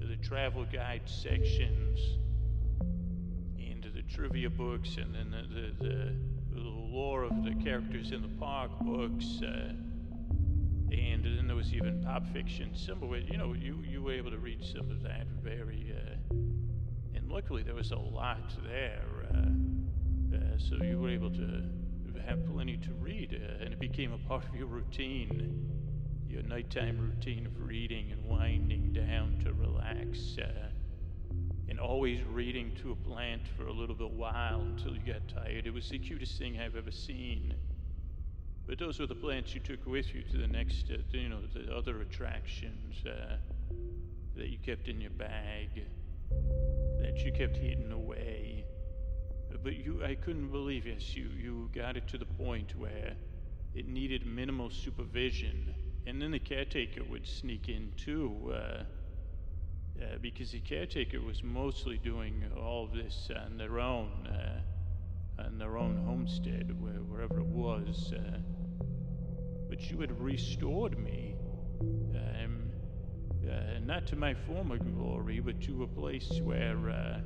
the 0.08 0.16
travel 0.18 0.66
guide 0.72 1.02
sections 1.06 2.00
into 3.60 3.90
the 3.90 4.02
trivia 4.04 4.50
books, 4.50 4.98
and 4.98 5.14
then 5.14 5.32
the, 5.32 5.42
the, 5.54 5.88
the, 5.88 6.16
the 6.56 6.62
lore 6.62 7.24
of 7.24 7.44
the 7.44 7.54
characters 7.64 8.12
in 8.12 8.22
the 8.22 8.28
park 8.40 8.72
books. 8.82 9.42
And 10.90 11.24
then 11.26 11.48
there 11.48 11.56
was 11.56 11.74
even 11.74 12.02
pop 12.02 12.26
fiction. 12.32 12.72
It, 12.74 13.30
you 13.30 13.38
know, 13.38 13.54
you, 13.54 13.84
you 13.88 14.02
were 14.02 14.14
able 14.14 14.32
to 14.32 14.38
read 14.38 14.64
some 14.64 14.90
of 14.90 15.04
that 15.04 15.28
very 15.44 15.94
uh, 15.94 16.16
and 17.28 17.34
luckily 17.34 17.62
there 17.62 17.76
was 17.76 17.92
a 17.92 17.98
lot 17.98 18.54
there, 18.64 19.04
uh, 19.34 20.38
uh, 20.38 20.40
so 20.58 20.82
you 20.82 20.98
were 20.98 21.10
able 21.10 21.30
to 21.30 21.62
have 22.26 22.46
plenty 22.46 22.78
to 22.78 22.94
read, 22.94 23.34
uh, 23.34 23.64
and 23.64 23.74
it 23.74 23.80
became 23.80 24.14
a 24.14 24.18
part 24.30 24.46
of 24.48 24.56
your 24.56 24.68
routine, 24.68 25.70
your 26.30 26.42
nighttime 26.44 26.98
routine 26.98 27.46
of 27.46 27.68
reading 27.68 28.14
and 28.14 28.24
winding 28.24 28.94
down 28.94 29.38
to 29.44 29.52
relax, 29.54 30.38
and 31.68 31.80
always 31.82 32.24
reading 32.32 32.72
to 32.82 32.94
a 32.94 32.96
plant 32.96 33.42
for 33.58 33.68
a 33.68 33.74
little 33.74 33.96
bit 33.96 34.12
while 34.12 34.62
until 34.62 34.94
you 34.96 35.02
got 35.02 35.28
tired. 35.28 35.68
It 35.68 35.74
was 35.74 35.90
the 35.90 36.00
cutest 36.00 36.38
thing 36.38 36.58
I've 36.62 36.78
ever 36.78 36.92
seen. 36.92 37.54
But 38.66 38.80
those 38.80 39.00
were 39.00 39.08
the 39.08 39.16
plants 39.16 39.54
you 39.54 39.60
took 39.60 39.86
with 39.86 40.16
you 40.16 40.24
to 40.24 40.38
the 40.38 40.48
next, 40.48 40.92
uh, 40.92 40.98
you 41.12 41.28
know, 41.28 41.40
the 41.54 41.76
other 41.76 42.02
attractions 42.02 43.06
uh, 43.06 43.36
that 44.38 44.48
you 44.48 44.58
kept 44.60 44.88
in 44.88 45.02
your 45.02 45.12
bag 45.12 45.84
that 47.02 47.18
you 47.24 47.32
kept 47.32 47.58
hidden 47.58 47.92
away. 47.92 48.66
But 49.64 49.78
you, 49.78 50.04
I 50.04 50.16
couldn't 50.16 50.52
believe, 50.52 50.86
yes, 50.88 51.16
you, 51.16 51.30
you 51.38 51.70
got 51.74 51.98
it 51.98 52.08
to 52.10 52.18
the 52.18 52.26
point 52.26 52.76
where 52.78 53.14
it 53.74 53.88
needed 53.88 54.26
minimal 54.26 54.70
supervision. 54.70 55.74
And 56.06 56.22
then 56.22 56.32
the 56.32 56.40
caretaker 56.40 57.04
would 57.10 57.28
sneak 57.28 57.70
in 57.70 57.92
too, 57.98 58.54
uh, 58.54 58.84
uh, 60.02 60.18
because 60.22 60.52
the 60.52 60.60
caretaker 60.60 61.22
was 61.22 61.44
mostly 61.44 61.98
doing 61.98 62.44
all 62.58 62.86
of 62.86 62.94
this 62.94 63.30
on 63.46 63.58
their 63.58 63.80
own, 63.80 64.28
uh, 64.28 65.44
on 65.44 65.58
their 65.58 65.78
own 65.78 65.98
homestead, 66.06 66.76
where, 66.82 66.94
wherever 66.94 67.40
it 67.40 67.46
was. 67.46 68.14
Uh, 68.14 68.38
but 69.70 69.92
you 69.92 70.00
had 70.00 70.18
restored 70.20 70.98
me. 70.98 71.36
Um, 71.82 72.67
uh, 73.50 73.80
not 73.86 74.06
to 74.08 74.16
my 74.16 74.34
former 74.34 74.78
glory, 74.78 75.40
but 75.40 75.62
to 75.62 75.84
a 75.84 75.88
place 75.88 76.40
where 76.44 76.90
uh, 76.90 77.20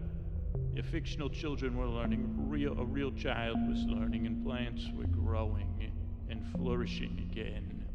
the 0.74 0.84
fictional 0.84 1.30
children 1.30 1.78
were 1.78 1.88
learning, 1.88 2.34
real, 2.50 2.80
a 2.80 2.86
real 2.86 3.12
child 3.12 3.58
was 3.68 3.84
learning, 3.88 4.28
and 4.28 4.46
plants 4.46 4.86
were 4.96 5.06
growing 5.06 5.92
and 6.30 6.46
flourishing 6.56 7.28
again. 7.32 7.86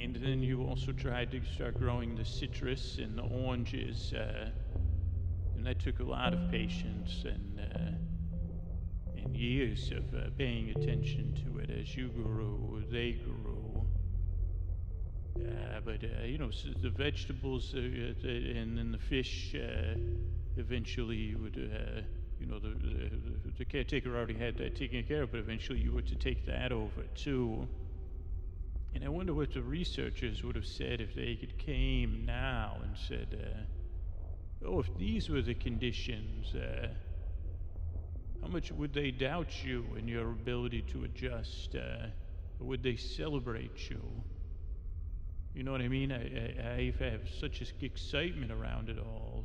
And 0.00 0.16
then 0.16 0.42
you 0.42 0.62
also 0.62 0.92
tried 0.92 1.30
to 1.32 1.40
start 1.54 1.78
growing 1.78 2.14
the 2.14 2.24
citrus 2.24 2.98
and 2.98 3.16
the 3.16 3.22
oranges, 3.22 4.12
uh, 4.12 4.50
and 5.56 5.66
that 5.66 5.78
took 5.78 6.00
a 6.00 6.04
lot 6.04 6.32
of 6.34 6.50
patience 6.50 7.24
and 7.24 7.60
uh, 7.60 9.22
and 9.22 9.36
years 9.36 9.92
of 9.92 10.12
uh, 10.14 10.30
paying 10.36 10.70
attention 10.70 11.34
to 11.44 11.58
it 11.60 11.70
as 11.70 11.96
you 11.96 12.08
grew, 12.08 12.82
they 12.90 13.12
grew. 13.12 13.61
Uh, 15.38 15.80
but 15.84 16.04
uh, 16.04 16.24
you 16.24 16.38
know, 16.38 16.48
s 16.48 16.66
the 16.82 16.90
vegetables 16.90 17.74
uh, 17.74 17.78
uh, 17.78 18.28
and 18.28 18.76
then 18.78 18.92
the 18.92 18.98
fish 18.98 19.54
uh, 19.54 19.94
eventually 20.56 21.34
would, 21.34 21.56
uh, 21.56 22.02
you 22.38 22.46
know, 22.46 22.58
the, 22.58 22.68
the, 22.70 23.52
the 23.58 23.64
caretaker 23.64 24.14
already 24.16 24.34
had 24.34 24.56
that 24.58 24.76
taken 24.76 25.02
care 25.04 25.22
of, 25.22 25.30
but 25.30 25.40
eventually 25.40 25.78
you 25.80 25.92
were 25.92 26.02
to 26.02 26.14
take 26.16 26.44
that 26.46 26.70
over 26.70 27.02
too. 27.14 27.66
And 28.94 29.04
I 29.04 29.08
wonder 29.08 29.32
what 29.32 29.52
the 29.54 29.62
researchers 29.62 30.44
would 30.44 30.54
have 30.54 30.66
said 30.66 31.00
if 31.00 31.14
they 31.14 31.36
came 31.58 32.24
now 32.26 32.76
and 32.82 32.96
said, 32.96 33.28
uh, 33.42 34.66
"Oh, 34.66 34.80
if 34.80 34.96
these 34.98 35.30
were 35.30 35.42
the 35.42 35.54
conditions." 35.54 36.54
Uh, 36.54 36.88
how 38.42 38.48
much 38.48 38.72
would 38.72 38.92
they 38.92 39.10
doubt 39.10 39.64
you 39.64 39.84
and 39.96 40.08
your 40.08 40.30
ability 40.30 40.82
to 40.82 41.04
adjust? 41.04 41.74
Uh, 41.74 42.08
or 42.60 42.66
would 42.66 42.82
they 42.82 42.96
celebrate 42.96 43.88
you? 43.90 44.02
You 45.54 45.62
know 45.64 45.72
what 45.72 45.82
I 45.82 45.88
mean? 45.88 46.12
I, 46.12 46.16
I, 46.16 46.70
I 46.70 46.94
have 47.04 47.28
such 47.40 47.62
excitement 47.82 48.50
around 48.50 48.88
it 48.88 48.98
all, 48.98 49.44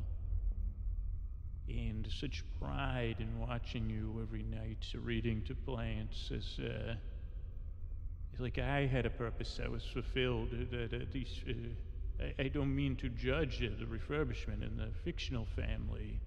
and 1.68 2.08
such 2.10 2.44
pride 2.60 3.16
in 3.18 3.38
watching 3.38 3.90
you 3.90 4.20
every 4.22 4.42
night 4.42 4.86
reading 4.94 5.42
to 5.42 5.54
plants 5.54 6.30
as 6.34 6.58
uh, 6.64 6.94
like 8.38 8.58
I 8.58 8.86
had 8.86 9.04
a 9.04 9.10
purpose 9.10 9.56
that 9.56 9.70
was 9.70 9.84
fulfilled. 9.84 10.48
uh, 10.52 10.86
That 10.88 10.94
uh, 11.02 11.04
these, 11.12 11.42
uh, 11.48 12.24
I, 12.38 12.44
I 12.44 12.48
don't 12.48 12.74
mean 12.74 12.96
to 12.96 13.08
judge 13.08 13.62
uh, 13.62 13.68
the 13.78 13.84
refurbishment 13.84 14.62
in 14.62 14.76
the 14.76 14.88
fictional 15.04 15.44
family, 15.44 16.20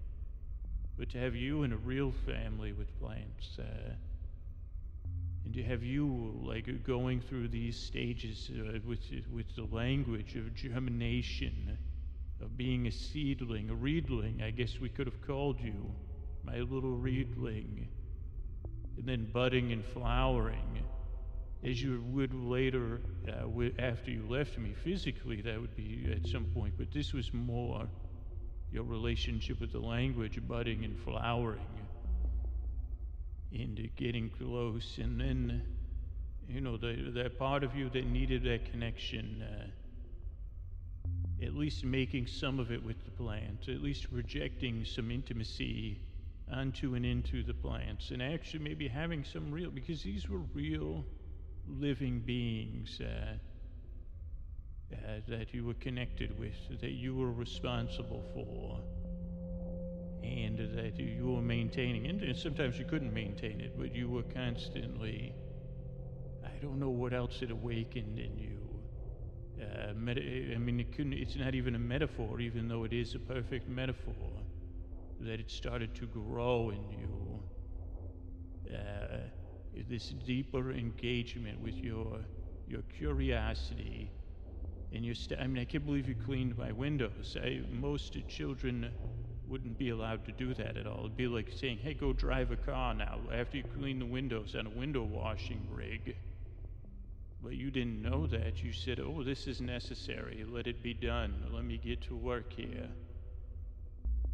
but 0.98 1.10
to 1.12 1.18
have 1.18 1.36
you 1.36 1.64
in 1.64 1.74
a 1.74 1.78
real 1.78 2.12
family 2.12 2.74
with 2.74 3.00
plants. 3.00 3.58
Have 5.56 5.84
you 5.84 6.39
like 6.43 6.84
going 6.84 7.22
through 7.22 7.49
these 7.49 7.78
stages 7.78 8.49
uh, 8.54 8.80
with 8.86 9.02
with 9.32 9.56
the 9.56 9.66
language 9.76 10.36
of 10.36 10.54
germination, 10.56 11.78
of 12.41 12.58
being 12.58 12.88
a 12.88 12.91
seedling, 12.91 13.70
a 13.70 13.76
reedling, 13.76 14.41
I 14.41 14.52
guess 14.52 14.80
we 14.80 14.89
could 14.89 15.08
have 15.08 15.22
called 15.22 15.60
you, 15.60 15.93
my 16.43 16.58
little 16.60 16.95
reedling, 16.97 17.88
and 18.97 19.06
then 19.06 19.30
budding 19.32 19.72
and 19.72 19.86
flowering, 19.86 20.84
as 21.64 21.82
you 21.82 22.02
would 22.12 22.34
later 22.34 23.02
uh, 23.28 23.41
wi- 23.41 23.74
after 23.80 24.12
you 24.12 24.26
left 24.28 24.58
me 24.58 24.74
physically. 24.74 25.41
That 25.41 25.60
would 25.60 25.76
be 25.76 26.08
at 26.12 26.28
some 26.28 26.45
point, 26.45 26.76
but 26.78 26.91
this 26.91 27.14
was 27.14 27.34
more 27.34 27.88
your 28.72 28.84
relationship 28.84 29.60
with 29.60 29.72
the 29.72 29.80
language, 29.80 30.39
budding 30.47 30.86
and 30.86 30.97
flowering 30.99 31.81
into 33.52 33.88
getting 33.95 34.30
close, 34.30 34.97
and 34.97 35.20
then, 35.20 35.62
you 36.47 36.62
know, 36.62 36.78
the, 36.78 37.12
that 37.14 37.38
part 37.38 37.64
of 37.64 37.76
you 37.76 37.89
that 37.89 38.06
needed 38.06 38.43
that 38.43 38.72
connection, 38.72 39.43
uh, 39.43 39.68
at 41.43 41.56
least 41.56 41.84
making 41.84 42.28
some 42.28 42.60
of 42.60 42.72
it 42.72 42.84
with 42.84 43.04
the 43.06 43.12
plants, 43.12 43.68
at 43.68 43.82
least 43.82 44.12
projecting 44.12 44.86
some 44.86 45.12
intimacy 45.12 45.99
onto 46.52 46.95
and 46.95 47.06
into 47.06 47.43
the 47.43 47.54
plants, 47.54 48.12
and 48.12 48.22
actually 48.22 48.64
maybe 48.64 48.88
having 48.88 49.24
some 49.24 49.52
real, 49.52 49.70
because 49.70 50.04
these 50.04 50.30
were 50.30 50.41
real 50.54 51.04
living 51.68 52.20
beings. 52.20 52.99
Uh, 53.02 53.34
uh, 54.93 55.22
that 55.28 55.54
you 55.54 55.64
were 55.64 55.74
connected 55.76 56.38
with, 56.38 56.54
that 56.82 56.91
you 56.91 57.16
were 57.16 57.32
responsible 57.32 58.22
for 58.34 58.82
and 60.24 60.57
that 60.78 60.99
you 60.99 61.28
were 61.32 61.41
maintaining. 61.41 62.05
it. 62.05 62.22
And 62.24 62.38
sometimes 62.38 62.78
you 62.80 62.86
couldn't 62.86 63.13
maintain 63.13 63.59
it, 63.61 63.74
but 63.78 63.93
you 63.93 64.09
were 64.09 64.24
constantly 64.24 65.36
I 66.43 66.49
don't 66.61 66.80
know 66.80 66.89
what 66.89 67.13
else 67.13 67.41
it 67.41 67.51
awakened 67.51 68.19
in 68.19 68.38
you. 68.38 68.84
Uh, 69.61 69.89
I 69.91 69.93
mean, 69.93 70.80
it 70.80 70.91
couldn't, 70.93 71.13
it's 71.13 71.36
not 71.36 71.55
even 71.55 71.76
a 71.76 71.80
metaphor, 71.80 72.39
even 72.41 72.67
though 72.67 72.84
it 72.84 72.93
is 72.93 73.15
a 73.15 73.19
perfect 73.19 73.67
metaphor. 73.67 74.43
That 75.19 75.39
it 75.39 75.51
started 75.51 75.95
to 75.95 76.07
grow 76.07 76.72
in 76.72 76.91
you. 76.91 77.43
Uh, 78.69 79.17
this 79.89 80.09
deeper 80.09 80.72
engagement 80.72 81.59
with 81.61 81.82
your 81.84 82.22
your 82.67 82.82
curiosity 82.84 84.11
and 84.91 85.05
your. 85.05 85.15
St- 85.15 85.39
I 85.39 85.47
mean, 85.47 85.61
I 85.61 85.65
can't 85.65 85.86
believe 85.86 86.07
you 86.09 86.15
cleaned 86.15 86.57
my 86.57 86.72
windows. 86.72 87.38
I, 87.41 87.63
most 87.69 88.17
children 88.28 88.91
wouldn't 89.52 89.78
be 89.78 89.89
allowed 89.89 90.26
to 90.26 90.32
do 90.32 90.54
that 90.54 90.78
at 90.78 90.88
all. 90.88 91.02
It'd 91.02 91.18
be 91.18 91.28
like 91.28 91.52
saying, 91.52 91.80
"Hey, 91.80 91.93
go 91.93 92.14
drive 92.14 92.52
a 92.52 92.56
car 92.56 92.93
now 92.93 93.20
after 93.32 93.58
you 93.58 93.64
clean 93.64 93.99
the 93.99 94.06
windows 94.06 94.56
on 94.56 94.66
a 94.66 94.70
window 94.70 95.04
washing 95.04 95.68
rig." 95.70 96.16
But 97.43 97.54
you 97.54 97.72
didn't 97.72 98.02
know 98.02 98.28
that. 98.28 98.64
You 98.64 98.72
said, 98.72 98.99
Oh, 98.99 99.24
this 99.24 99.47
is 99.47 99.62
necessary. 99.62 100.45
Let 100.47 100.68
it 100.68 100.84
be 100.84 100.93
done. 100.93 101.34
Let 101.52 101.66
me 101.66 101.78
get 101.78 102.02
to 102.04 102.16
work 102.16 102.54
here. 102.54 102.88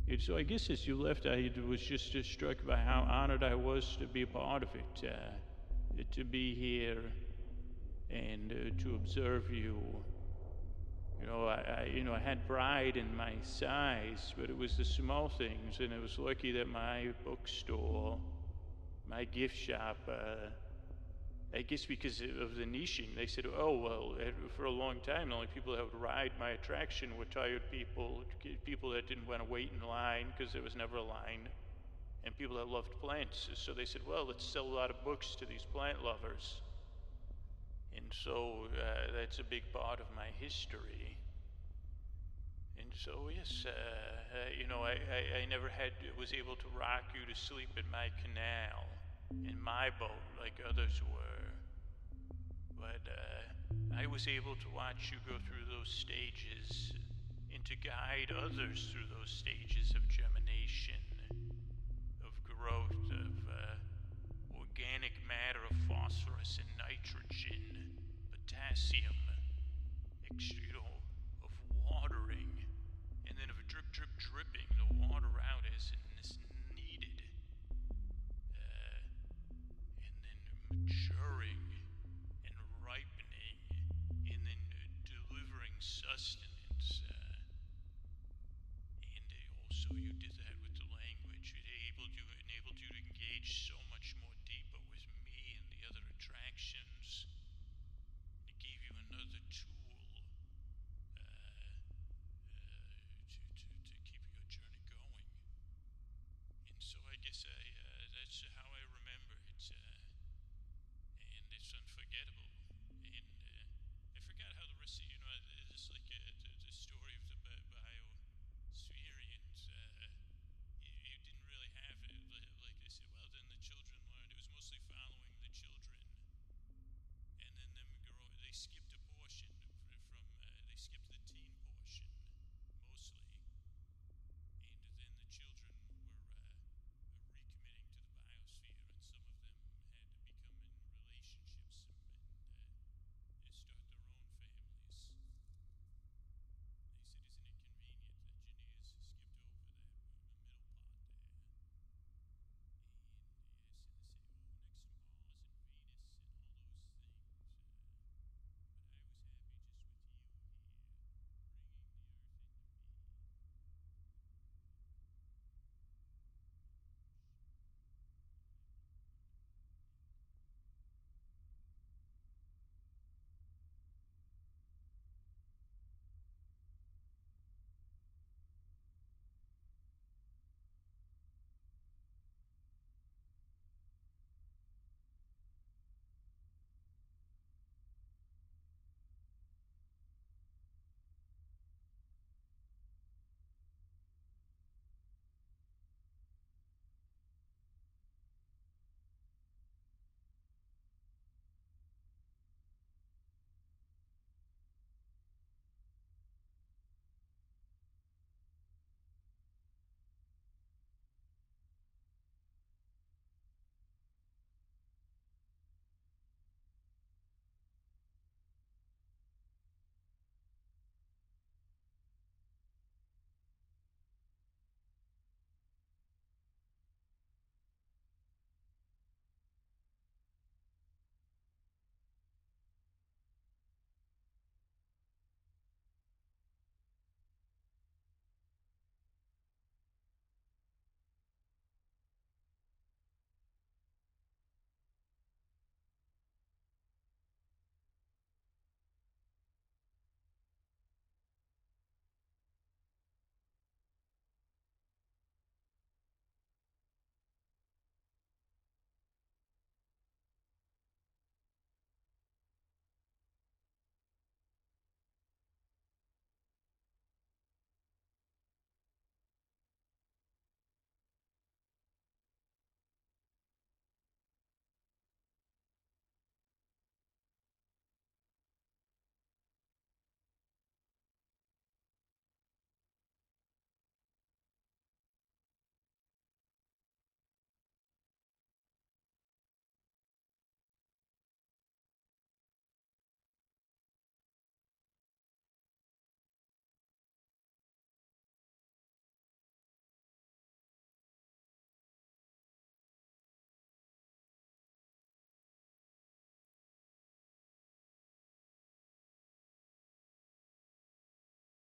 And 0.10 0.22
so 0.22 0.38
I 0.38 0.44
guess 0.44 0.70
as 0.70 0.88
you 0.88 0.96
left, 0.96 1.26
I 1.26 1.50
was 1.68 1.82
just 1.82 2.14
struck 2.26 2.66
by 2.66 2.78
how 2.78 3.08
honored 3.10 3.44
I 3.44 3.56
was 3.56 3.98
to 4.00 4.08
be 4.08 4.22
a 4.22 4.28
part 4.28 4.64
of 4.64 4.70
it, 4.76 5.10
uh, 5.10 6.04
to 6.16 6.24
be 6.24 6.54
here 6.56 7.02
and 8.10 8.52
uh, 8.52 8.84
to 8.84 8.96
observe 8.96 9.52
you. 9.52 9.78
You 11.20 11.28
know, 11.28 11.48
I, 11.48 11.56
I, 11.56 11.92
you 11.92 12.04
know, 12.04 12.14
I 12.14 12.20
had 12.20 12.46
pride 12.48 12.96
in 12.96 13.16
my 13.16 13.34
size, 13.42 14.34
but 14.38 14.50
it 14.50 14.58
was 14.58 14.78
the 14.78 14.86
small 14.86 15.30
things, 15.30 15.80
and 15.80 15.92
it 15.92 16.02
was 16.02 16.20
lucky 16.20 16.52
that 16.54 16.68
my 16.68 17.08
bookstore, 17.26 18.18
my 19.10 19.24
gift 19.24 19.58
shop, 19.58 19.98
uh, 20.08 20.50
I 21.56 21.62
guess 21.62 21.86
because 21.86 22.22
of 22.22 22.56
the 22.56 22.66
niching, 22.66 23.16
they 23.16 23.26
said, 23.26 23.46
oh, 23.58 23.78
well, 23.78 24.14
for 24.56 24.66
a 24.66 24.72
long 24.72 24.98
time, 25.06 25.30
the 25.30 25.36
only 25.36 25.48
people 25.48 25.76
that 25.76 25.84
would 25.92 26.00
ride 26.00 26.32
my 26.40 26.52
attraction 26.52 27.18
were 27.18 27.26
tired 27.26 27.62
people, 27.72 28.22
people 28.66 28.92
that 28.92 29.08
didn't 29.08 29.28
want 29.28 29.42
to 29.42 29.50
wait 29.50 29.72
in 29.74 29.88
line 29.88 30.28
because 30.38 30.54
there 30.54 30.62
was 30.62 30.76
never 30.76 30.98
a 30.98 31.04
line, 31.04 31.48
and 32.26 32.38
people 32.38 32.58
that 32.58 32.68
loved 32.68 32.90
plants. 33.02 33.50
So 33.56 33.74
they 33.74 33.86
said, 33.86 34.02
well, 34.08 34.28
let's 34.28 34.46
sell 34.46 34.66
a 34.66 34.76
lot 34.76 34.92
of 34.92 35.04
books 35.04 35.36
to 35.40 35.46
these 35.46 35.66
plant 35.74 36.04
lovers. 36.04 36.62
And 37.98 38.06
so 38.14 38.70
uh, 38.78 39.12
that's 39.18 39.40
a 39.40 39.44
big 39.44 39.64
part 39.74 40.00
of 40.00 40.06
my 40.16 40.30
history. 40.40 41.18
And 42.78 42.94
so, 42.94 43.34
yes, 43.34 43.66
uh, 43.66 43.74
uh, 43.74 44.54
you 44.54 44.70
know, 44.70 44.86
I, 44.86 45.02
I, 45.02 45.42
I 45.42 45.46
never 45.50 45.68
had, 45.68 45.92
was 46.14 46.32
able 46.32 46.56
to 46.62 46.70
rock 46.78 47.10
you 47.18 47.26
to 47.26 47.34
sleep 47.34 47.74
in 47.74 47.90
my 47.90 48.14
canal 48.22 48.86
in 49.44 49.58
my 49.60 49.90
boat 50.00 50.24
like 50.40 50.56
others 50.64 51.02
were. 51.04 51.52
But 52.80 53.02
uh, 53.10 53.98
I 53.98 54.06
was 54.06 54.30
able 54.30 54.56
to 54.56 54.70
watch 54.72 55.12
you 55.12 55.18
go 55.26 55.36
through 55.42 55.66
those 55.68 55.90
stages 55.90 56.94
and 57.52 57.66
to 57.66 57.76
guide 57.82 58.30
others 58.32 58.94
through 58.94 59.10
those 59.10 59.34
stages 59.34 59.92
of 59.98 60.06
germination, 60.08 61.02
of 62.24 62.32
growth, 62.46 63.04
of 63.10 63.34
uh, 63.50 63.76
organic 64.56 65.18
matter 65.28 65.68
potassium, 68.58 69.14
you 70.40 70.74
know, 70.74 70.98
of 71.44 71.50
watering, 71.86 72.66
and 73.28 73.38
then 73.38 73.50
of 73.50 73.58
drip, 73.68 73.86
drip, 73.92 74.10
dripping 74.18 74.70
the 74.74 74.88
water 75.06 75.30
out 75.46 75.62
as 75.76 75.92
it 75.94 76.02
is 76.22 76.38
needed, 76.74 77.22
uh, 77.70 78.98
and 80.02 80.14
then 80.26 80.40
maturing 80.74 81.67